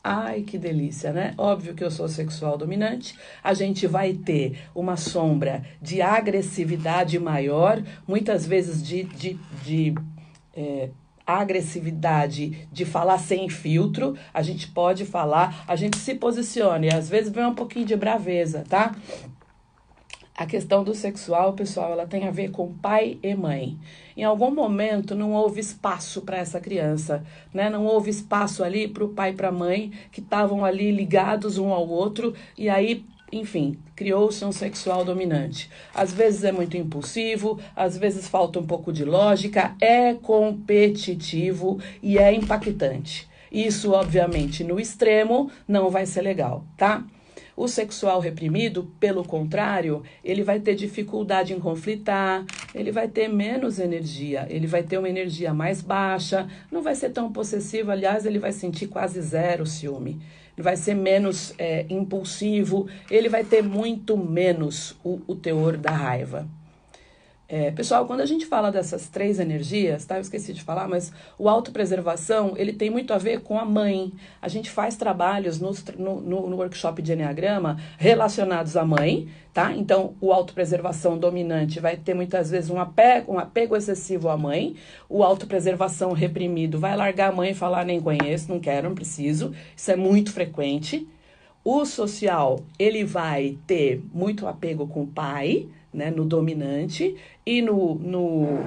Ai, 0.04 0.42
que 0.42 0.58
delícia, 0.58 1.12
né? 1.12 1.32
Óbvio 1.38 1.74
que 1.74 1.84
eu 1.84 1.90
sou 1.90 2.08
sexual 2.08 2.58
dominante. 2.58 3.16
A 3.42 3.54
gente 3.54 3.86
vai 3.86 4.12
ter 4.12 4.58
uma 4.74 4.96
sombra 4.96 5.64
de 5.80 6.02
agressividade 6.02 7.20
maior, 7.20 7.80
muitas 8.06 8.44
vezes 8.44 8.82
de, 8.84 9.04
de, 9.04 9.38
de 9.64 9.94
é, 10.56 10.88
agressividade 11.24 12.66
de 12.72 12.84
falar 12.84 13.18
sem 13.18 13.48
filtro. 13.48 14.16
A 14.34 14.42
gente 14.42 14.66
pode 14.66 15.04
falar, 15.04 15.64
a 15.68 15.76
gente 15.76 15.96
se 15.96 16.16
posiciona 16.16 16.86
e 16.86 16.92
às 16.92 17.08
vezes 17.08 17.32
vem 17.32 17.46
um 17.46 17.54
pouquinho 17.54 17.86
de 17.86 17.94
braveza, 17.94 18.64
tá? 18.68 18.96
A 20.34 20.46
questão 20.46 20.82
do 20.82 20.94
sexual, 20.94 21.52
pessoal, 21.52 21.92
ela 21.92 22.06
tem 22.06 22.26
a 22.26 22.30
ver 22.30 22.50
com 22.50 22.72
pai 22.72 23.18
e 23.22 23.34
mãe. 23.34 23.76
Em 24.16 24.24
algum 24.24 24.50
momento 24.50 25.14
não 25.14 25.32
houve 25.32 25.60
espaço 25.60 26.22
para 26.22 26.38
essa 26.38 26.58
criança, 26.58 27.22
né? 27.52 27.68
Não 27.68 27.84
houve 27.84 28.08
espaço 28.08 28.64
ali 28.64 28.88
para 28.88 29.04
o 29.04 29.10
pai 29.10 29.30
e 29.30 29.34
para 29.34 29.48
a 29.48 29.52
mãe 29.52 29.92
que 30.10 30.20
estavam 30.20 30.64
ali 30.64 30.90
ligados 30.90 31.58
um 31.58 31.70
ao 31.70 31.86
outro 31.86 32.34
e 32.56 32.68
aí 32.70 33.04
enfim, 33.30 33.78
criou-se 33.96 34.44
um 34.44 34.52
sexual 34.52 35.06
dominante. 35.06 35.70
Às 35.94 36.12
vezes 36.12 36.44
é 36.44 36.52
muito 36.52 36.76
impulsivo, 36.76 37.58
às 37.74 37.96
vezes 37.96 38.28
falta 38.28 38.58
um 38.58 38.66
pouco 38.66 38.92
de 38.92 39.06
lógica, 39.06 39.74
é 39.80 40.12
competitivo 40.12 41.78
e 42.02 42.18
é 42.18 42.30
impactante. 42.32 43.26
Isso, 43.50 43.92
obviamente, 43.92 44.62
no 44.62 44.78
extremo 44.78 45.50
não 45.66 45.88
vai 45.88 46.04
ser 46.04 46.20
legal, 46.20 46.64
tá? 46.76 47.04
O 47.62 47.68
sexual 47.68 48.18
reprimido, 48.18 48.90
pelo 48.98 49.22
contrário, 49.22 50.02
ele 50.24 50.42
vai 50.42 50.58
ter 50.58 50.74
dificuldade 50.74 51.52
em 51.52 51.60
conflitar, 51.60 52.44
ele 52.74 52.90
vai 52.90 53.06
ter 53.06 53.28
menos 53.28 53.78
energia, 53.78 54.48
ele 54.50 54.66
vai 54.66 54.82
ter 54.82 54.98
uma 54.98 55.08
energia 55.08 55.54
mais 55.54 55.80
baixa, 55.80 56.48
não 56.72 56.82
vai 56.82 56.96
ser 56.96 57.10
tão 57.10 57.32
possessivo, 57.32 57.92
aliás, 57.92 58.26
ele 58.26 58.40
vai 58.40 58.50
sentir 58.50 58.88
quase 58.88 59.22
zero 59.22 59.64
ciúme. 59.64 60.20
Ele 60.56 60.64
vai 60.64 60.76
ser 60.76 60.94
menos 60.94 61.54
é, 61.56 61.86
impulsivo, 61.88 62.88
ele 63.08 63.28
vai 63.28 63.44
ter 63.44 63.62
muito 63.62 64.16
menos 64.16 64.96
o, 65.04 65.20
o 65.28 65.36
teor 65.36 65.76
da 65.76 65.92
raiva. 65.92 66.48
É, 67.54 67.70
pessoal, 67.70 68.06
quando 68.06 68.22
a 68.22 68.24
gente 68.26 68.46
fala 68.46 68.72
dessas 68.72 69.10
três 69.10 69.38
energias, 69.38 70.06
tá? 70.06 70.16
Eu 70.16 70.22
esqueci 70.22 70.54
de 70.54 70.62
falar, 70.62 70.88
mas 70.88 71.12
o 71.38 71.50
autopreservação, 71.50 72.54
ele 72.56 72.72
tem 72.72 72.88
muito 72.88 73.12
a 73.12 73.18
ver 73.18 73.42
com 73.42 73.58
a 73.58 73.64
mãe. 73.66 74.10
A 74.40 74.48
gente 74.48 74.70
faz 74.70 74.96
trabalhos 74.96 75.60
no, 75.60 75.70
no, 75.98 76.48
no 76.48 76.56
workshop 76.56 77.02
de 77.02 77.12
Enneagrama 77.12 77.78
relacionados 77.98 78.74
à 78.74 78.86
mãe, 78.86 79.28
tá? 79.52 79.70
Então, 79.76 80.14
o 80.18 80.32
autopreservação 80.32 81.18
dominante 81.18 81.78
vai 81.78 81.94
ter 81.94 82.14
muitas 82.14 82.50
vezes 82.50 82.70
um 82.70 82.80
apego, 82.80 83.34
um 83.34 83.38
apego 83.38 83.76
excessivo 83.76 84.30
à 84.30 84.36
mãe. 84.38 84.74
O 85.06 85.22
autopreservação 85.22 86.12
reprimido 86.12 86.80
vai 86.80 86.96
largar 86.96 87.32
a 87.32 87.36
mãe 87.36 87.50
e 87.50 87.54
falar, 87.54 87.84
nem 87.84 88.00
conheço, 88.00 88.50
não 88.50 88.60
quero, 88.60 88.88
não 88.88 88.94
preciso. 88.94 89.52
Isso 89.76 89.90
é 89.90 89.96
muito 89.96 90.32
frequente. 90.32 91.06
O 91.62 91.84
social, 91.84 92.60
ele 92.78 93.04
vai 93.04 93.58
ter 93.66 94.02
muito 94.10 94.46
apego 94.46 94.86
com 94.86 95.02
o 95.02 95.06
pai, 95.06 95.68
né, 95.92 96.10
no 96.10 96.24
dominante, 96.24 97.14
e 97.44 97.60
no, 97.62 97.94
no 97.96 98.64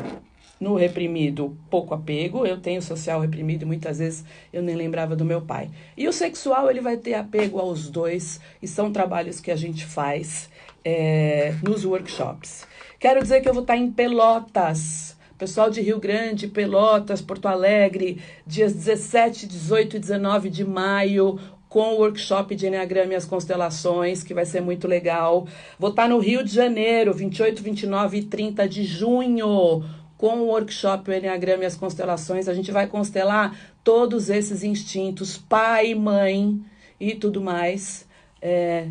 no 0.60 0.76
reprimido, 0.76 1.58
pouco 1.70 1.94
apego. 1.94 2.46
Eu 2.46 2.60
tenho 2.60 2.82
social 2.82 3.20
reprimido 3.20 3.64
e 3.64 3.66
muitas 3.66 4.00
vezes 4.00 4.24
eu 4.52 4.62
nem 4.62 4.76
lembrava 4.76 5.16
do 5.16 5.26
meu 5.26 5.42
pai. 5.42 5.70
E 5.98 6.08
o 6.08 6.14
sexual, 6.14 6.70
ele 6.70 6.82
vai 6.82 6.98
ter 6.98 7.14
apego 7.14 7.60
aos 7.60 7.90
dois, 7.90 8.40
e 8.62 8.68
são 8.68 8.92
trabalhos 8.92 9.40
que 9.40 9.52
a 9.52 9.56
gente 9.56 9.86
faz 9.86 10.50
é, 10.84 11.54
nos 11.64 11.86
workshops. 11.86 12.66
Quero 13.00 13.22
dizer 13.22 13.42
que 13.42 13.50
eu 13.50 13.54
vou 13.54 13.64
estar 13.64 13.78
em 13.78 13.92
Pelotas. 13.92 15.16
Pessoal 15.38 15.70
de 15.70 15.82
Rio 15.82 16.00
Grande, 16.00 16.48
Pelotas, 16.48 17.22
Porto 17.22 17.50
Alegre, 17.50 18.22
dias 18.48 18.74
17, 18.74 19.46
18 19.46 19.98
e 19.98 20.00
19 20.00 20.50
de 20.50 20.64
maio, 20.64 21.38
com 21.70 21.94
o 21.94 21.98
workshop 21.98 22.56
de 22.56 22.68
Enneagrama 22.68 23.14
e 23.14 23.16
as 23.16 23.26
Constelações, 23.26 24.24
que 24.24 24.34
vai 24.34 24.46
ser 24.46 24.62
muito 24.62 24.88
legal. 24.88 25.48
Vou 25.78 25.90
estar 25.90 26.08
no 26.08 26.20
Rio 26.20 26.44
de 26.44 26.54
Janeiro, 26.54 27.14
28, 27.14 27.62
29 27.62 28.18
e 28.18 28.24
30 28.24 28.68
de 28.68 28.84
junho, 28.84 29.84
com 30.18 30.40
o 30.40 30.48
workshop 30.48 31.10
o 31.10 31.14
Enneagrama 31.14 31.64
e 31.64 31.66
as 31.66 31.76
Constelações. 31.76 32.48
A 32.48 32.54
gente 32.54 32.72
vai 32.72 32.88
constelar 32.88 33.58
todos 33.84 34.30
esses 34.30 34.64
instintos, 34.64 35.38
pai, 35.38 35.94
mãe 35.94 36.60
e 37.00 37.16
tudo 37.16 37.42
mais. 37.42 38.08
É, 38.42 38.88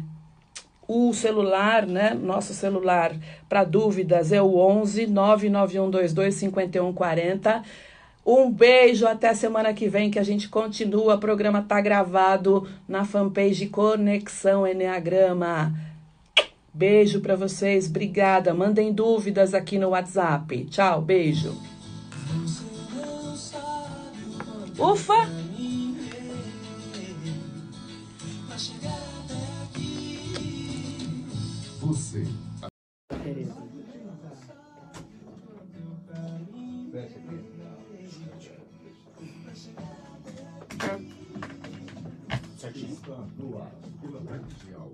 o 0.87 1.13
celular, 1.15 1.87
né? 1.87 2.15
Nosso 2.15 2.53
celular 2.53 3.17
para 3.49 3.65
dúvidas 3.65 4.33
é 4.33 4.43
o 4.43 4.57
11 4.57 5.07
99122 5.07 6.35
5140. 6.35 7.63
Um 8.27 8.51
beijo 8.51 9.07
até 9.07 9.35
semana 9.35 9.75
que 9.75 9.87
vem 9.87 10.11
que 10.11 10.19
a 10.19 10.23
gente 10.23 10.49
continua. 10.49 11.17
O 11.17 11.19
programa 11.19 11.61
tá 11.61 11.79
gravado 11.81 12.67
na 12.89 13.05
fanpage 13.05 13.67
Conexão 13.67 14.67
Enneagrama. 14.67 15.75
Beijo 16.73 17.21
para 17.21 17.37
vocês, 17.37 17.87
obrigada. 17.87 18.55
Mandem 18.55 18.93
dúvidas 18.93 19.53
aqui 19.53 19.79
no 19.79 19.91
WhatsApp. 19.91 20.65
Tchau, 20.65 21.03
beijo. 21.03 21.55
Ufa! 24.79 25.29
Você 31.81 32.27
pela 44.05 44.21
Mundial. 44.21 44.93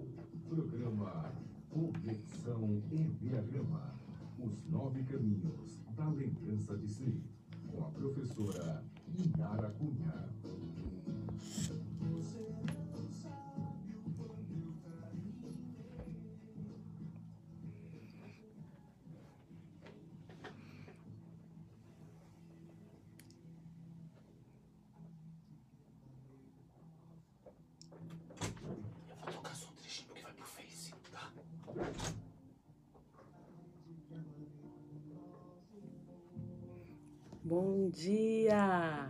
Programa 0.48 1.32
Conexão 1.68 2.82
Enneagrama. 2.92 3.94
Os 4.38 4.64
nove 4.70 5.02
caminhos 5.04 5.80
da 5.96 6.08
lembrança 6.08 6.76
de 6.76 6.88
si. 6.88 7.20
Com 7.70 7.84
a 7.84 7.90
professora 7.90 8.84
Inara 9.18 9.70
Cunha. 9.70 10.30
Bom 37.50 37.90
dia! 37.90 39.08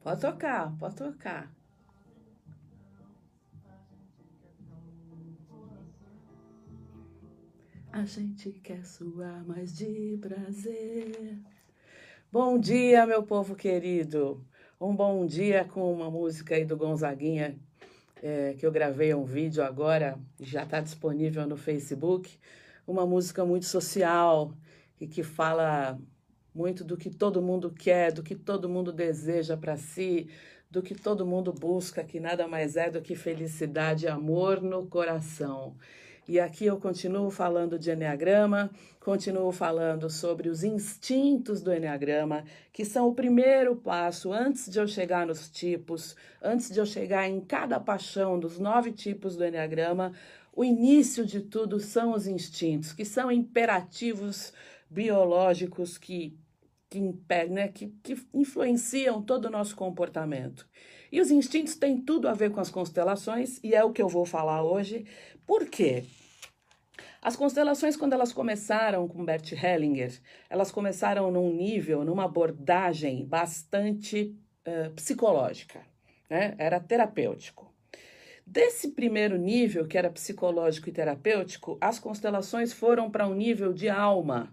Pode 0.00 0.20
tocar, 0.20 0.72
pode 0.78 0.94
tocar. 0.94 1.52
A 7.90 8.04
gente 8.04 8.52
quer 8.62 8.86
suar 8.86 9.44
mais 9.44 9.76
de 9.76 10.16
prazer. 10.20 11.36
Bom 12.30 12.56
dia, 12.56 13.04
meu 13.04 13.24
povo 13.24 13.56
querido. 13.56 14.46
Um 14.80 14.94
bom 14.94 15.26
dia 15.26 15.64
com 15.64 15.92
uma 15.92 16.08
música 16.08 16.54
aí 16.54 16.64
do 16.64 16.76
Gonzaguinha, 16.76 17.58
é, 18.22 18.54
que 18.56 18.64
eu 18.64 18.70
gravei 18.70 19.12
um 19.14 19.24
vídeo 19.24 19.64
agora, 19.64 20.16
já 20.38 20.62
está 20.62 20.80
disponível 20.80 21.44
no 21.44 21.56
Facebook. 21.56 22.38
Uma 22.86 23.04
música 23.04 23.44
muito 23.44 23.66
social 23.66 24.54
e 25.00 25.06
que 25.06 25.22
fala 25.22 25.98
muito 26.54 26.82
do 26.84 26.96
que 26.96 27.10
todo 27.10 27.42
mundo 27.42 27.70
quer, 27.70 28.12
do 28.12 28.22
que 28.22 28.34
todo 28.34 28.68
mundo 28.68 28.92
deseja 28.92 29.56
para 29.56 29.76
si, 29.76 30.28
do 30.70 30.82
que 30.82 30.94
todo 30.94 31.26
mundo 31.26 31.52
busca, 31.52 32.04
que 32.04 32.20
nada 32.20 32.46
mais 32.46 32.76
é 32.76 32.90
do 32.90 33.00
que 33.00 33.14
felicidade 33.14 34.04
e 34.04 34.08
amor 34.08 34.60
no 34.60 34.86
coração. 34.86 35.74
E 36.28 36.38
aqui 36.38 36.66
eu 36.66 36.76
continuo 36.76 37.30
falando 37.30 37.78
de 37.78 37.90
Enneagrama, 37.90 38.70
continuo 39.00 39.50
falando 39.50 40.10
sobre 40.10 40.50
os 40.50 40.62
instintos 40.62 41.62
do 41.62 41.72
Enneagrama, 41.72 42.44
que 42.70 42.84
são 42.84 43.08
o 43.08 43.14
primeiro 43.14 43.74
passo 43.76 44.30
antes 44.30 44.70
de 44.70 44.78
eu 44.78 44.86
chegar 44.86 45.26
nos 45.26 45.48
tipos, 45.48 46.14
antes 46.42 46.70
de 46.70 46.78
eu 46.78 46.84
chegar 46.84 47.26
em 47.26 47.40
cada 47.40 47.80
paixão 47.80 48.38
dos 48.38 48.58
nove 48.58 48.92
tipos 48.92 49.36
do 49.36 49.44
Enneagrama. 49.44 50.12
O 50.52 50.62
início 50.62 51.24
de 51.24 51.40
tudo 51.40 51.80
são 51.80 52.12
os 52.12 52.26
instintos, 52.26 52.92
que 52.92 53.06
são 53.06 53.32
imperativos 53.32 54.52
biológicos 54.90 55.98
que, 55.98 56.38
que, 56.88 57.00
né, 57.50 57.68
que, 57.68 57.88
que 58.02 58.16
influenciam 58.32 59.22
todo 59.22 59.46
o 59.46 59.50
nosso 59.50 59.76
comportamento. 59.76 60.68
E 61.10 61.20
os 61.20 61.30
instintos 61.30 61.74
têm 61.74 62.00
tudo 62.00 62.28
a 62.28 62.34
ver 62.34 62.50
com 62.50 62.60
as 62.60 62.70
constelações, 62.70 63.58
e 63.62 63.74
é 63.74 63.82
o 63.82 63.92
que 63.92 64.02
eu 64.02 64.08
vou 64.08 64.24
falar 64.24 64.62
hoje. 64.62 65.06
Por 65.46 65.66
quê? 65.66 66.04
As 67.20 67.34
constelações, 67.34 67.96
quando 67.96 68.12
elas 68.12 68.32
começaram 68.32 69.08
com 69.08 69.24
Bert 69.24 69.52
Hellinger, 69.52 70.20
elas 70.48 70.70
começaram 70.70 71.30
num 71.30 71.52
nível, 71.52 72.04
numa 72.04 72.24
abordagem 72.24 73.26
bastante 73.26 74.36
uh, 74.66 74.90
psicológica, 74.94 75.80
né? 76.30 76.54
era 76.58 76.78
terapêutico. 76.78 77.74
Desse 78.50 78.92
primeiro 78.92 79.36
nível, 79.36 79.86
que 79.86 79.98
era 79.98 80.08
psicológico 80.08 80.88
e 80.88 80.92
terapêutico, 80.92 81.76
as 81.82 81.98
constelações 81.98 82.72
foram 82.72 83.10
para 83.10 83.28
um 83.28 83.34
nível 83.34 83.74
de 83.74 83.90
alma, 83.90 84.50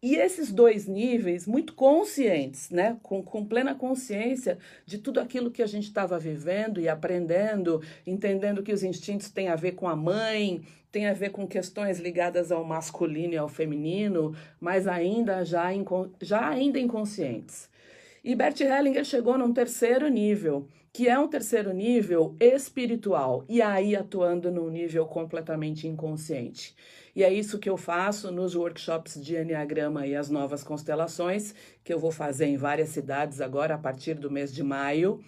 e 0.00 0.14
esses 0.14 0.52
dois 0.52 0.86
níveis, 0.86 1.44
muito 1.44 1.74
conscientes, 1.74 2.70
né? 2.70 2.98
com, 3.02 3.20
com 3.20 3.44
plena 3.44 3.74
consciência 3.74 4.58
de 4.86 4.96
tudo 4.96 5.18
aquilo 5.18 5.50
que 5.50 5.60
a 5.60 5.66
gente 5.66 5.88
estava 5.88 6.20
vivendo 6.20 6.80
e 6.80 6.88
aprendendo, 6.88 7.82
entendendo 8.06 8.62
que 8.62 8.72
os 8.72 8.84
instintos 8.84 9.28
têm 9.28 9.48
a 9.48 9.56
ver 9.56 9.72
com 9.72 9.88
a 9.88 9.96
mãe, 9.96 10.62
tem 10.92 11.06
a 11.06 11.12
ver 11.12 11.30
com 11.30 11.44
questões 11.44 11.98
ligadas 11.98 12.52
ao 12.52 12.62
masculino 12.62 13.34
e 13.34 13.38
ao 13.38 13.48
feminino, 13.48 14.36
mas 14.60 14.86
ainda 14.86 15.44
já, 15.44 15.66
já 16.20 16.48
ainda 16.48 16.78
inconscientes. 16.78 17.68
E 18.22 18.36
Bert 18.36 18.60
Hellinger 18.60 19.04
chegou 19.04 19.36
num 19.36 19.52
terceiro 19.52 20.06
nível, 20.06 20.68
que 20.92 21.08
é 21.08 21.18
um 21.18 21.26
terceiro 21.26 21.72
nível 21.72 22.36
espiritual, 22.38 23.46
e 23.48 23.62
aí 23.62 23.96
atuando 23.96 24.50
num 24.50 24.68
nível 24.68 25.06
completamente 25.06 25.88
inconsciente. 25.88 26.76
E 27.16 27.24
é 27.24 27.32
isso 27.32 27.58
que 27.58 27.68
eu 27.68 27.78
faço 27.78 28.30
nos 28.30 28.54
workshops 28.54 29.22
de 29.22 29.34
Enneagrama 29.34 30.06
e 30.06 30.14
as 30.14 30.28
novas 30.28 30.62
constelações, 30.62 31.54
que 31.82 31.94
eu 31.94 31.98
vou 31.98 32.10
fazer 32.10 32.44
em 32.46 32.58
várias 32.58 32.90
cidades 32.90 33.40
agora 33.40 33.74
a 33.74 33.78
partir 33.78 34.14
do 34.14 34.30
mês 34.30 34.52
de 34.52 34.62
maio, 34.62 35.24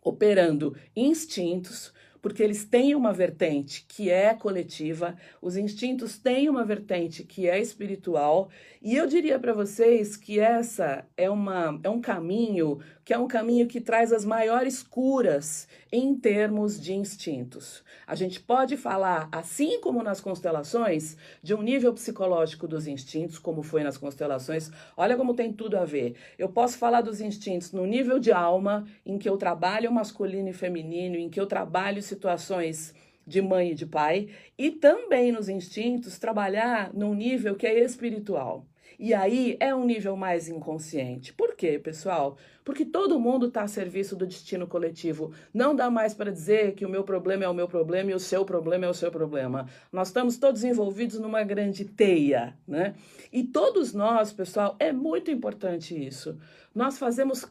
operando 0.00 0.76
instintos, 0.94 1.92
porque 2.22 2.42
eles 2.42 2.64
têm 2.64 2.94
uma 2.94 3.12
vertente 3.12 3.84
que 3.88 4.10
é 4.10 4.32
coletiva, 4.32 5.16
os 5.42 5.56
instintos 5.56 6.18
têm 6.18 6.48
uma 6.48 6.64
vertente 6.64 7.22
que 7.24 7.48
é 7.48 7.60
espiritual, 7.60 8.48
e 8.84 8.96
eu 8.96 9.06
diria 9.06 9.38
para 9.38 9.54
vocês 9.54 10.14
que 10.14 10.38
essa 10.38 11.06
é, 11.16 11.30
uma, 11.30 11.80
é 11.82 11.88
um 11.88 12.02
caminho 12.02 12.80
que 13.02 13.14
é 13.14 13.18
um 13.18 13.26
caminho 13.26 13.66
que 13.66 13.80
traz 13.80 14.12
as 14.12 14.26
maiores 14.26 14.82
curas 14.82 15.66
em 15.90 16.14
termos 16.14 16.78
de 16.78 16.92
instintos. 16.92 17.82
A 18.06 18.14
gente 18.14 18.38
pode 18.40 18.76
falar, 18.76 19.26
assim 19.32 19.80
como 19.80 20.02
nas 20.02 20.20
constelações, 20.20 21.16
de 21.42 21.54
um 21.54 21.62
nível 21.62 21.94
psicológico 21.94 22.68
dos 22.68 22.86
instintos, 22.86 23.38
como 23.38 23.62
foi 23.62 23.82
nas 23.82 23.96
constelações. 23.96 24.70
Olha 24.98 25.16
como 25.16 25.32
tem 25.32 25.50
tudo 25.50 25.78
a 25.78 25.86
ver. 25.86 26.16
Eu 26.38 26.50
posso 26.50 26.76
falar 26.76 27.00
dos 27.00 27.22
instintos 27.22 27.72
no 27.72 27.86
nível 27.86 28.18
de 28.18 28.32
alma, 28.32 28.86
em 29.06 29.16
que 29.16 29.28
eu 29.28 29.38
trabalho 29.38 29.90
masculino 29.90 30.50
e 30.50 30.52
feminino, 30.52 31.16
em 31.16 31.30
que 31.30 31.40
eu 31.40 31.46
trabalho 31.46 32.02
situações 32.02 32.94
de 33.26 33.40
mãe 33.40 33.70
e 33.70 33.74
de 33.74 33.86
pai, 33.86 34.28
e 34.58 34.70
também 34.70 35.32
nos 35.32 35.48
instintos 35.48 36.18
trabalhar 36.18 36.92
num 36.92 37.14
nível 37.14 37.56
que 37.56 37.66
é 37.66 37.82
espiritual. 37.82 38.66
E 38.98 39.12
aí 39.12 39.56
é 39.60 39.74
um 39.74 39.84
nível 39.84 40.16
mais 40.16 40.48
inconsciente. 40.48 41.32
Por 41.32 41.54
quê, 41.54 41.78
pessoal? 41.78 42.36
Porque 42.64 42.84
todo 42.84 43.20
mundo 43.20 43.46
está 43.46 43.62
a 43.62 43.68
serviço 43.68 44.16
do 44.16 44.26
destino 44.26 44.66
coletivo. 44.66 45.32
Não 45.52 45.74
dá 45.74 45.90
mais 45.90 46.14
para 46.14 46.32
dizer 46.32 46.74
que 46.74 46.86
o 46.86 46.88
meu 46.88 47.04
problema 47.04 47.44
é 47.44 47.48
o 47.48 47.54
meu 47.54 47.68
problema 47.68 48.10
e 48.10 48.14
o 48.14 48.20
seu 48.20 48.44
problema 48.44 48.86
é 48.86 48.88
o 48.88 48.94
seu 48.94 49.10
problema. 49.10 49.68
Nós 49.92 50.08
estamos 50.08 50.36
todos 50.38 50.64
envolvidos 50.64 51.18
numa 51.18 51.42
grande 51.42 51.84
teia, 51.84 52.56
né? 52.66 52.94
E 53.32 53.42
todos 53.42 53.92
nós, 53.92 54.32
pessoal, 54.32 54.76
é 54.78 54.92
muito 54.92 55.30
importante 55.30 55.94
isso. 55.94 56.38
Nós 56.74 56.98
fazemos 56.98 57.46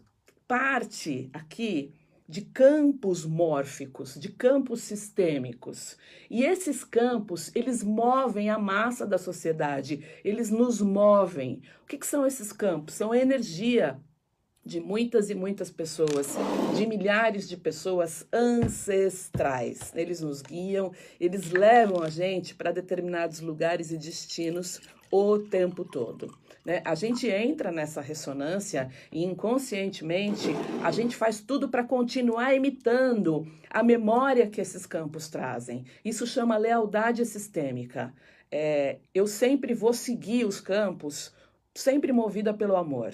parte 0.48 1.30
aqui 1.34 1.94
de 2.28 2.42
campos 2.42 3.26
mórficos, 3.26 4.16
de 4.16 4.30
campos 4.30 4.82
sistêmicos. 4.82 5.98
E 6.30 6.44
esses 6.44 6.84
campos, 6.84 7.52
eles 7.54 7.84
movem 7.84 8.50
a 8.50 8.58
massa 8.58 9.06
da 9.06 9.18
sociedade, 9.18 10.04
eles 10.24 10.50
nos 10.50 10.82
movem. 10.82 11.62
O 11.84 11.88
que, 11.88 11.98
que 11.98 12.08
são 12.08 12.26
esses 12.26 12.52
campos? 12.52 12.96
São 12.96 13.12
a 13.12 13.18
energia 13.18 14.00
de 14.66 14.80
muitas 14.80 15.30
e 15.30 15.36
muitas 15.36 15.70
pessoas, 15.70 16.38
de 16.76 16.86
milhares 16.86 17.50
de 17.50 17.58
pessoas 17.58 18.26
ancestrais. 18.32 19.92
Eles 19.94 20.22
nos 20.22 20.42
guiam, 20.42 20.92
eles 21.20 21.52
levam 21.52 22.02
a 22.02 22.10
gente 22.10 22.56
para 22.56 22.72
determinados 22.72 23.42
lugares 23.42 23.92
e 23.92 23.98
destinos 23.98 24.80
o 25.12 25.38
tempo 25.38 25.84
todo. 25.84 26.43
Né? 26.66 26.82
A 26.86 26.96
gente 26.96 27.28
entra 27.28 27.72
nessa 27.72 28.02
ressonância 28.02 28.90
e 29.12 29.24
inconscientemente 29.24 30.50
a 30.84 30.92
gente 30.92 31.16
faz 31.16 31.42
tudo 31.42 31.68
para 31.70 31.84
continuar 31.84 32.54
imitando 32.54 33.46
a 33.70 33.84
memória 33.84 34.48
que 34.48 34.62
esses 34.62 34.86
campos 34.86 35.30
trazem. 35.30 35.84
Isso 36.04 36.26
chama 36.26 36.58
lealdade 36.58 37.26
sistêmica. 37.26 38.14
É, 38.52 39.00
eu 39.14 39.28
sempre 39.28 39.74
vou 39.74 39.94
seguir 39.94 40.46
os 40.46 40.62
campos, 40.62 41.34
sempre 41.74 42.12
movida 42.12 42.54
pelo 42.54 42.76
amor. 42.76 43.14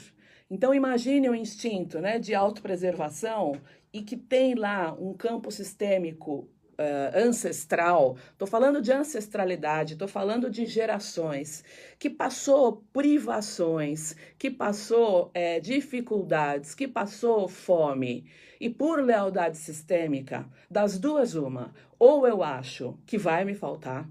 Então 0.50 0.74
imagine 0.74 1.30
um 1.30 1.36
instinto 1.36 2.00
né, 2.00 2.20
de 2.20 2.36
autopreservação 2.36 3.54
e 3.94 4.02
que 4.02 4.18
tem 4.18 4.56
lá 4.56 4.94
um 4.94 5.14
campo 5.14 5.52
sistêmico 5.52 6.50
uh, 6.80 7.18
ancestral, 7.18 8.16
estou 8.32 8.48
falando 8.48 8.82
de 8.82 8.92
ancestralidade, 8.92 9.94
estou 9.94 10.08
falando 10.08 10.50
de 10.50 10.66
gerações, 10.66 11.64
que 12.00 12.10
passou 12.10 12.84
privações, 12.94 14.16
que 14.38 14.50
passou 14.50 15.30
é, 15.34 15.60
dificuldades, 15.60 16.74
que 16.74 16.88
passou 16.88 17.50
fome. 17.50 18.26
E 18.60 18.70
por 18.70 19.04
lealdade 19.04 19.58
sistêmica, 19.58 20.48
das 20.70 20.98
duas, 20.98 21.36
uma, 21.36 21.74
ou 21.98 22.26
eu 22.26 22.42
acho 22.42 22.98
que 23.06 23.18
vai 23.18 23.44
me 23.44 23.56
faltar, 23.56 24.10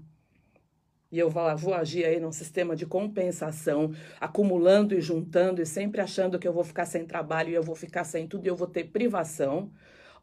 e 1.11 1.17
eu 1.17 1.27
vou 1.29 1.73
agir 1.73 2.05
aí 2.05 2.19
num 2.19 2.31
sistema 2.31 2.75
de 2.75 2.85
compensação, 2.85 3.91
acumulando 4.21 4.93
e 4.93 5.01
juntando 5.01 5.59
e 5.59 5.65
sempre 5.65 6.01
achando 6.01 6.37
que 6.37 6.47
eu 6.47 6.53
vou 6.53 6.63
ficar 6.63 6.85
sem 6.85 7.03
trabalho 7.03 7.49
e 7.49 7.55
eu 7.55 7.63
vou 7.63 7.75
ficar 7.75 8.03
sem 8.03 8.27
tudo 8.27 8.45
e 8.45 8.47
eu 8.47 8.55
vou 8.55 8.67
ter 8.67 8.83
privação. 8.85 9.71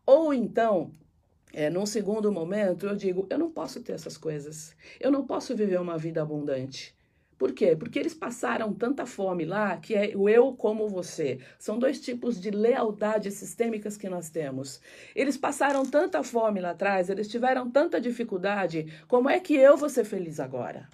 Ou 0.07 0.33
então, 0.33 0.93
é, 1.57 1.71
num 1.71 1.87
segundo 1.87 2.31
momento, 2.31 2.85
eu 2.87 2.95
digo: 2.95 3.27
eu 3.31 3.39
não 3.39 3.51
posso 3.51 3.81
ter 3.81 3.95
essas 3.95 4.19
coisas. 4.19 4.77
Eu 5.01 5.11
não 5.11 5.27
posso 5.27 5.57
viver 5.57 5.81
uma 5.81 5.97
vida 5.97 6.21
abundante. 6.21 6.95
Por 7.39 7.55
quê? 7.55 7.75
Porque 7.75 7.99
eles 7.99 8.13
passaram 8.13 8.75
tanta 8.75 9.07
fome 9.07 9.47
lá 9.47 9.79
que 9.79 9.95
é 9.95 10.13
o 10.15 10.29
eu 10.29 10.53
como 10.53 10.87
você. 10.87 11.39
São 11.59 11.79
dois 11.79 11.99
tipos 11.99 12.39
de 12.39 12.51
lealdades 12.51 13.35
sistêmicas 13.35 13.97
que 13.97 14.07
nós 14.07 14.29
temos. 14.29 14.83
Eles 15.15 15.39
passaram 15.39 15.87
tanta 15.87 16.23
fome 16.23 16.61
lá 16.61 16.73
atrás, 16.73 17.09
eles 17.09 17.27
tiveram 17.27 17.71
tanta 17.71 17.99
dificuldade. 17.99 18.93
Como 19.09 19.31
é 19.31 19.41
que 19.41 19.55
eu 19.55 19.79
vou 19.79 19.89
ser 19.89 20.05
feliz 20.05 20.39
agora? 20.39 20.87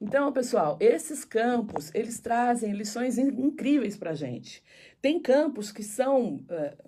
Então, 0.00 0.32
pessoal, 0.32 0.76
esses 0.78 1.24
campos, 1.24 1.92
eles 1.92 2.20
trazem 2.20 2.70
lições 2.70 3.18
incríveis 3.18 3.96
para 3.96 4.14
gente. 4.14 4.62
Tem 5.02 5.18
campos 5.18 5.72
que 5.72 5.82
são 5.82 6.36
uh, 6.36 6.87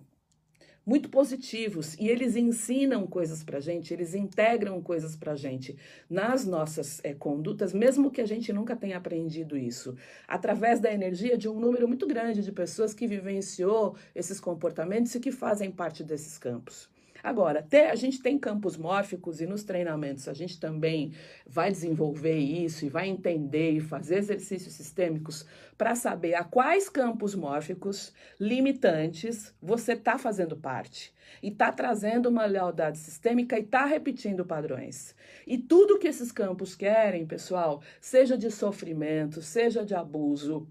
muito 0.84 1.08
positivos 1.08 1.94
e 1.98 2.08
eles 2.08 2.36
ensinam 2.36 3.06
coisas 3.06 3.44
para 3.44 3.60
gente, 3.60 3.92
eles 3.92 4.14
integram 4.14 4.80
coisas 4.82 5.14
para 5.14 5.34
gente 5.34 5.76
nas 6.08 6.44
nossas 6.44 7.00
é, 7.02 7.14
condutas, 7.14 7.72
mesmo 7.72 8.10
que 8.10 8.20
a 8.20 8.26
gente 8.26 8.52
nunca 8.52 8.74
tenha 8.74 8.96
aprendido 8.96 9.56
isso, 9.56 9.94
através 10.26 10.80
da 10.80 10.92
energia 10.92 11.36
de 11.36 11.48
um 11.48 11.58
número 11.58 11.86
muito 11.86 12.06
grande 12.06 12.42
de 12.42 12.52
pessoas 12.52 12.94
que 12.94 13.06
vivenciou 13.06 13.96
esses 14.14 14.40
comportamentos 14.40 15.14
e 15.14 15.20
que 15.20 15.30
fazem 15.30 15.70
parte 15.70 16.02
desses 16.02 16.38
campos. 16.38 16.88
Agora, 17.22 17.66
a 17.90 17.94
gente 17.94 18.22
tem 18.22 18.38
campos 18.38 18.76
mórficos 18.76 19.40
e 19.40 19.46
nos 19.46 19.62
treinamentos 19.62 20.28
a 20.28 20.32
gente 20.32 20.58
também 20.58 21.12
vai 21.46 21.70
desenvolver 21.70 22.38
isso 22.38 22.84
e 22.84 22.88
vai 22.88 23.08
entender 23.08 23.72
e 23.72 23.80
fazer 23.80 24.16
exercícios 24.16 24.74
sistêmicos 24.74 25.44
para 25.76 25.94
saber 25.94 26.34
a 26.34 26.44
quais 26.44 26.88
campos 26.88 27.34
mórficos 27.34 28.12
limitantes 28.38 29.54
você 29.62 29.92
está 29.92 30.18
fazendo 30.18 30.56
parte 30.56 31.12
e 31.42 31.48
está 31.48 31.72
trazendo 31.72 32.28
uma 32.28 32.46
lealdade 32.46 32.98
sistêmica 32.98 33.58
e 33.58 33.62
está 33.62 33.84
repetindo 33.84 34.44
padrões. 34.44 35.14
E 35.46 35.58
tudo 35.58 35.98
que 35.98 36.08
esses 36.08 36.32
campos 36.32 36.74
querem, 36.74 37.26
pessoal, 37.26 37.82
seja 38.00 38.36
de 38.36 38.50
sofrimento, 38.50 39.40
seja 39.40 39.84
de 39.84 39.94
abuso, 39.94 40.68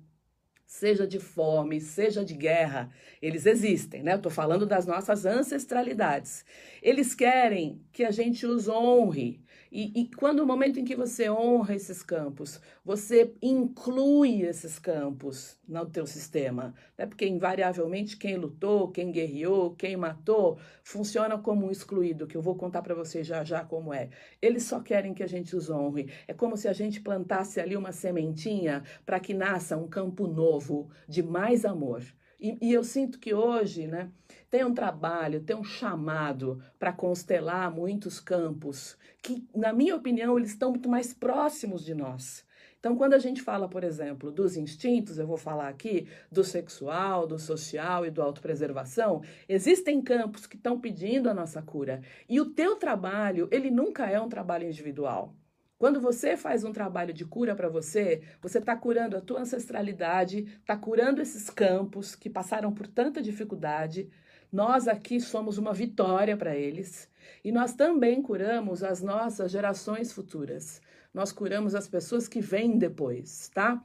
seja 0.69 1.07
de 1.07 1.19
fome, 1.19 1.81
seja 1.81 2.23
de 2.23 2.35
guerra, 2.35 2.91
eles 3.19 3.47
existem, 3.47 4.03
né? 4.03 4.13
Eu 4.13 4.17
estou 4.17 4.31
falando 4.31 4.67
das 4.67 4.85
nossas 4.85 5.25
ancestralidades. 5.25 6.45
Eles 6.79 7.15
querem 7.15 7.81
que 7.91 8.03
a 8.03 8.11
gente 8.11 8.45
os 8.45 8.69
honre, 8.69 9.41
e, 9.71 10.01
e 10.01 10.11
quando 10.15 10.39
o 10.39 10.47
momento 10.47 10.79
em 10.79 10.85
que 10.85 10.95
você 10.95 11.29
honra 11.29 11.75
esses 11.75 12.01
campos, 12.01 12.59
você 12.83 13.35
inclui 13.41 14.41
esses 14.41 14.79
campos 14.79 15.57
no 15.67 15.85
teu 15.85 16.07
sistema, 16.07 16.73
né? 16.97 17.05
porque 17.05 17.27
invariavelmente 17.27 18.17
quem 18.17 18.35
lutou, 18.35 18.89
quem 18.89 19.11
guerreou, 19.11 19.75
quem 19.75 19.95
matou, 19.95 20.57
funciona 20.83 21.37
como 21.37 21.67
um 21.67 21.71
excluído, 21.71 22.25
que 22.25 22.35
eu 22.35 22.41
vou 22.41 22.55
contar 22.55 22.81
para 22.81 22.95
vocês 22.95 23.27
já 23.27 23.43
já 23.43 23.63
como 23.63 23.93
é. 23.93 24.09
Eles 24.41 24.63
só 24.63 24.79
querem 24.79 25.13
que 25.13 25.23
a 25.23 25.27
gente 25.27 25.55
os 25.55 25.69
honre. 25.69 26.11
É 26.27 26.33
como 26.33 26.57
se 26.57 26.67
a 26.67 26.73
gente 26.73 26.99
plantasse 26.99 27.59
ali 27.59 27.77
uma 27.77 27.91
sementinha 27.91 28.83
para 29.05 29.19
que 29.19 29.33
nasça 29.33 29.77
um 29.77 29.87
campo 29.87 30.25
novo 30.25 30.89
de 31.07 31.21
mais 31.21 31.63
amor. 31.63 32.03
E, 32.39 32.57
e, 32.61 32.73
eu 32.73 32.83
sinto 32.83 33.19
que 33.19 33.33
hoje, 33.33 33.85
né, 33.85 34.09
tem 34.49 34.63
um 34.63 34.73
trabalho, 34.73 35.43
tem 35.43 35.55
um 35.55 35.63
chamado 35.63 36.63
para 36.79 36.93
constelar 36.93 37.69
muitos 37.69 38.19
campos 38.19 38.97
que, 39.21 39.45
na 39.53 39.73
minha 39.73 39.95
opinião, 39.95 40.37
eles 40.37 40.51
estão 40.51 40.69
muito 40.69 40.87
mais 40.87 41.13
próximos 41.13 41.83
de 41.83 41.93
nós. 41.93 42.45
Então, 42.79 42.95
quando 42.95 43.13
a 43.13 43.19
gente 43.19 43.41
fala, 43.41 43.67
por 43.67 43.83
exemplo, 43.83 44.31
dos 44.31 44.55
instintos, 44.55 45.19
eu 45.19 45.27
vou 45.27 45.35
falar 45.35 45.67
aqui 45.67 46.07
do 46.31 46.45
sexual, 46.45 47.27
do 47.27 47.37
social 47.37 48.05
e 48.05 48.09
do 48.09 48.21
autopreservação, 48.21 49.21
existem 49.49 50.01
campos 50.01 50.47
que 50.47 50.55
estão 50.55 50.79
pedindo 50.79 51.29
a 51.29 51.33
nossa 51.33 51.61
cura. 51.61 52.01
E 52.27 52.39
o 52.39 52.45
teu 52.45 52.77
trabalho, 52.77 53.49
ele 53.51 53.69
nunca 53.69 54.09
é 54.09 54.19
um 54.19 54.29
trabalho 54.29 54.65
individual. 54.65 55.35
Quando 55.79 56.01
você 56.01 56.35
faz 56.35 56.65
um 56.65 56.73
trabalho 56.73 57.13
de 57.13 57.23
cura 57.23 57.55
para 57.55 57.69
você, 57.69 58.21
você 58.41 58.57
está 58.57 58.75
curando 58.75 59.15
a 59.15 59.21
tua 59.21 59.39
ancestralidade, 59.39 60.39
está 60.59 60.75
curando 60.75 61.21
esses 61.21 61.49
campos 61.49 62.15
que 62.15 62.29
passaram 62.29 62.73
por 62.73 62.85
tanta 62.85 63.21
dificuldade. 63.21 64.09
Nós 64.51 64.89
aqui 64.89 65.21
somos 65.21 65.57
uma 65.57 65.73
vitória 65.73 66.35
para 66.35 66.53
eles. 66.53 67.07
E 67.45 67.49
nós 67.49 67.73
também 67.73 68.21
curamos 68.21 68.83
as 68.83 69.01
nossas 69.01 69.53
gerações 69.53 70.11
futuras. 70.11 70.81
Nós 71.13 71.31
curamos 71.31 71.73
as 71.73 71.87
pessoas 71.87 72.27
que 72.27 72.41
vêm 72.41 72.77
depois, 72.77 73.49
tá? 73.53 73.81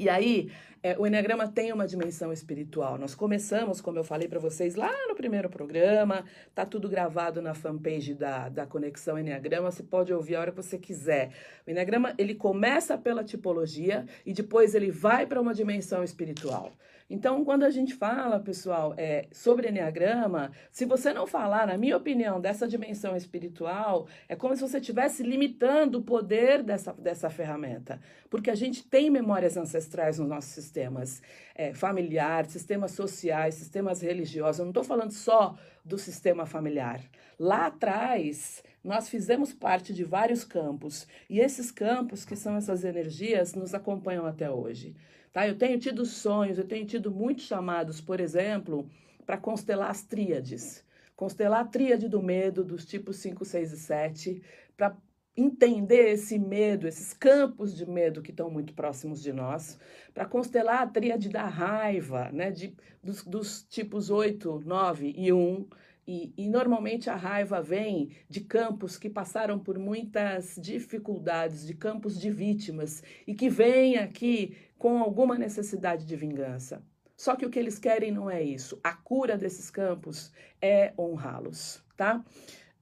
E 0.00 0.08
aí, 0.08 0.50
é, 0.86 0.96
o 0.96 1.04
Enneagrama 1.04 1.48
tem 1.48 1.72
uma 1.72 1.84
dimensão 1.84 2.32
espiritual. 2.32 2.96
Nós 2.96 3.12
começamos, 3.12 3.80
como 3.80 3.98
eu 3.98 4.04
falei 4.04 4.28
para 4.28 4.38
vocês 4.38 4.76
lá 4.76 4.92
no 5.08 5.16
primeiro 5.16 5.50
programa, 5.50 6.24
tá 6.54 6.64
tudo 6.64 6.88
gravado 6.88 7.42
na 7.42 7.54
fanpage 7.54 8.14
da, 8.14 8.48
da 8.48 8.66
Conexão 8.66 9.18
Enneagrama, 9.18 9.72
você 9.72 9.82
pode 9.82 10.14
ouvir 10.14 10.36
a 10.36 10.40
hora 10.42 10.52
que 10.52 10.56
você 10.56 10.78
quiser. 10.78 11.32
O 11.66 11.70
Enneagrama, 11.72 12.14
ele 12.16 12.36
começa 12.36 12.96
pela 12.96 13.24
tipologia 13.24 14.06
e 14.24 14.32
depois 14.32 14.76
ele 14.76 14.92
vai 14.92 15.26
para 15.26 15.40
uma 15.40 15.52
dimensão 15.52 16.04
espiritual. 16.04 16.72
Então, 17.08 17.44
quando 17.44 17.62
a 17.62 17.70
gente 17.70 17.94
fala, 17.94 18.40
pessoal, 18.40 18.92
é, 18.96 19.28
sobre 19.30 19.68
Enneagrama, 19.68 20.50
se 20.72 20.84
você 20.84 21.12
não 21.12 21.24
falar, 21.24 21.66
na 21.66 21.78
minha 21.78 21.96
opinião, 21.96 22.40
dessa 22.40 22.66
dimensão 22.66 23.16
espiritual, 23.16 24.08
é 24.28 24.34
como 24.34 24.56
se 24.56 24.62
você 24.62 24.78
estivesse 24.78 25.22
limitando 25.22 25.98
o 25.98 26.02
poder 26.02 26.64
dessa, 26.64 26.92
dessa 26.94 27.30
ferramenta. 27.30 28.00
Porque 28.28 28.50
a 28.50 28.56
gente 28.56 28.84
tem 28.84 29.08
memórias 29.08 29.56
ancestrais 29.56 30.18
nos 30.18 30.28
nossos 30.28 30.50
sistemas 30.50 31.22
é, 31.54 31.72
familiares, 31.72 32.50
sistemas 32.50 32.90
sociais, 32.90 33.54
sistemas 33.54 34.00
religiosos. 34.00 34.58
Eu 34.58 34.64
não 34.64 34.70
estou 34.70 34.84
falando 34.84 35.12
só 35.12 35.56
do 35.84 35.96
sistema 35.96 36.44
familiar. 36.44 37.00
Lá 37.38 37.66
atrás, 37.66 38.64
nós 38.82 39.08
fizemos 39.08 39.52
parte 39.52 39.94
de 39.94 40.02
vários 40.02 40.42
campos. 40.42 41.06
E 41.30 41.38
esses 41.38 41.70
campos, 41.70 42.24
que 42.24 42.34
são 42.34 42.56
essas 42.56 42.84
energias, 42.84 43.54
nos 43.54 43.74
acompanham 43.74 44.26
até 44.26 44.50
hoje. 44.50 44.96
Tá? 45.36 45.46
Eu 45.46 45.54
tenho 45.54 45.78
tido 45.78 46.06
sonhos, 46.06 46.56
eu 46.56 46.66
tenho 46.66 46.86
tido 46.86 47.10
muitos 47.10 47.44
chamados, 47.44 48.00
por 48.00 48.20
exemplo, 48.20 48.88
para 49.26 49.36
constelar 49.36 49.90
as 49.90 50.02
tríades. 50.02 50.82
Constelar 51.14 51.60
a 51.60 51.64
tríade 51.66 52.08
do 52.08 52.22
medo, 52.22 52.64
dos 52.64 52.86
tipos 52.86 53.16
5, 53.16 53.44
6 53.44 53.72
e 53.72 53.76
7, 53.76 54.42
para 54.78 54.96
entender 55.36 56.08
esse 56.08 56.38
medo, 56.38 56.88
esses 56.88 57.12
campos 57.12 57.76
de 57.76 57.84
medo 57.84 58.22
que 58.22 58.30
estão 58.30 58.48
muito 58.48 58.72
próximos 58.72 59.22
de 59.22 59.30
nós, 59.30 59.78
para 60.14 60.24
constelar 60.24 60.82
a 60.82 60.86
tríade 60.86 61.28
da 61.28 61.44
raiva, 61.44 62.30
né, 62.32 62.50
de, 62.50 62.74
dos, 63.02 63.22
dos 63.22 63.62
tipos 63.62 64.08
8, 64.08 64.62
9 64.64 65.12
e 65.14 65.34
1. 65.34 65.68
E, 66.06 66.32
e, 66.36 66.48
normalmente 66.48 67.10
a 67.10 67.16
raiva 67.16 67.60
vem 67.60 68.10
de 68.28 68.40
campos 68.40 68.96
que 68.96 69.10
passaram 69.10 69.58
por 69.58 69.76
muitas 69.76 70.56
dificuldades, 70.56 71.66
de 71.66 71.74
campos 71.74 72.20
de 72.20 72.30
vítimas, 72.30 73.02
e 73.26 73.34
que 73.34 73.48
vêm 73.48 73.96
aqui 73.96 74.56
com 74.78 74.98
alguma 74.98 75.36
necessidade 75.36 76.06
de 76.06 76.14
vingança. 76.14 76.80
Só 77.16 77.34
que 77.34 77.44
o 77.44 77.50
que 77.50 77.58
eles 77.58 77.78
querem 77.78 78.12
não 78.12 78.30
é 78.30 78.42
isso. 78.42 78.78
A 78.84 78.92
cura 78.92 79.36
desses 79.36 79.70
campos 79.70 80.32
é 80.62 80.92
honrá-los, 80.96 81.82
tá? 81.96 82.24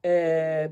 É, 0.03 0.71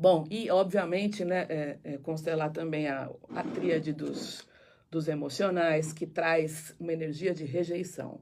Bom, 0.00 0.26
e 0.30 0.50
obviamente, 0.50 1.26
né, 1.26 1.44
é, 1.50 1.78
é, 1.84 1.98
constelar 1.98 2.50
também 2.52 2.88
a, 2.88 3.10
a 3.36 3.42
tríade 3.42 3.92
dos, 3.92 4.48
dos 4.90 5.08
emocionais, 5.08 5.92
que 5.92 6.06
traz 6.06 6.74
uma 6.80 6.90
energia 6.90 7.34
de 7.34 7.44
rejeição. 7.44 8.18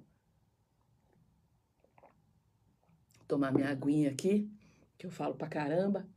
Tomar 3.29 3.53
minha 3.53 3.69
aguinha 3.69 4.11
aqui, 4.11 4.51
que 4.97 5.07
eu 5.07 5.11
falo 5.11 5.35
pra 5.35 5.47
caramba. 5.47 6.09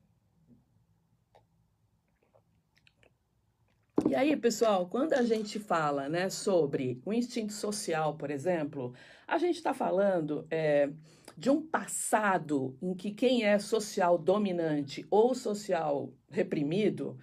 E 4.08 4.16
aí, 4.16 4.36
pessoal, 4.36 4.90
quando 4.90 5.14
a 5.14 5.24
gente 5.24 5.60
fala 5.60 6.10
né, 6.10 6.30
sobre 6.30 7.02
o 7.06 7.14
instinto 7.14 7.54
social, 7.54 8.18
por 8.18 8.32
exemplo, 8.32 8.94
a 9.28 9.38
gente 9.38 9.58
está 9.58 9.74
falando 9.74 10.46
é, 10.50 10.90
de 11.38 11.50
um 11.50 11.66
passado 11.66 12.78
em 12.82 12.94
que 12.94 13.12
quem 13.12 13.44
é 13.46 13.60
social 13.60 14.18
dominante 14.18 15.06
ou 15.10 15.36
social 15.36 16.14
reprimido, 16.30 17.18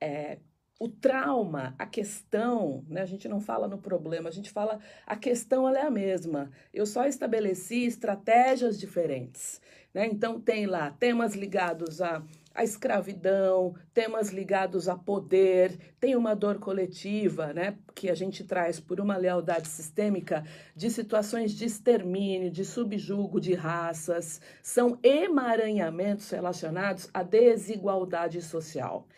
é, 0.00 0.38
o 0.78 0.88
trauma, 0.88 1.74
a 1.78 1.86
questão, 1.86 2.84
né, 2.88 3.02
a 3.02 3.06
gente 3.06 3.28
não 3.28 3.40
fala 3.40 3.68
no 3.68 3.78
problema, 3.78 4.28
a 4.28 4.32
gente 4.32 4.50
fala 4.50 4.80
a 5.06 5.16
questão 5.16 5.68
ela 5.68 5.78
é 5.78 5.82
a 5.82 5.90
mesma. 5.90 6.50
Eu 6.72 6.84
só 6.84 7.06
estabeleci 7.06 7.84
estratégias 7.84 8.78
diferentes. 8.78 9.60
Né? 9.92 10.06
Então 10.06 10.40
tem 10.40 10.66
lá 10.66 10.90
temas 10.90 11.34
ligados 11.34 12.02
a 12.02 12.22
a 12.54 12.62
escravidão, 12.62 13.74
temas 13.92 14.30
ligados 14.30 14.88
a 14.88 14.96
poder, 14.96 15.76
tem 15.98 16.14
uma 16.14 16.36
dor 16.36 16.60
coletiva, 16.60 17.52
né, 17.52 17.76
que 17.94 18.08
a 18.08 18.14
gente 18.14 18.44
traz 18.44 18.78
por 18.78 19.00
uma 19.00 19.16
lealdade 19.16 19.66
sistêmica 19.66 20.44
de 20.76 20.88
situações 20.88 21.52
de 21.52 21.64
extermínio, 21.64 22.50
de 22.50 22.64
subjugo 22.64 23.40
de 23.40 23.54
raças, 23.54 24.40
são 24.62 24.96
emaranhamentos 25.02 26.30
relacionados 26.30 27.10
à 27.12 27.24
desigualdade 27.24 28.40
social. 28.40 29.08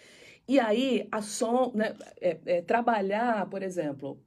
E 0.48 0.60
aí, 0.60 1.08
a 1.10 1.22
som, 1.22 1.72
né, 1.74 1.96
é, 2.20 2.38
é, 2.58 2.62
trabalhar, 2.62 3.48
por 3.50 3.62
exemplo, 3.62 4.24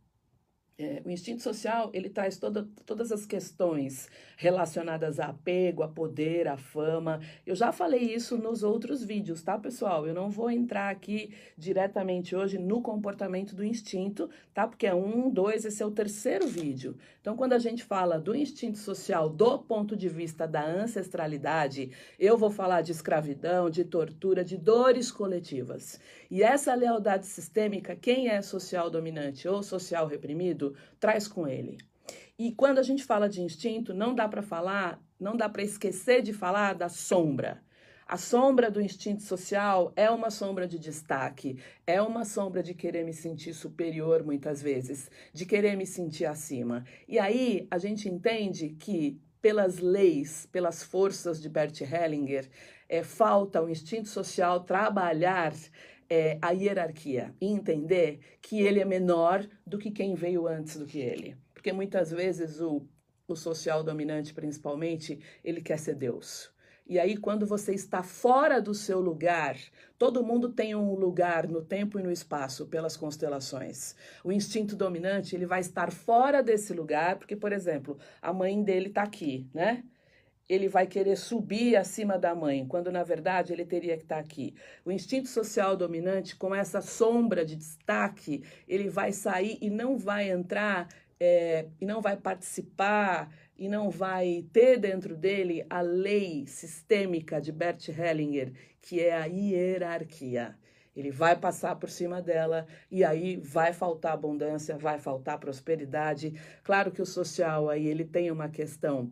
é, 0.79 1.01
o 1.05 1.11
instinto 1.11 1.43
social 1.43 1.89
ele 1.93 2.09
traz 2.09 2.37
toda, 2.37 2.65
todas 2.85 3.11
as 3.11 3.25
questões 3.25 4.07
relacionadas 4.37 5.19
a 5.19 5.25
apego, 5.25 5.83
a 5.83 5.89
poder, 5.89 6.47
a 6.47 6.55
fama. 6.55 7.19
Eu 7.45 7.53
já 7.53 7.73
falei 7.73 7.99
isso 7.99 8.37
nos 8.37 8.63
outros 8.63 9.03
vídeos, 9.03 9.43
tá, 9.43 9.59
pessoal? 9.59 10.07
Eu 10.07 10.13
não 10.13 10.29
vou 10.29 10.49
entrar 10.49 10.89
aqui 10.89 11.33
diretamente 11.57 12.33
hoje 12.33 12.57
no 12.57 12.81
comportamento 12.81 13.53
do 13.53 13.65
instinto, 13.65 14.29
tá? 14.53 14.65
Porque 14.65 14.87
é 14.87 14.95
um, 14.95 15.29
dois, 15.29 15.65
esse 15.65 15.83
é 15.83 15.85
o 15.85 15.91
terceiro 15.91 16.47
vídeo. 16.47 16.95
Então, 17.19 17.35
quando 17.35 17.51
a 17.51 17.59
gente 17.59 17.83
fala 17.83 18.17
do 18.17 18.33
instinto 18.33 18.77
social 18.77 19.27
do 19.27 19.59
ponto 19.59 19.97
de 19.97 20.07
vista 20.07 20.47
da 20.47 20.65
ancestralidade, 20.65 21.91
eu 22.17 22.37
vou 22.37 22.49
falar 22.49 22.81
de 22.81 22.93
escravidão, 22.93 23.69
de 23.69 23.83
tortura, 23.83 24.45
de 24.45 24.55
dores 24.55 25.11
coletivas. 25.11 25.99
E 26.31 26.41
essa 26.41 26.73
lealdade 26.73 27.25
sistêmica, 27.25 27.97
quem 27.97 28.29
é 28.29 28.41
social 28.41 28.89
dominante 28.89 29.45
ou 29.45 29.61
social 29.61 30.07
reprimido, 30.07 30.68
traz 30.99 31.27
com 31.27 31.47
ele. 31.47 31.77
E 32.37 32.51
quando 32.53 32.79
a 32.79 32.83
gente 32.83 33.03
fala 33.03 33.27
de 33.27 33.41
instinto, 33.41 33.93
não 33.93 34.15
dá 34.15 34.27
para 34.27 34.41
falar, 34.41 35.01
não 35.19 35.35
dá 35.35 35.49
para 35.49 35.61
esquecer 35.61 36.21
de 36.21 36.33
falar 36.33 36.73
da 36.73 36.89
sombra. 36.89 37.61
A 38.07 38.17
sombra 38.17 38.71
do 38.71 38.81
instinto 38.81 39.21
social 39.21 39.93
é 39.95 40.09
uma 40.09 40.31
sombra 40.31 40.67
de 40.67 40.79
destaque, 40.79 41.59
é 41.85 42.01
uma 42.01 42.25
sombra 42.25 42.63
de 42.63 42.73
querer 42.73 43.03
me 43.03 43.13
sentir 43.13 43.53
superior 43.53 44.23
muitas 44.23 44.63
vezes, 44.63 45.11
de 45.31 45.45
querer 45.45 45.77
me 45.77 45.85
sentir 45.85 46.25
acima. 46.25 46.83
E 47.07 47.19
aí 47.19 47.67
a 47.69 47.77
gente 47.77 48.09
entende 48.09 48.69
que 48.69 49.21
pelas 49.41 49.77
leis, 49.77 50.47
pelas 50.51 50.81
forças 50.81 51.41
de 51.41 51.47
Bert 51.47 51.81
Hellinger, 51.81 52.49
é, 52.89 53.03
falta 53.03 53.61
o 53.61 53.69
instinto 53.69 54.09
social 54.09 54.61
trabalhar 54.61 55.53
é, 56.09 56.37
a 56.41 56.51
hierarquia 56.51 57.33
e 57.39 57.47
entender 57.47 58.19
que 58.41 58.61
ele 58.61 58.79
é 58.79 58.85
menor 58.85 59.47
do 59.65 59.77
que 59.77 59.91
quem 59.91 60.15
veio 60.15 60.47
antes 60.47 60.77
do 60.77 60.85
que 60.85 60.99
ele. 60.99 61.37
Porque 61.53 61.71
muitas 61.71 62.09
vezes 62.11 62.59
o, 62.59 62.81
o 63.27 63.35
social 63.35 63.83
dominante, 63.83 64.33
principalmente, 64.33 65.19
ele 65.43 65.61
quer 65.61 65.77
ser 65.77 65.95
Deus. 65.95 66.51
E 66.89 66.97
aí, 66.97 67.15
quando 67.15 67.45
você 67.45 67.71
está 67.75 68.01
fora 68.01 68.59
do 68.59 68.73
seu 68.73 68.99
lugar, 68.99 69.55
todo 69.95 70.23
mundo 70.23 70.49
tem 70.49 70.73
um 70.73 70.95
lugar 70.95 71.47
no 71.47 71.61
tempo 71.61 71.99
e 71.99 72.03
no 72.03 72.11
espaço 72.11 72.65
pelas 72.65 72.97
constelações. 72.97 73.95
O 74.23 74.31
instinto 74.31 74.75
dominante, 74.75 75.35
ele 75.35 75.45
vai 75.45 75.59
estar 75.59 75.91
fora 75.91 76.41
desse 76.41 76.73
lugar, 76.73 77.17
porque, 77.17 77.35
por 77.35 77.51
exemplo, 77.51 77.95
a 78.19 78.33
mãe 78.33 78.63
dele 78.63 78.87
está 78.87 79.03
aqui, 79.03 79.47
né? 79.53 79.83
Ele 80.49 80.67
vai 80.67 80.87
querer 80.87 81.15
subir 81.15 81.75
acima 81.75 82.17
da 82.17 82.33
mãe, 82.33 82.65
quando 82.65 82.91
na 82.91 83.03
verdade 83.03 83.53
ele 83.53 83.63
teria 83.63 83.95
que 83.95 84.03
estar 84.03 84.17
aqui. 84.17 84.55
O 84.83 84.91
instinto 84.91 85.29
social 85.29 85.77
dominante, 85.77 86.35
com 86.35 86.55
essa 86.55 86.81
sombra 86.81 87.45
de 87.45 87.55
destaque, 87.55 88.43
ele 88.67 88.89
vai 88.89 89.11
sair 89.11 89.59
e 89.61 89.69
não 89.69 89.95
vai 89.95 90.31
entrar, 90.31 90.89
é, 91.19 91.67
e 91.79 91.85
não 91.85 92.01
vai 92.01 92.17
participar, 92.17 93.31
e 93.55 93.69
não 93.69 93.91
vai 93.91 94.45
ter 94.51 94.79
dentro 94.79 95.15
dele 95.15 95.65
a 95.69 95.81
lei 95.81 96.47
sistêmica 96.47 97.39
de 97.39 97.51
Bert 97.51 97.87
Hellinger, 97.89 98.51
que 98.81 98.99
é 99.01 99.15
a 99.15 99.25
hierarquia. 99.25 100.57
Ele 100.95 101.11
vai 101.11 101.35
passar 101.35 101.75
por 101.75 101.89
cima 101.89 102.21
dela 102.21 102.65
e 102.89 103.03
aí 103.03 103.37
vai 103.37 103.71
faltar 103.71 104.13
abundância, 104.13 104.77
vai 104.77 104.97
faltar 104.97 105.37
prosperidade. 105.39 106.33
Claro 106.63 106.91
que 106.91 107.01
o 107.01 107.05
social 107.05 107.69
aí 107.69 107.87
ele 107.87 108.03
tem 108.03 108.31
uma 108.31 108.49
questão 108.49 109.11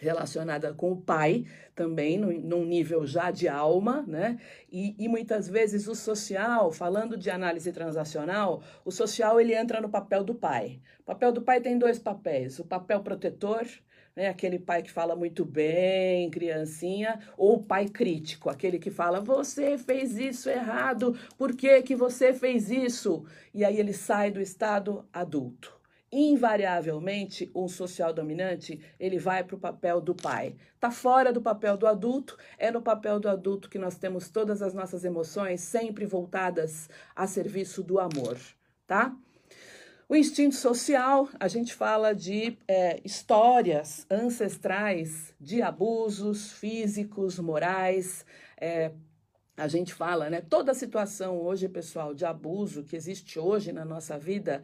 relacionada 0.00 0.72
com 0.72 0.92
o 0.92 0.96
pai, 0.96 1.44
também 1.74 2.18
no, 2.18 2.32
num 2.32 2.64
nível 2.64 3.06
já 3.06 3.30
de 3.30 3.46
alma, 3.46 4.02
né? 4.06 4.38
E, 4.70 4.94
e, 4.98 5.08
muitas 5.08 5.48
vezes 5.48 5.86
o 5.86 5.94
social, 5.94 6.72
falando 6.72 7.16
de 7.16 7.30
análise 7.30 7.70
transacional, 7.72 8.62
o 8.84 8.90
social 8.90 9.40
ele 9.40 9.54
entra 9.54 9.80
no 9.80 9.88
papel 9.88 10.24
do 10.24 10.34
pai. 10.34 10.80
O 11.00 11.04
papel 11.04 11.32
do 11.32 11.42
pai 11.42 11.60
tem 11.60 11.78
dois 11.78 11.98
papéis: 11.98 12.58
o 12.58 12.64
papel 12.64 13.00
protetor, 13.00 13.66
né? 14.16 14.28
Aquele 14.28 14.58
pai 14.58 14.82
que 14.82 14.90
fala 14.90 15.14
muito 15.14 15.44
bem, 15.44 16.30
criancinha, 16.30 17.20
ou 17.36 17.56
o 17.56 17.62
pai 17.62 17.88
crítico, 17.88 18.50
aquele 18.50 18.78
que 18.78 18.90
fala: 18.90 19.20
você 19.20 19.78
fez 19.78 20.16
isso 20.16 20.48
errado, 20.48 21.16
por 21.36 21.54
que 21.54 21.82
que 21.82 21.94
você 21.94 22.32
fez 22.32 22.70
isso? 22.70 23.24
E 23.54 23.64
aí 23.64 23.78
ele 23.78 23.92
sai 23.92 24.30
do 24.30 24.40
estado 24.40 25.04
adulto 25.12 25.79
invariavelmente 26.12 27.50
um 27.54 27.68
social 27.68 28.12
dominante 28.12 28.80
ele 28.98 29.18
vai 29.18 29.44
para 29.44 29.54
o 29.54 29.60
papel 29.60 30.00
do 30.00 30.14
pai 30.14 30.56
tá 30.80 30.90
fora 30.90 31.32
do 31.32 31.40
papel 31.40 31.76
do 31.76 31.86
adulto 31.86 32.36
é 32.58 32.70
no 32.70 32.82
papel 32.82 33.20
do 33.20 33.28
adulto 33.28 33.70
que 33.70 33.78
nós 33.78 33.96
temos 33.96 34.28
todas 34.28 34.60
as 34.60 34.74
nossas 34.74 35.04
emoções 35.04 35.60
sempre 35.60 36.04
voltadas 36.04 36.88
a 37.14 37.26
serviço 37.26 37.82
do 37.82 38.00
amor 38.00 38.36
tá 38.86 39.14
o 40.08 40.16
instinto 40.16 40.56
social 40.56 41.28
a 41.38 41.46
gente 41.46 41.72
fala 41.72 42.12
de 42.12 42.58
é, 42.66 43.00
histórias 43.04 44.04
ancestrais 44.10 45.32
de 45.40 45.62
abusos 45.62 46.52
físicos 46.52 47.38
morais 47.38 48.26
é, 48.60 48.90
a 49.60 49.68
gente 49.68 49.92
fala, 49.92 50.30
né? 50.30 50.40
Toda 50.40 50.72
a 50.72 50.74
situação 50.74 51.38
hoje, 51.38 51.68
pessoal, 51.68 52.14
de 52.14 52.24
abuso 52.24 52.82
que 52.82 52.96
existe 52.96 53.38
hoje 53.38 53.72
na 53.72 53.84
nossa 53.84 54.18
vida 54.18 54.62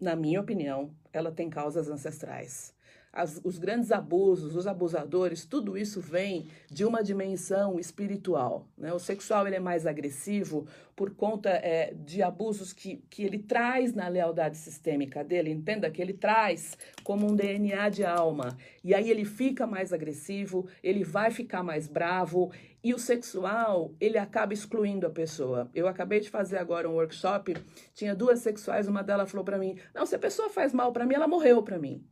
na 0.00 0.16
minha 0.16 0.40
opinião, 0.40 0.94
ela 1.12 1.32
tem 1.32 1.50
causas 1.50 1.88
ancestrais. 1.88 2.74
As, 3.18 3.40
os 3.42 3.58
grandes 3.58 3.90
abusos, 3.90 4.54
os 4.54 4.68
abusadores, 4.68 5.44
tudo 5.44 5.76
isso 5.76 6.00
vem 6.00 6.46
de 6.70 6.84
uma 6.84 7.02
dimensão 7.02 7.76
espiritual. 7.80 8.68
Né? 8.78 8.92
O 8.92 8.98
sexual 9.00 9.44
ele 9.44 9.56
é 9.56 9.60
mais 9.60 9.88
agressivo 9.88 10.68
por 10.94 11.10
conta 11.10 11.48
é, 11.50 11.92
de 11.94 12.22
abusos 12.22 12.72
que, 12.72 13.02
que 13.10 13.24
ele 13.24 13.38
traz 13.38 13.92
na 13.92 14.06
lealdade 14.06 14.56
sistêmica 14.56 15.24
dele. 15.24 15.50
Entenda 15.50 15.90
que 15.90 16.00
ele 16.00 16.12
traz 16.12 16.78
como 17.02 17.26
um 17.26 17.34
DNA 17.34 17.88
de 17.88 18.04
alma. 18.04 18.56
E 18.84 18.94
aí 18.94 19.10
ele 19.10 19.24
fica 19.24 19.66
mais 19.66 19.92
agressivo, 19.92 20.68
ele 20.80 21.02
vai 21.02 21.32
ficar 21.32 21.64
mais 21.64 21.88
bravo. 21.88 22.52
E 22.84 22.94
o 22.94 22.98
sexual, 23.00 23.92
ele 24.00 24.16
acaba 24.16 24.52
excluindo 24.52 25.08
a 25.08 25.10
pessoa. 25.10 25.68
Eu 25.74 25.88
acabei 25.88 26.20
de 26.20 26.30
fazer 26.30 26.58
agora 26.58 26.88
um 26.88 26.94
workshop, 26.94 27.56
tinha 27.94 28.14
duas 28.14 28.38
sexuais, 28.38 28.86
uma 28.86 29.02
delas 29.02 29.28
falou 29.28 29.44
para 29.44 29.58
mim: 29.58 29.76
"Não, 29.92 30.06
se 30.06 30.14
a 30.14 30.18
pessoa 30.20 30.48
faz 30.48 30.72
mal 30.72 30.92
para 30.92 31.04
mim, 31.04 31.14
ela 31.14 31.26
morreu 31.26 31.62
para 31.64 31.78
mim". 31.78 32.04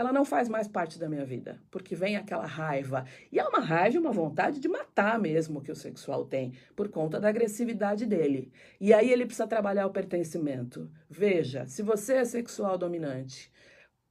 Ela 0.00 0.14
não 0.14 0.24
faz 0.24 0.48
mais 0.48 0.66
parte 0.66 0.98
da 0.98 1.10
minha 1.10 1.26
vida, 1.26 1.60
porque 1.70 1.94
vem 1.94 2.16
aquela 2.16 2.46
raiva. 2.46 3.04
E 3.30 3.38
é 3.38 3.46
uma 3.46 3.60
raiva 3.60 4.00
uma 4.00 4.10
vontade 4.10 4.58
de 4.58 4.66
matar 4.66 5.18
mesmo 5.18 5.60
que 5.60 5.70
o 5.70 5.76
sexual 5.76 6.24
tem, 6.24 6.54
por 6.74 6.88
conta 6.88 7.20
da 7.20 7.28
agressividade 7.28 8.06
dele. 8.06 8.50
E 8.80 8.94
aí 8.94 9.12
ele 9.12 9.26
precisa 9.26 9.46
trabalhar 9.46 9.86
o 9.86 9.92
pertencimento. 9.92 10.90
Veja, 11.06 11.66
se 11.66 11.82
você 11.82 12.14
é 12.14 12.24
sexual 12.24 12.78
dominante, 12.78 13.52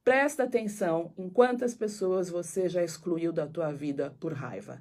presta 0.04 0.44
atenção 0.44 1.12
em 1.18 1.28
quantas 1.28 1.74
pessoas 1.74 2.30
você 2.30 2.68
já 2.68 2.84
excluiu 2.84 3.32
da 3.32 3.48
tua 3.48 3.72
vida 3.72 4.14
por 4.20 4.32
raiva. 4.32 4.80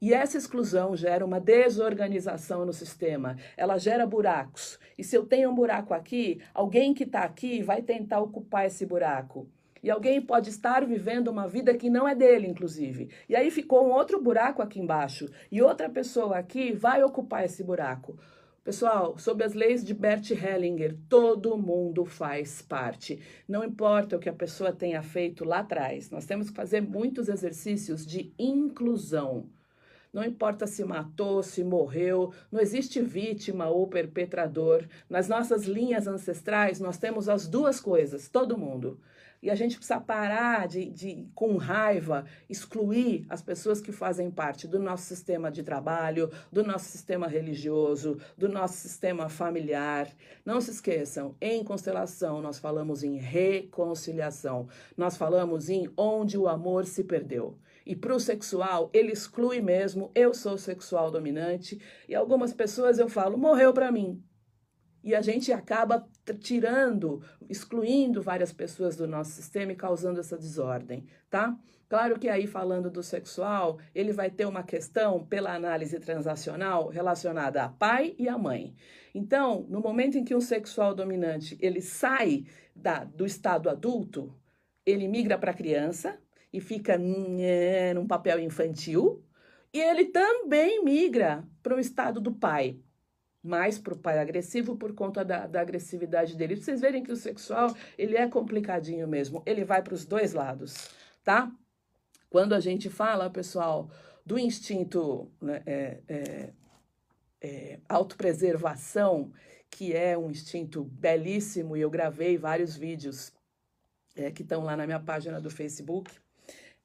E 0.00 0.14
essa 0.14 0.38
exclusão 0.38 0.94
gera 0.94 1.26
uma 1.26 1.40
desorganização 1.40 2.64
no 2.64 2.72
sistema, 2.72 3.36
ela 3.56 3.76
gera 3.76 4.06
buracos. 4.06 4.78
E 4.96 5.02
se 5.02 5.16
eu 5.16 5.26
tenho 5.26 5.50
um 5.50 5.54
buraco 5.54 5.92
aqui, 5.92 6.40
alguém 6.54 6.94
que 6.94 7.02
está 7.02 7.22
aqui 7.24 7.60
vai 7.60 7.82
tentar 7.82 8.20
ocupar 8.20 8.66
esse 8.66 8.86
buraco. 8.86 9.50
E 9.82 9.90
alguém 9.90 10.20
pode 10.20 10.50
estar 10.50 10.84
vivendo 10.86 11.28
uma 11.28 11.48
vida 11.48 11.74
que 11.74 11.88
não 11.88 12.06
é 12.06 12.14
dele, 12.14 12.46
inclusive. 12.46 13.08
E 13.28 13.34
aí 13.34 13.50
ficou 13.50 13.86
um 13.86 13.92
outro 13.92 14.20
buraco 14.20 14.60
aqui 14.62 14.80
embaixo. 14.80 15.28
E 15.50 15.62
outra 15.62 15.88
pessoa 15.88 16.38
aqui 16.38 16.72
vai 16.72 17.02
ocupar 17.02 17.44
esse 17.44 17.64
buraco. 17.64 18.18
Pessoal, 18.62 19.16
sob 19.18 19.42
as 19.42 19.54
leis 19.54 19.82
de 19.82 19.94
Bert 19.94 20.30
Hellinger, 20.30 20.94
todo 21.08 21.56
mundo 21.56 22.04
faz 22.04 22.60
parte. 22.60 23.18
Não 23.48 23.64
importa 23.64 24.16
o 24.16 24.20
que 24.20 24.28
a 24.28 24.34
pessoa 24.34 24.70
tenha 24.70 25.02
feito 25.02 25.46
lá 25.46 25.60
atrás, 25.60 26.10
nós 26.10 26.26
temos 26.26 26.50
que 26.50 26.56
fazer 26.56 26.82
muitos 26.82 27.30
exercícios 27.30 28.04
de 28.04 28.34
inclusão. 28.38 29.48
Não 30.12 30.22
importa 30.22 30.66
se 30.66 30.84
matou, 30.84 31.42
se 31.42 31.64
morreu, 31.64 32.34
não 32.52 32.60
existe 32.60 33.00
vítima 33.00 33.68
ou 33.68 33.86
perpetrador. 33.86 34.86
Nas 35.08 35.26
nossas 35.28 35.64
linhas 35.64 36.06
ancestrais, 36.06 36.80
nós 36.80 36.98
temos 36.98 37.28
as 37.28 37.46
duas 37.46 37.80
coisas, 37.80 38.28
todo 38.28 38.58
mundo. 38.58 39.00
E 39.42 39.48
a 39.48 39.54
gente 39.54 39.76
precisa 39.76 39.98
parar 39.98 40.68
de, 40.68 40.90
de, 40.90 41.26
com 41.34 41.56
raiva, 41.56 42.26
excluir 42.48 43.24
as 43.28 43.40
pessoas 43.40 43.80
que 43.80 43.90
fazem 43.90 44.30
parte 44.30 44.68
do 44.68 44.78
nosso 44.78 45.04
sistema 45.04 45.50
de 45.50 45.62
trabalho, 45.62 46.30
do 46.52 46.62
nosso 46.62 46.90
sistema 46.90 47.26
religioso, 47.26 48.18
do 48.36 48.48
nosso 48.48 48.74
sistema 48.74 49.30
familiar. 49.30 50.08
Não 50.44 50.60
se 50.60 50.70
esqueçam, 50.70 51.34
em 51.40 51.64
constelação 51.64 52.42
nós 52.42 52.58
falamos 52.58 53.02
em 53.02 53.16
reconciliação, 53.16 54.68
nós 54.94 55.16
falamos 55.16 55.70
em 55.70 55.90
onde 55.96 56.36
o 56.36 56.46
amor 56.46 56.84
se 56.84 57.02
perdeu. 57.02 57.58
E 57.86 57.96
para 57.96 58.14
o 58.14 58.20
sexual, 58.20 58.90
ele 58.92 59.10
exclui 59.10 59.62
mesmo, 59.62 60.10
eu 60.14 60.34
sou 60.34 60.58
sexual 60.58 61.10
dominante, 61.10 61.80
e 62.06 62.14
algumas 62.14 62.52
pessoas 62.52 62.98
eu 62.98 63.08
falo, 63.08 63.38
morreu 63.38 63.72
para 63.72 63.90
mim. 63.90 64.22
E 65.02 65.14
a 65.14 65.22
gente 65.22 65.50
acaba 65.50 66.06
tirando, 66.34 67.22
excluindo 67.48 68.22
várias 68.22 68.52
pessoas 68.52 68.96
do 68.96 69.06
nosso 69.06 69.32
sistema 69.32 69.72
e 69.72 69.76
causando 69.76 70.20
essa 70.20 70.36
desordem, 70.36 71.06
tá? 71.28 71.56
Claro 71.88 72.18
que 72.18 72.28
aí 72.28 72.46
falando 72.46 72.88
do 72.88 73.02
sexual, 73.02 73.78
ele 73.94 74.12
vai 74.12 74.30
ter 74.30 74.46
uma 74.46 74.62
questão 74.62 75.24
pela 75.26 75.54
análise 75.54 75.98
transacional 75.98 76.88
relacionada 76.88 77.64
a 77.64 77.68
pai 77.68 78.14
e 78.18 78.28
a 78.28 78.38
mãe. 78.38 78.74
Então, 79.12 79.66
no 79.68 79.80
momento 79.80 80.16
em 80.16 80.24
que 80.24 80.34
um 80.34 80.40
sexual 80.40 80.94
dominante, 80.94 81.58
ele 81.60 81.80
sai 81.80 82.44
da, 82.76 83.02
do 83.02 83.26
estado 83.26 83.68
adulto, 83.68 84.32
ele 84.86 85.08
migra 85.08 85.36
para 85.36 85.50
a 85.50 85.54
criança, 85.54 86.16
e 86.52 86.60
fica 86.60 86.98
num 86.98 88.06
papel 88.06 88.40
infantil, 88.40 89.24
e 89.72 89.80
ele 89.80 90.06
também 90.06 90.84
migra 90.84 91.44
para 91.62 91.76
o 91.76 91.80
estado 91.80 92.20
do 92.20 92.32
pai, 92.32 92.80
mais 93.42 93.78
para 93.78 93.94
o 93.94 93.98
pai 93.98 94.18
agressivo 94.18 94.76
por 94.76 94.94
conta 94.94 95.24
da, 95.24 95.46
da 95.46 95.60
agressividade 95.60 96.36
dele. 96.36 96.56
Vocês 96.56 96.80
verem 96.80 97.02
que 97.02 97.12
o 97.12 97.16
sexual, 97.16 97.74
ele 97.96 98.16
é 98.16 98.28
complicadinho 98.28 99.08
mesmo, 99.08 99.42
ele 99.46 99.64
vai 99.64 99.82
para 99.82 99.94
os 99.94 100.04
dois 100.04 100.32
lados, 100.32 100.90
tá? 101.24 101.50
Quando 102.28 102.54
a 102.54 102.60
gente 102.60 102.88
fala, 102.88 103.30
pessoal, 103.30 103.90
do 104.24 104.38
instinto 104.38 105.30
né, 105.40 105.62
é, 105.66 106.00
é, 106.06 106.52
é, 107.40 107.80
autopreservação, 107.88 109.32
que 109.70 109.92
é 109.92 110.16
um 110.16 110.30
instinto 110.30 110.84
belíssimo, 110.84 111.76
e 111.76 111.80
eu 111.80 111.90
gravei 111.90 112.36
vários 112.36 112.76
vídeos 112.76 113.32
é, 114.14 114.30
que 114.30 114.42
estão 114.42 114.62
lá 114.62 114.76
na 114.76 114.86
minha 114.86 115.00
página 115.00 115.40
do 115.40 115.50
Facebook, 115.50 116.12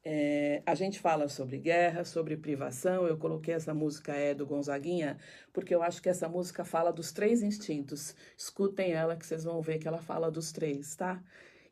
é, 0.08 0.62
a 0.64 0.72
gente 0.76 1.00
fala 1.00 1.28
sobre 1.28 1.58
guerra, 1.58 2.04
sobre 2.04 2.36
privação. 2.36 3.08
Eu 3.08 3.18
coloquei 3.18 3.52
essa 3.54 3.74
música 3.74 4.12
é 4.12 4.32
do 4.34 4.46
Gonzaguinha 4.46 5.18
porque 5.52 5.74
eu 5.74 5.82
acho 5.82 6.00
que 6.00 6.08
essa 6.08 6.28
música 6.28 6.64
fala 6.64 6.92
dos 6.92 7.10
três 7.10 7.42
instintos. 7.42 8.14
Escutem 8.38 8.92
ela 8.92 9.16
que 9.16 9.26
vocês 9.26 9.42
vão 9.42 9.60
ver 9.60 9.78
que 9.78 9.88
ela 9.88 9.98
fala 10.00 10.30
dos 10.30 10.52
três, 10.52 10.94
tá? 10.94 11.20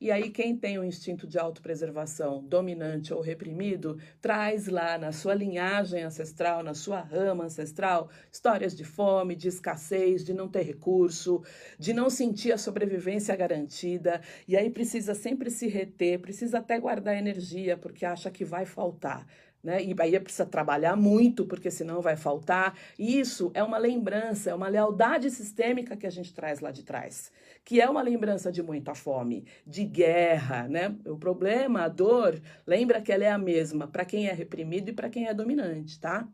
E 0.05 0.11
aí, 0.11 0.29
quem 0.29 0.55
tem 0.55 0.79
o 0.79 0.85
instinto 0.85 1.27
de 1.27 1.39
autopreservação 1.39 2.45
dominante 2.45 3.15
ou 3.15 3.23
reprimido, 3.23 3.99
traz 4.21 4.67
lá 4.67 4.99
na 4.99 5.13
sua 5.13 5.33
linhagem 5.33 6.03
ancestral, 6.03 6.63
na 6.63 6.75
sua 6.75 7.01
rama 7.01 7.45
ancestral, 7.45 8.11
histórias 8.31 8.77
de 8.77 8.85
fome, 8.85 9.35
de 9.35 9.49
escassez, 9.49 10.23
de 10.23 10.35
não 10.35 10.47
ter 10.47 10.61
recurso, 10.61 11.43
de 11.79 11.95
não 11.95 12.11
sentir 12.11 12.53
a 12.53 12.59
sobrevivência 12.59 13.35
garantida. 13.35 14.21
E 14.47 14.59
aí 14.59 14.69
precisa 14.69 15.15
sempre 15.15 15.51
se 15.51 15.69
reter, 15.69 16.21
precisa 16.21 16.59
até 16.59 16.79
guardar 16.79 17.17
energia, 17.17 17.75
porque 17.75 18.05
acha 18.05 18.31
que 18.31 18.45
vai 18.45 18.67
faltar 18.67 19.27
né? 19.65 19.83
E 19.83 19.97
aí 19.99 20.21
precisa 20.21 20.45
trabalhar 20.45 20.95
muito, 20.95 21.47
porque 21.47 21.71
senão 21.71 22.03
vai 22.03 22.17
faltar. 22.17 22.77
Isso 22.99 23.51
é 23.55 23.63
uma 23.63 23.79
lembrança, 23.79 24.51
é 24.51 24.55
uma 24.55 24.69
lealdade 24.69 25.31
sistêmica 25.31 25.97
que 25.97 26.07
a 26.07 26.11
gente 26.11 26.35
traz 26.35 26.61
lá 26.61 26.71
de 26.71 26.83
trás, 26.83 27.33
que 27.65 27.81
é 27.81 27.89
uma 27.89 28.03
lembrança 28.03 28.53
de 28.53 28.63
muita 28.63 28.95
fome, 28.95 29.47
de 29.67 29.85
guerra, 29.85 30.69
né? 30.69 30.95
O 31.07 31.17
problema, 31.17 31.83
a 31.83 31.89
dor, 31.89 32.41
lembra 32.67 33.01
que 33.01 33.11
ela 33.11 33.25
é 33.25 33.31
a 33.31 33.39
mesma 33.39 33.89
para 33.89 34.05
quem 34.05 34.29
é 34.29 34.33
reprimido 34.33 34.91
e 34.91 34.93
para 34.93 35.09
quem 35.09 35.27
é 35.27 35.35
dominante, 35.35 35.99
tá? 35.99 36.29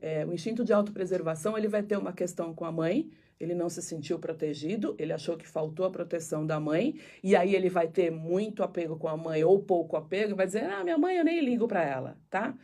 É, 0.00 0.24
o 0.24 0.32
instinto 0.32 0.64
de 0.64 0.72
autopreservação, 0.72 1.56
ele 1.56 1.68
vai 1.68 1.82
ter 1.82 1.96
uma 1.96 2.12
questão 2.12 2.54
com 2.54 2.64
a 2.64 2.72
mãe, 2.72 3.10
ele 3.38 3.54
não 3.54 3.68
se 3.68 3.82
sentiu 3.82 4.18
protegido, 4.18 4.94
ele 4.98 5.12
achou 5.12 5.36
que 5.36 5.46
faltou 5.46 5.86
a 5.86 5.90
proteção 5.90 6.46
da 6.46 6.60
mãe, 6.60 6.98
e 7.22 7.34
aí 7.34 7.54
ele 7.54 7.68
vai 7.68 7.88
ter 7.88 8.10
muito 8.10 8.62
apego 8.62 8.96
com 8.96 9.08
a 9.08 9.16
mãe 9.16 9.42
ou 9.44 9.62
pouco 9.62 9.96
apego, 9.96 10.36
vai 10.36 10.46
dizer: 10.46 10.64
Ah, 10.64 10.84
minha 10.84 10.98
mãe 10.98 11.16
eu 11.16 11.24
nem 11.24 11.44
ligo 11.44 11.66
para 11.66 11.82
ela, 11.82 12.18
tá? 12.30 12.56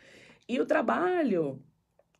E 0.48 0.60
o 0.60 0.66
trabalho 0.66 1.62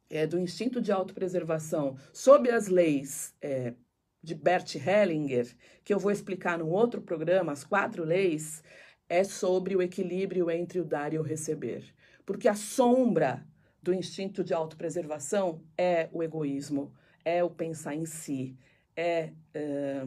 é, 0.09 0.27
do 0.27 0.39
instinto 0.39 0.81
de 0.81 0.93
autopreservação 0.93 1.97
sob 2.13 2.51
as 2.51 2.67
leis 2.69 3.35
é, 3.41 3.75
de 4.23 4.35
Bert 4.35 4.75
Hellinger, 4.75 5.55
que 5.85 5.95
eu 5.95 5.99
vou 5.99 6.11
explicar 6.11 6.59
num 6.59 6.71
outro 6.71 7.01
programa, 7.01 7.53
as 7.53 7.65
quatro 7.65 8.05
leis, 8.05 8.63
é 9.09 9.25
sobre 9.25 9.75
o 9.75 9.83
equilíbrio 9.83 10.51
entre 10.51 10.81
o 10.81 10.85
dar 10.85 11.13
e 11.13 11.19
o 11.19 11.23
receber. 11.23 11.85
Porque 12.25 12.47
a 12.49 12.55
sombra 12.55 13.47
do 13.83 13.95
instinto 13.95 14.45
de 14.45 14.53
autopreservação 14.55 15.63
é 15.77 16.09
o 16.13 16.23
egoísmo 16.23 16.93
é 17.25 17.43
o 17.45 17.51
pensar 17.51 17.95
em 17.95 18.07
si, 18.07 18.57
é, 18.97 19.33
é 19.55 20.07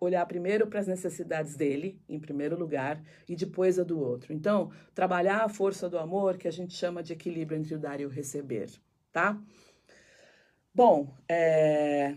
olhar 0.00 0.26
primeiro 0.26 0.66
para 0.66 0.80
as 0.80 0.86
necessidades 0.88 1.54
dele, 1.54 2.00
em 2.08 2.18
primeiro 2.18 2.58
lugar, 2.58 3.00
e 3.28 3.36
depois 3.36 3.78
a 3.78 3.84
do 3.84 4.00
outro. 4.00 4.32
Então, 4.32 4.72
trabalhar 4.92 5.44
a 5.44 5.48
força 5.48 5.88
do 5.88 5.96
amor, 5.96 6.36
que 6.36 6.48
a 6.48 6.50
gente 6.50 6.74
chama 6.74 7.04
de 7.04 7.12
equilíbrio 7.12 7.56
entre 7.56 7.74
o 7.76 7.78
dar 7.78 8.00
e 8.00 8.06
o 8.06 8.08
receber, 8.08 8.68
tá? 9.12 9.40
Bom, 10.74 11.14
é, 11.28 12.16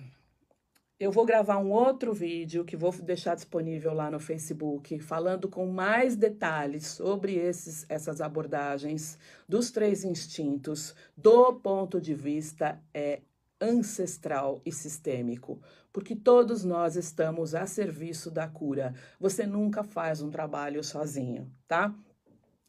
eu 0.99 1.11
vou 1.11 1.25
gravar 1.25 1.57
um 1.57 1.71
outro 1.71 2.13
vídeo 2.13 2.63
que 2.63 2.77
vou 2.77 2.91
deixar 2.91 3.35
disponível 3.35 3.93
lá 3.93 4.09
no 4.09 4.19
Facebook, 4.19 4.97
falando 4.99 5.49
com 5.49 5.67
mais 5.67 6.15
detalhes 6.15 6.87
sobre 6.87 7.35
esses, 7.35 7.85
essas 7.89 8.21
abordagens 8.21 9.17
dos 9.47 9.71
três 9.71 10.05
instintos, 10.05 10.95
do 11.15 11.53
ponto 11.53 11.99
de 11.99 12.13
vista 12.13 12.81
é, 12.93 13.21
ancestral 13.59 14.61
e 14.65 14.71
sistêmico, 14.71 15.61
porque 15.91 16.15
todos 16.15 16.63
nós 16.63 16.95
estamos 16.95 17.53
a 17.53 17.65
serviço 17.65 18.31
da 18.31 18.47
cura. 18.47 18.93
Você 19.19 19.45
nunca 19.45 19.83
faz 19.83 20.21
um 20.21 20.29
trabalho 20.29 20.83
sozinho, 20.83 21.51
tá? 21.67 21.93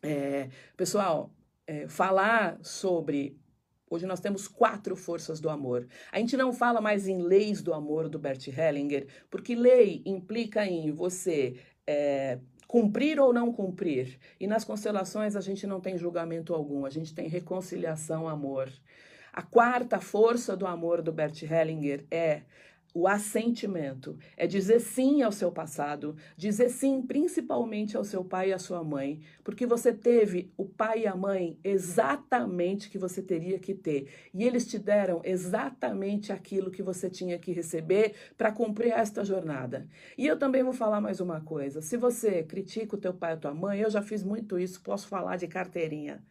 É, 0.02 0.48
pessoal, 0.76 1.30
é, 1.66 1.88
falar 1.88 2.58
sobre. 2.62 3.38
Hoje 3.96 4.04
nós 4.04 4.20
temos 4.20 4.46
quatro 4.46 4.94
forças 4.94 5.40
do 5.40 5.48
amor. 5.48 5.88
A 6.12 6.18
gente 6.18 6.36
não 6.36 6.52
fala 6.52 6.82
mais 6.82 7.08
em 7.08 7.22
leis 7.22 7.62
do 7.62 7.72
amor 7.72 8.10
do 8.10 8.18
Bert 8.18 8.46
Hellinger, 8.46 9.06
porque 9.30 9.54
lei 9.54 10.02
implica 10.04 10.66
em 10.66 10.92
você 10.92 11.56
é, 11.86 12.38
cumprir 12.68 13.18
ou 13.18 13.32
não 13.32 13.50
cumprir. 13.50 14.18
E 14.38 14.46
nas 14.46 14.64
constelações 14.64 15.34
a 15.34 15.40
gente 15.40 15.66
não 15.66 15.80
tem 15.80 15.96
julgamento 15.96 16.52
algum, 16.52 16.84
a 16.84 16.90
gente 16.90 17.14
tem 17.14 17.26
reconciliação, 17.26 18.28
amor. 18.28 18.70
A 19.32 19.40
quarta 19.40 19.98
força 19.98 20.54
do 20.54 20.66
amor 20.66 21.00
do 21.00 21.10
Bert 21.10 21.42
Hellinger 21.42 22.04
é 22.10 22.42
o 22.96 23.06
assentimento, 23.06 24.16
é 24.38 24.46
dizer 24.46 24.80
sim 24.80 25.20
ao 25.20 25.30
seu 25.30 25.52
passado, 25.52 26.16
dizer 26.34 26.70
sim 26.70 27.02
principalmente 27.02 27.94
ao 27.94 28.02
seu 28.02 28.24
pai 28.24 28.48
e 28.48 28.52
à 28.54 28.58
sua 28.58 28.82
mãe, 28.82 29.20
porque 29.44 29.66
você 29.66 29.92
teve 29.92 30.50
o 30.56 30.64
pai 30.64 31.02
e 31.02 31.06
a 31.06 31.14
mãe 31.14 31.58
exatamente 31.62 32.88
que 32.88 32.96
você 32.96 33.20
teria 33.20 33.58
que 33.58 33.74
ter, 33.74 34.08
e 34.32 34.44
eles 34.44 34.66
te 34.66 34.78
deram 34.78 35.20
exatamente 35.24 36.32
aquilo 36.32 36.70
que 36.70 36.82
você 36.82 37.10
tinha 37.10 37.38
que 37.38 37.52
receber 37.52 38.14
para 38.34 38.50
cumprir 38.50 38.92
esta 38.92 39.22
jornada. 39.22 39.86
E 40.16 40.26
eu 40.26 40.38
também 40.38 40.62
vou 40.62 40.72
falar 40.72 41.02
mais 41.02 41.20
uma 41.20 41.42
coisa, 41.42 41.82
se 41.82 41.98
você 41.98 42.44
critica 42.44 42.96
o 42.96 42.98
teu 42.98 43.12
pai 43.12 43.34
ou 43.34 43.40
tua 43.40 43.52
mãe, 43.52 43.80
eu 43.80 43.90
já 43.90 44.00
fiz 44.00 44.24
muito 44.24 44.58
isso, 44.58 44.80
posso 44.80 45.06
falar 45.06 45.36
de 45.36 45.46
carteirinha. 45.46 46.24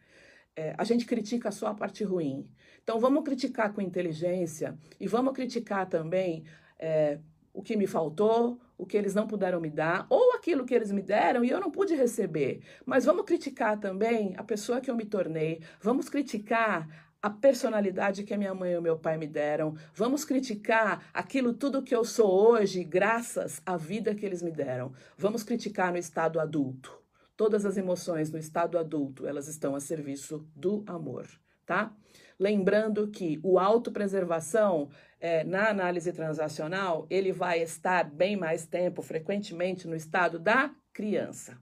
É, 0.56 0.74
a 0.78 0.84
gente 0.84 1.04
critica 1.04 1.50
só 1.50 1.66
a 1.66 1.74
parte 1.74 2.02
ruim. 2.02 2.48
Então 2.82 2.98
vamos 2.98 3.24
criticar 3.24 3.72
com 3.74 3.80
inteligência 3.80 4.78
e 4.98 5.06
vamos 5.06 5.34
criticar 5.34 5.86
também 5.86 6.44
é, 6.78 7.18
o 7.52 7.62
que 7.62 7.76
me 7.76 7.86
faltou, 7.86 8.58
o 8.78 8.86
que 8.86 8.96
eles 8.96 9.14
não 9.14 9.26
puderam 9.26 9.60
me 9.60 9.70
dar, 9.70 10.06
ou 10.08 10.34
aquilo 10.34 10.64
que 10.64 10.74
eles 10.74 10.92
me 10.92 11.02
deram 11.02 11.44
e 11.44 11.50
eu 11.50 11.60
não 11.60 11.70
pude 11.70 11.94
receber. 11.94 12.60
Mas 12.84 13.04
vamos 13.04 13.24
criticar 13.24 13.78
também 13.78 14.34
a 14.36 14.44
pessoa 14.44 14.80
que 14.80 14.90
eu 14.90 14.96
me 14.96 15.04
tornei, 15.04 15.62
vamos 15.80 16.08
criticar 16.08 17.06
a 17.20 17.30
personalidade 17.30 18.22
que 18.24 18.34
a 18.34 18.38
minha 18.38 18.54
mãe 18.54 18.72
e 18.72 18.78
o 18.78 18.82
meu 18.82 18.98
pai 18.98 19.16
me 19.16 19.26
deram, 19.26 19.74
vamos 19.94 20.24
criticar 20.24 21.08
aquilo 21.12 21.52
tudo 21.52 21.82
que 21.82 21.96
eu 21.96 22.04
sou 22.04 22.30
hoje, 22.30 22.84
graças 22.84 23.60
à 23.66 23.76
vida 23.76 24.14
que 24.14 24.24
eles 24.24 24.42
me 24.42 24.52
deram. 24.52 24.92
Vamos 25.16 25.42
criticar 25.42 25.90
no 25.90 25.98
estado 25.98 26.38
adulto. 26.38 27.05
Todas 27.36 27.66
as 27.66 27.76
emoções 27.76 28.30
no 28.30 28.38
estado 28.38 28.78
adulto, 28.78 29.26
elas 29.26 29.46
estão 29.46 29.74
a 29.74 29.80
serviço 29.80 30.48
do 30.54 30.82
amor, 30.86 31.28
tá? 31.66 31.94
Lembrando 32.38 33.08
que 33.08 33.38
o 33.42 33.58
autopreservação, 33.58 34.88
é, 35.20 35.44
na 35.44 35.68
análise 35.68 36.12
transacional, 36.12 37.06
ele 37.10 37.32
vai 37.32 37.62
estar 37.62 38.10
bem 38.10 38.36
mais 38.36 38.66
tempo, 38.66 39.02
frequentemente, 39.02 39.86
no 39.86 39.94
estado 39.94 40.38
da 40.38 40.74
criança. 40.92 41.58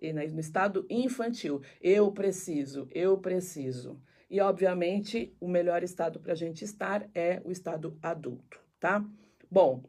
E 0.00 0.12
no 0.12 0.40
estado 0.40 0.84
infantil. 0.90 1.62
Eu 1.80 2.10
preciso, 2.10 2.88
eu 2.90 3.18
preciso. 3.18 4.00
E, 4.28 4.40
obviamente, 4.40 5.36
o 5.38 5.46
melhor 5.46 5.82
estado 5.82 6.18
para 6.18 6.32
a 6.32 6.36
gente 6.36 6.64
estar 6.64 7.08
é 7.14 7.40
o 7.44 7.52
estado 7.52 7.96
adulto, 8.02 8.60
tá? 8.80 9.04
Bom, 9.50 9.84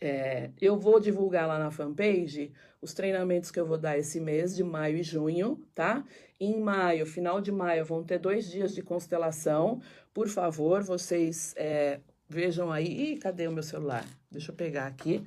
é, 0.00 0.50
eu 0.60 0.76
vou 0.76 1.00
divulgar 1.00 1.48
lá 1.48 1.58
na 1.58 1.70
fanpage 1.70 2.52
os 2.82 2.92
treinamentos 2.92 3.52
que 3.52 3.60
eu 3.60 3.64
vou 3.64 3.78
dar 3.78 3.96
esse 3.96 4.20
mês 4.20 4.56
de 4.56 4.64
maio 4.64 4.98
e 4.98 5.04
junho, 5.04 5.64
tá? 5.72 6.04
Em 6.38 6.60
maio, 6.60 7.06
final 7.06 7.40
de 7.40 7.52
maio, 7.52 7.84
vão 7.84 8.02
ter 8.02 8.18
dois 8.18 8.50
dias 8.50 8.74
de 8.74 8.82
constelação. 8.82 9.80
Por 10.12 10.28
favor, 10.28 10.82
vocês 10.82 11.54
é, 11.56 12.00
vejam 12.28 12.72
aí. 12.72 13.12
Ih, 13.12 13.18
cadê 13.18 13.46
o 13.46 13.52
meu 13.52 13.62
celular? 13.62 14.04
Deixa 14.28 14.50
eu 14.50 14.56
pegar 14.56 14.88
aqui. 14.88 15.24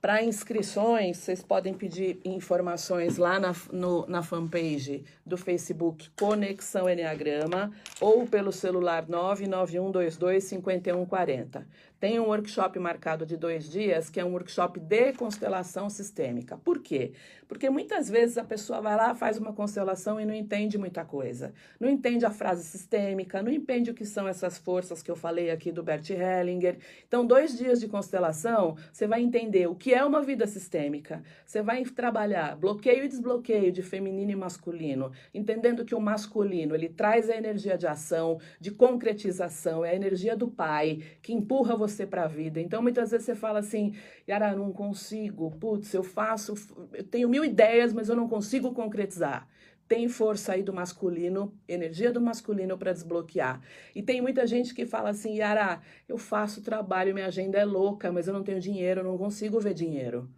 Para 0.00 0.22
inscrições, 0.22 1.16
vocês 1.16 1.42
podem 1.42 1.74
pedir 1.74 2.20
informações 2.24 3.16
lá 3.16 3.40
na, 3.40 3.52
no, 3.72 4.06
na 4.06 4.22
fanpage 4.22 5.04
do 5.26 5.36
Facebook 5.36 6.08
Conexão 6.16 6.88
Enneagrama 6.88 7.72
ou 8.00 8.24
pelo 8.24 8.52
celular 8.52 9.04
991225140. 9.06 11.64
Tem 12.00 12.20
um 12.20 12.26
workshop 12.26 12.78
marcado 12.78 13.26
de 13.26 13.36
dois 13.36 13.68
dias, 13.68 14.08
que 14.08 14.20
é 14.20 14.24
um 14.24 14.30
workshop 14.30 14.78
de 14.78 15.12
constelação 15.14 15.90
sistêmica. 15.90 16.56
Por 16.56 16.78
quê? 16.80 17.10
Porque 17.48 17.68
muitas 17.68 18.08
vezes 18.08 18.38
a 18.38 18.44
pessoa 18.44 18.80
vai 18.80 18.94
lá, 18.94 19.16
faz 19.16 19.36
uma 19.36 19.52
constelação 19.52 20.20
e 20.20 20.24
não 20.24 20.32
entende 20.32 20.78
muita 20.78 21.04
coisa. 21.04 21.52
Não 21.80 21.88
entende 21.88 22.24
a 22.24 22.30
frase 22.30 22.62
sistêmica, 22.62 23.42
não 23.42 23.50
entende 23.50 23.90
o 23.90 23.94
que 23.94 24.04
são 24.04 24.28
essas 24.28 24.56
forças 24.58 25.02
que 25.02 25.10
eu 25.10 25.16
falei 25.16 25.50
aqui 25.50 25.72
do 25.72 25.82
Bert 25.82 26.08
Hellinger. 26.08 26.78
Então, 27.08 27.26
dois 27.26 27.58
dias 27.58 27.80
de 27.80 27.88
constelação, 27.88 28.76
você 28.92 29.08
vai 29.08 29.20
entender 29.20 29.66
o 29.66 29.74
que 29.74 29.92
é 29.92 30.04
uma 30.04 30.22
vida 30.22 30.46
sistêmica. 30.46 31.20
Você 31.44 31.62
vai 31.62 31.82
trabalhar 31.84 32.54
bloqueio 32.54 33.06
e 33.06 33.08
desbloqueio 33.08 33.72
de 33.72 33.82
feminino 33.82 34.30
e 34.30 34.36
masculino, 34.36 35.10
entendendo 35.34 35.84
que 35.84 35.96
o 35.96 36.00
masculino, 36.00 36.76
ele 36.76 36.88
traz 36.88 37.28
a 37.28 37.36
energia 37.36 37.76
de 37.76 37.88
ação, 37.88 38.38
de 38.60 38.70
concretização, 38.70 39.84
é 39.84 39.90
a 39.90 39.96
energia 39.96 40.36
do 40.36 40.46
pai, 40.46 41.02
que 41.20 41.32
empurra 41.32 41.74
você 41.74 41.87
você 41.88 42.06
para 42.06 42.24
a 42.24 42.28
vida. 42.28 42.60
Então, 42.60 42.82
muitas 42.82 43.10
vezes 43.10 43.26
você 43.26 43.34
fala 43.34 43.60
assim, 43.60 43.94
Yara, 44.28 44.54
não 44.54 44.72
consigo, 44.72 45.50
putz, 45.52 45.92
eu 45.94 46.02
faço, 46.02 46.54
eu 46.92 47.04
tenho 47.04 47.28
mil 47.28 47.44
ideias, 47.44 47.92
mas 47.92 48.08
eu 48.08 48.16
não 48.16 48.28
consigo 48.28 48.72
concretizar. 48.72 49.48
Tem 49.88 50.06
força 50.08 50.52
aí 50.52 50.62
do 50.62 50.72
masculino, 50.72 51.54
energia 51.66 52.12
do 52.12 52.20
masculino 52.20 52.76
para 52.76 52.92
desbloquear. 52.92 53.60
E 53.94 54.02
tem 54.02 54.20
muita 54.20 54.46
gente 54.46 54.74
que 54.74 54.84
fala 54.84 55.10
assim, 55.10 55.36
Yara, 55.36 55.80
eu 56.06 56.18
faço 56.18 56.62
trabalho, 56.62 57.14
minha 57.14 57.26
agenda 57.26 57.58
é 57.58 57.64
louca, 57.64 58.12
mas 58.12 58.28
eu 58.28 58.34
não 58.34 58.44
tenho 58.44 58.60
dinheiro, 58.60 59.02
não 59.02 59.16
consigo 59.16 59.58
ver 59.58 59.74
dinheiro 59.74 60.28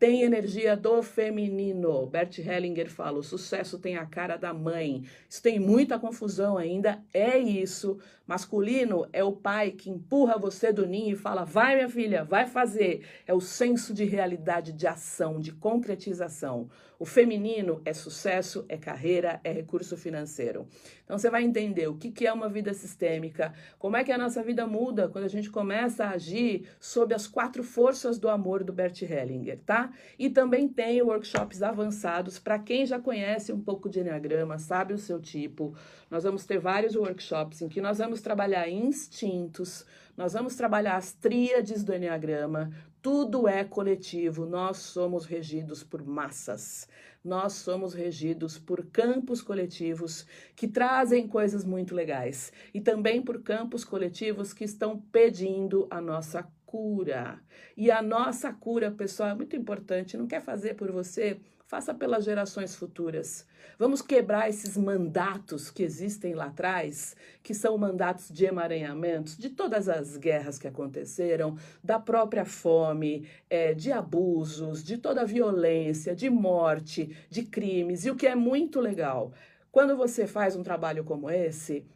tem 0.00 0.22
energia 0.22 0.74
do 0.74 1.02
feminino. 1.02 2.06
Bert 2.06 2.38
Hellinger 2.38 2.90
fala: 2.90 3.18
o 3.18 3.22
sucesso 3.22 3.78
tem 3.78 3.98
a 3.98 4.06
cara 4.06 4.38
da 4.38 4.54
mãe. 4.54 5.04
Isso 5.28 5.42
tem 5.42 5.60
muita 5.60 5.98
confusão 5.98 6.56
ainda. 6.56 7.04
É 7.12 7.36
isso. 7.36 7.98
Masculino 8.26 9.06
é 9.12 9.22
o 9.22 9.32
pai 9.32 9.72
que 9.72 9.90
empurra 9.90 10.38
você 10.38 10.72
do 10.72 10.86
ninho 10.86 11.12
e 11.12 11.18
fala: 11.18 11.44
vai, 11.44 11.74
minha 11.74 11.88
filha, 11.88 12.24
vai 12.24 12.46
fazer. 12.46 13.04
É 13.26 13.34
o 13.34 13.40
senso 13.40 13.92
de 13.92 14.04
realidade, 14.06 14.72
de 14.72 14.86
ação, 14.86 15.38
de 15.38 15.52
concretização. 15.52 16.70
O 17.00 17.06
feminino 17.06 17.80
é 17.82 17.94
sucesso, 17.94 18.66
é 18.68 18.76
carreira, 18.76 19.40
é 19.42 19.50
recurso 19.50 19.96
financeiro. 19.96 20.68
Então 21.02 21.16
você 21.16 21.30
vai 21.30 21.42
entender 21.42 21.88
o 21.88 21.96
que, 21.96 22.26
é 22.26 22.32
uma 22.32 22.46
vida 22.46 22.74
sistêmica, 22.74 23.54
como 23.78 23.96
é 23.96 24.04
que 24.04 24.12
a 24.12 24.18
nossa 24.18 24.42
vida 24.42 24.66
muda 24.66 25.08
quando 25.08 25.24
a 25.24 25.28
gente 25.28 25.48
começa 25.48 26.04
a 26.04 26.10
agir 26.10 26.68
sob 26.78 27.14
as 27.14 27.26
quatro 27.26 27.64
forças 27.64 28.18
do 28.18 28.28
amor 28.28 28.62
do 28.62 28.70
Bert 28.70 29.00
Hellinger, 29.00 29.58
tá? 29.64 29.90
E 30.18 30.28
também 30.28 30.68
tem 30.68 31.00
workshops 31.00 31.62
avançados 31.62 32.38
para 32.38 32.58
quem 32.58 32.84
já 32.84 33.00
conhece 33.00 33.50
um 33.50 33.60
pouco 33.62 33.88
de 33.88 34.00
Enneagrama, 34.00 34.58
sabe 34.58 34.92
o 34.92 34.98
seu 34.98 35.18
tipo. 35.18 35.74
Nós 36.10 36.24
vamos 36.24 36.44
ter 36.44 36.58
vários 36.58 36.94
workshops 36.94 37.62
em 37.62 37.68
que 37.70 37.80
nós 37.80 37.96
vamos 37.96 38.20
trabalhar 38.20 38.68
instintos, 38.68 39.86
nós 40.18 40.34
vamos 40.34 40.54
trabalhar 40.54 40.96
as 40.96 41.14
tríades 41.14 41.82
do 41.82 41.94
Enneagrama, 41.94 42.70
tudo 43.02 43.48
é 43.48 43.64
coletivo, 43.64 44.44
nós 44.44 44.76
somos 44.78 45.24
regidos 45.24 45.82
por 45.82 46.04
massas. 46.04 46.88
Nós 47.22 47.52
somos 47.52 47.92
regidos 47.92 48.58
por 48.58 48.86
campos 48.86 49.42
coletivos 49.42 50.26
que 50.56 50.66
trazem 50.66 51.28
coisas 51.28 51.64
muito 51.64 51.94
legais 51.94 52.50
e 52.72 52.80
também 52.80 53.20
por 53.20 53.42
campos 53.42 53.84
coletivos 53.84 54.54
que 54.54 54.64
estão 54.64 54.98
pedindo 55.12 55.86
a 55.90 56.00
nossa 56.00 56.50
cura. 56.64 57.38
E 57.76 57.90
a 57.90 58.00
nossa 58.00 58.52
cura, 58.52 58.90
pessoal, 58.90 59.30
é 59.30 59.34
muito 59.34 59.54
importante. 59.54 60.16
Não 60.16 60.26
quer 60.26 60.40
fazer 60.40 60.74
por 60.74 60.90
você? 60.90 61.38
Faça 61.70 61.94
pelas 61.94 62.24
gerações 62.24 62.74
futuras. 62.74 63.46
Vamos 63.78 64.02
quebrar 64.02 64.48
esses 64.48 64.76
mandatos 64.76 65.70
que 65.70 65.84
existem 65.84 66.34
lá 66.34 66.46
atrás, 66.46 67.14
que 67.44 67.54
são 67.54 67.78
mandatos 67.78 68.28
de 68.28 68.44
emaranhamentos 68.44 69.38
de 69.38 69.50
todas 69.50 69.88
as 69.88 70.16
guerras 70.16 70.58
que 70.58 70.66
aconteceram, 70.66 71.56
da 71.80 71.96
própria 72.00 72.44
fome, 72.44 73.28
é, 73.48 73.72
de 73.72 73.92
abusos, 73.92 74.82
de 74.82 74.98
toda 74.98 75.20
a 75.20 75.24
violência, 75.24 76.12
de 76.12 76.28
morte, 76.28 77.16
de 77.30 77.44
crimes. 77.44 78.04
E 78.04 78.10
o 78.10 78.16
que 78.16 78.26
é 78.26 78.34
muito 78.34 78.80
legal, 78.80 79.32
quando 79.70 79.96
você 79.96 80.26
faz 80.26 80.56
um 80.56 80.64
trabalho 80.64 81.04
como 81.04 81.30
esse, 81.30 81.86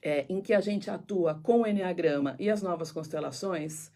é, 0.00 0.24
em 0.26 0.40
que 0.40 0.54
a 0.54 0.60
gente 0.62 0.90
atua 0.90 1.38
com 1.42 1.60
o 1.60 1.66
Enneagrama 1.66 2.34
e 2.38 2.48
as 2.48 2.62
novas 2.62 2.90
constelações, 2.90 3.92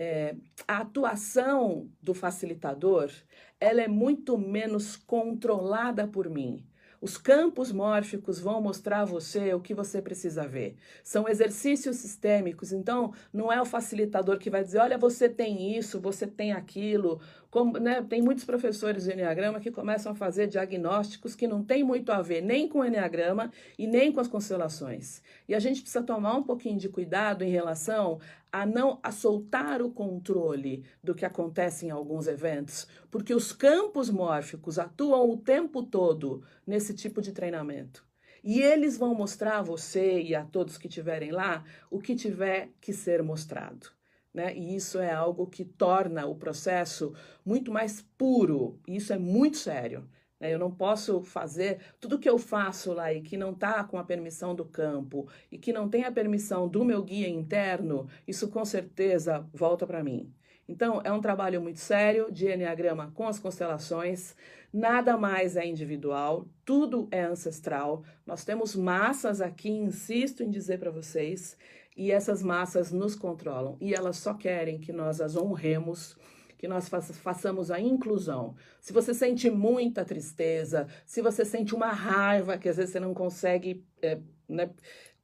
é, 0.00 0.34
a 0.66 0.78
atuação 0.78 1.90
do 2.00 2.14
facilitador 2.14 3.12
ela 3.60 3.82
é 3.82 3.88
muito 3.88 4.38
menos 4.38 4.96
controlada 4.96 6.08
por 6.08 6.30
mim. 6.30 6.64
Os 7.02 7.18
campos 7.18 7.70
mórficos 7.70 8.40
vão 8.40 8.62
mostrar 8.62 9.00
a 9.00 9.04
você 9.04 9.52
o 9.52 9.60
que 9.60 9.74
você 9.74 10.00
precisa 10.00 10.46
ver. 10.48 10.76
São 11.04 11.28
exercícios 11.28 11.96
sistêmicos, 11.96 12.72
então 12.72 13.12
não 13.32 13.52
é 13.52 13.60
o 13.60 13.66
facilitador 13.66 14.38
que 14.38 14.50
vai 14.50 14.64
dizer: 14.64 14.78
olha, 14.78 14.96
você 14.96 15.28
tem 15.28 15.76
isso, 15.76 16.00
você 16.00 16.26
tem 16.26 16.52
aquilo, 16.52 17.20
como, 17.50 17.78
né, 17.78 18.00
tem 18.08 18.22
muitos 18.22 18.44
professores 18.44 19.04
de 19.04 19.12
Enneagrama 19.12 19.60
que 19.60 19.70
começam 19.70 20.12
a 20.12 20.14
fazer 20.14 20.46
diagnósticos 20.46 21.34
que 21.34 21.48
não 21.48 21.64
tem 21.64 21.82
muito 21.82 22.12
a 22.12 22.22
ver 22.22 22.40
nem 22.40 22.68
com 22.68 22.78
o 22.78 22.84
Enneagrama 22.84 23.50
e 23.76 23.86
nem 23.86 24.12
com 24.12 24.20
as 24.20 24.28
constelações. 24.28 25.20
E 25.48 25.54
a 25.54 25.58
gente 25.58 25.82
precisa 25.82 26.04
tomar 26.04 26.36
um 26.36 26.42
pouquinho 26.44 26.78
de 26.78 26.88
cuidado 26.88 27.42
em 27.42 27.50
relação 27.50 28.20
a 28.52 28.64
não 28.64 29.00
a 29.02 29.10
soltar 29.10 29.82
o 29.82 29.90
controle 29.90 30.84
do 31.02 31.14
que 31.14 31.24
acontece 31.24 31.86
em 31.86 31.90
alguns 31.90 32.26
eventos, 32.26 32.86
porque 33.10 33.34
os 33.34 33.52
campos 33.52 34.10
mórficos 34.10 34.78
atuam 34.78 35.28
o 35.28 35.36
tempo 35.36 35.82
todo 35.82 36.42
nesse 36.66 36.94
tipo 36.94 37.20
de 37.20 37.32
treinamento. 37.32 38.04
E 38.42 38.60
eles 38.60 38.96
vão 38.96 39.14
mostrar 39.14 39.58
a 39.58 39.62
você 39.62 40.22
e 40.22 40.34
a 40.34 40.44
todos 40.44 40.78
que 40.78 40.88
estiverem 40.88 41.30
lá 41.30 41.64
o 41.90 42.00
que 42.00 42.14
tiver 42.14 42.70
que 42.80 42.92
ser 42.92 43.22
mostrado. 43.22 43.99
Né? 44.32 44.56
E 44.56 44.76
isso 44.76 44.98
é 44.98 45.12
algo 45.12 45.46
que 45.46 45.64
torna 45.64 46.26
o 46.26 46.36
processo 46.36 47.12
muito 47.44 47.72
mais 47.72 48.02
puro. 48.16 48.78
E 48.86 48.96
isso 48.96 49.12
é 49.12 49.18
muito 49.18 49.56
sério. 49.56 50.08
Né? 50.40 50.52
Eu 50.54 50.58
não 50.58 50.70
posso 50.70 51.22
fazer 51.22 51.80
tudo 52.00 52.18
que 52.18 52.28
eu 52.28 52.38
faço 52.38 52.92
lá 52.92 53.12
e 53.12 53.20
que 53.20 53.36
não 53.36 53.52
está 53.52 53.84
com 53.84 53.98
a 53.98 54.04
permissão 54.04 54.54
do 54.54 54.64
campo 54.64 55.28
e 55.50 55.58
que 55.58 55.72
não 55.72 55.88
tem 55.88 56.04
a 56.04 56.12
permissão 56.12 56.66
do 56.68 56.84
meu 56.84 57.02
guia 57.02 57.28
interno, 57.28 58.08
isso 58.26 58.48
com 58.48 58.64
certeza 58.64 59.46
volta 59.52 59.86
para 59.86 60.02
mim. 60.02 60.32
Então, 60.70 61.00
é 61.02 61.10
um 61.12 61.20
trabalho 61.20 61.60
muito 61.60 61.80
sério 61.80 62.30
de 62.30 62.46
Enneagrama 62.46 63.10
com 63.12 63.26
as 63.26 63.40
constelações. 63.40 64.36
Nada 64.72 65.16
mais 65.16 65.56
é 65.56 65.66
individual, 65.66 66.46
tudo 66.64 67.08
é 67.10 67.22
ancestral. 67.22 68.04
Nós 68.24 68.44
temos 68.44 68.76
massas 68.76 69.40
aqui, 69.40 69.68
insisto 69.68 70.44
em 70.44 70.48
dizer 70.50 70.78
para 70.78 70.92
vocês, 70.92 71.58
e 72.00 72.10
essas 72.10 72.42
massas 72.42 72.90
nos 72.90 73.14
controlam 73.14 73.76
e 73.78 73.92
elas 73.92 74.16
só 74.16 74.32
querem 74.32 74.78
que 74.78 74.90
nós 74.90 75.20
as 75.20 75.36
honremos 75.36 76.16
que 76.56 76.66
nós 76.66 76.88
façamos 76.88 77.70
a 77.70 77.78
inclusão. 77.78 78.54
Se 78.80 78.90
você 78.90 79.12
sente 79.12 79.50
muita 79.50 80.02
tristeza, 80.02 80.86
se 81.04 81.20
você 81.20 81.44
sente 81.44 81.74
uma 81.74 81.90
raiva 81.92 82.56
que 82.56 82.70
às 82.70 82.78
vezes 82.78 82.92
você 82.92 83.00
não 83.00 83.12
consegue 83.12 83.84
é, 84.00 84.18
né, 84.48 84.70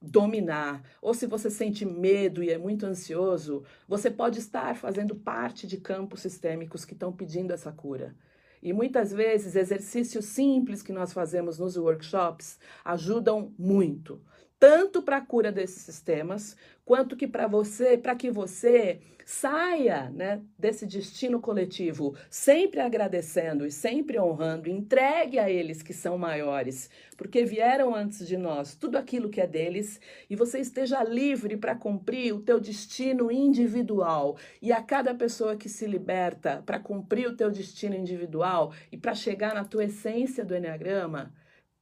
dominar, 0.00 0.82
ou 1.00 1.14
se 1.14 1.26
você 1.26 1.48
sente 1.48 1.86
medo 1.86 2.42
e 2.42 2.50
é 2.50 2.58
muito 2.58 2.84
ansioso, 2.84 3.64
você 3.88 4.10
pode 4.10 4.38
estar 4.38 4.76
fazendo 4.76 5.14
parte 5.14 5.66
de 5.66 5.78
campos 5.78 6.20
sistêmicos 6.20 6.84
que 6.84 6.92
estão 6.92 7.10
pedindo 7.10 7.54
essa 7.54 7.72
cura. 7.72 8.14
E 8.62 8.72
muitas 8.74 9.12
vezes 9.12 9.56
exercícios 9.56 10.26
simples 10.26 10.82
que 10.82 10.92
nós 10.92 11.12
fazemos 11.12 11.58
nos 11.58 11.76
workshops 11.78 12.58
ajudam 12.84 13.54
muito 13.58 14.20
tanto 14.58 15.02
para 15.02 15.18
a 15.18 15.20
cura 15.20 15.52
desses 15.52 15.82
sistemas, 15.82 16.56
quanto 16.84 17.16
que 17.16 17.26
para 17.26 17.46
você, 17.46 17.98
para 17.98 18.14
que 18.14 18.30
você 18.30 19.00
saia, 19.24 20.08
né, 20.10 20.40
desse 20.56 20.86
destino 20.86 21.40
coletivo, 21.40 22.16
sempre 22.30 22.80
agradecendo 22.80 23.66
e 23.66 23.72
sempre 23.72 24.20
honrando, 24.20 24.70
entregue 24.70 25.38
a 25.38 25.50
eles 25.50 25.82
que 25.82 25.92
são 25.92 26.16
maiores, 26.16 26.88
porque 27.16 27.44
vieram 27.44 27.94
antes 27.94 28.26
de 28.26 28.36
nós, 28.36 28.76
tudo 28.76 28.96
aquilo 28.96 29.28
que 29.28 29.40
é 29.40 29.46
deles, 29.46 30.00
e 30.30 30.36
você 30.36 30.60
esteja 30.60 31.02
livre 31.02 31.56
para 31.56 31.74
cumprir 31.74 32.32
o 32.32 32.40
teu 32.40 32.60
destino 32.60 33.30
individual. 33.30 34.38
E 34.62 34.72
a 34.72 34.80
cada 34.80 35.14
pessoa 35.14 35.56
que 35.56 35.68
se 35.68 35.86
liberta 35.86 36.62
para 36.64 36.78
cumprir 36.78 37.26
o 37.26 37.36
teu 37.36 37.50
destino 37.50 37.96
individual 37.96 38.72
e 38.92 38.96
para 38.96 39.14
chegar 39.14 39.54
na 39.54 39.64
tua 39.64 39.84
essência 39.84 40.44
do 40.44 40.54
enneagrama, 40.54 41.34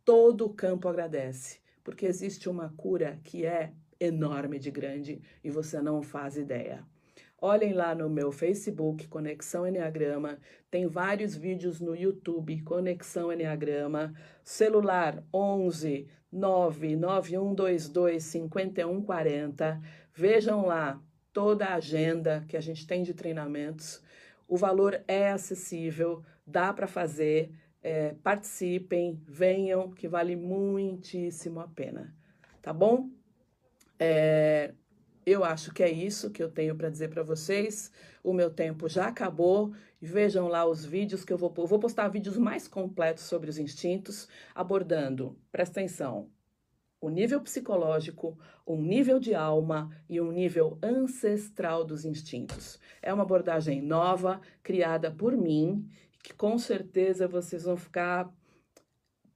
todo 0.02 0.46
o 0.46 0.54
campo 0.54 0.88
agradece 0.88 1.63
porque 1.84 2.06
existe 2.06 2.48
uma 2.48 2.72
cura 2.76 3.20
que 3.22 3.46
é 3.46 3.72
enorme 4.00 4.58
de 4.58 4.70
grande 4.70 5.20
e 5.44 5.50
você 5.50 5.80
não 5.80 6.02
faz 6.02 6.36
ideia. 6.36 6.82
Olhem 7.40 7.74
lá 7.74 7.94
no 7.94 8.08
meu 8.08 8.32
Facebook, 8.32 9.06
Conexão 9.06 9.68
Enneagrama. 9.68 10.38
Tem 10.70 10.86
vários 10.86 11.36
vídeos 11.36 11.78
no 11.78 11.94
YouTube, 11.94 12.62
Conexão 12.62 13.30
Enneagrama. 13.30 14.14
Celular 14.42 15.22
11 15.32 16.08
99122 16.32 18.22
5140. 18.24 19.80
Vejam 20.14 20.64
lá 20.64 20.98
toda 21.34 21.66
a 21.66 21.74
agenda 21.74 22.44
que 22.48 22.56
a 22.56 22.60
gente 22.60 22.86
tem 22.86 23.02
de 23.02 23.12
treinamentos. 23.12 24.02
O 24.48 24.56
valor 24.56 25.02
é 25.06 25.30
acessível, 25.30 26.22
dá 26.46 26.72
para 26.72 26.86
fazer 26.86 27.52
é, 27.84 28.14
participem, 28.22 29.20
venham, 29.28 29.90
que 29.90 30.08
vale 30.08 30.34
muitíssimo 30.34 31.60
a 31.60 31.68
pena, 31.68 32.16
tá 32.62 32.72
bom? 32.72 33.10
É, 33.98 34.72
eu 35.26 35.44
acho 35.44 35.72
que 35.72 35.82
é 35.82 35.90
isso 35.90 36.30
que 36.30 36.42
eu 36.42 36.50
tenho 36.50 36.74
para 36.74 36.88
dizer 36.88 37.10
para 37.10 37.22
vocês. 37.22 37.92
O 38.22 38.32
meu 38.32 38.50
tempo 38.50 38.88
já 38.88 39.08
acabou. 39.08 39.74
Vejam 40.00 40.48
lá 40.48 40.64
os 40.64 40.82
vídeos 40.84 41.24
que 41.24 41.32
eu 41.32 41.36
vou 41.36 41.52
eu 41.58 41.66
vou 41.66 41.78
postar 41.78 42.08
vídeos 42.08 42.38
mais 42.38 42.66
completos 42.66 43.24
sobre 43.24 43.50
os 43.50 43.58
instintos, 43.58 44.28
abordando, 44.54 45.38
presta 45.52 45.80
atenção, 45.80 46.30
o 47.00 47.10
nível 47.10 47.40
psicológico, 47.40 48.38
um 48.66 48.80
nível 48.80 49.20
de 49.20 49.34
alma 49.34 49.90
e 50.08 50.20
um 50.20 50.32
nível 50.32 50.78
ancestral 50.82 51.84
dos 51.84 52.04
instintos. 52.06 52.78
É 53.02 53.12
uma 53.12 53.24
abordagem 53.24 53.82
nova, 53.82 54.40
criada 54.62 55.10
por 55.10 55.36
mim 55.36 55.86
que 56.24 56.32
com 56.32 56.58
certeza 56.58 57.28
vocês 57.28 57.64
vão 57.64 57.76
ficar 57.76 58.34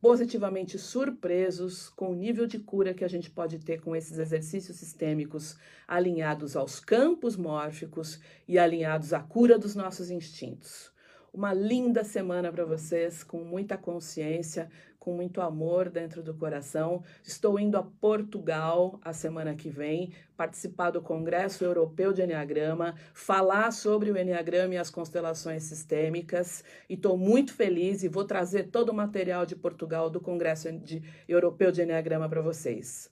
positivamente 0.00 0.78
surpresos 0.78 1.90
com 1.90 2.12
o 2.12 2.14
nível 2.14 2.46
de 2.46 2.58
cura 2.58 2.94
que 2.94 3.04
a 3.04 3.08
gente 3.08 3.28
pode 3.28 3.58
ter 3.58 3.82
com 3.82 3.94
esses 3.94 4.18
exercícios 4.18 4.78
sistêmicos 4.78 5.58
alinhados 5.86 6.56
aos 6.56 6.80
campos 6.80 7.36
mórficos 7.36 8.20
e 8.46 8.58
alinhados 8.58 9.12
à 9.12 9.20
cura 9.20 9.58
dos 9.58 9.74
nossos 9.74 10.10
instintos. 10.10 10.90
Uma 11.30 11.52
linda 11.52 12.04
semana 12.04 12.50
para 12.50 12.64
vocês, 12.64 13.22
com 13.22 13.44
muita 13.44 13.76
consciência, 13.76 14.70
com 15.08 15.14
muito 15.14 15.40
amor 15.40 15.88
dentro 15.88 16.22
do 16.22 16.34
coração. 16.34 17.02
Estou 17.24 17.58
indo 17.58 17.78
a 17.78 17.82
Portugal 17.82 19.00
a 19.02 19.14
semana 19.14 19.54
que 19.54 19.70
vem, 19.70 20.12
participar 20.36 20.90
do 20.90 21.00
Congresso 21.00 21.64
Europeu 21.64 22.12
de 22.12 22.20
Enneagrama, 22.20 22.94
falar 23.14 23.70
sobre 23.70 24.10
o 24.10 24.18
Enneagrama 24.18 24.74
e 24.74 24.76
as 24.76 24.90
constelações 24.90 25.62
sistêmicas. 25.62 26.62
E 26.90 26.92
estou 26.92 27.16
muito 27.16 27.54
feliz 27.54 28.02
e 28.02 28.08
vou 28.08 28.24
trazer 28.24 28.64
todo 28.64 28.90
o 28.90 28.94
material 28.94 29.46
de 29.46 29.56
Portugal 29.56 30.10
do 30.10 30.20
Congresso 30.20 30.70
de, 30.72 31.02
Europeu 31.26 31.72
de 31.72 31.80
Enneagrama 31.80 32.28
para 32.28 32.42
vocês. 32.42 33.10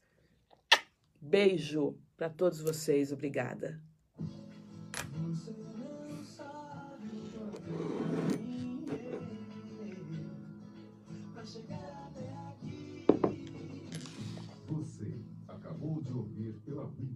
Beijo 1.19 1.97
para 2.15 2.29
todos 2.29 2.61
vocês, 2.61 3.11
obrigada. 3.11 3.86
pela 16.67 16.85
vida. 16.99 17.16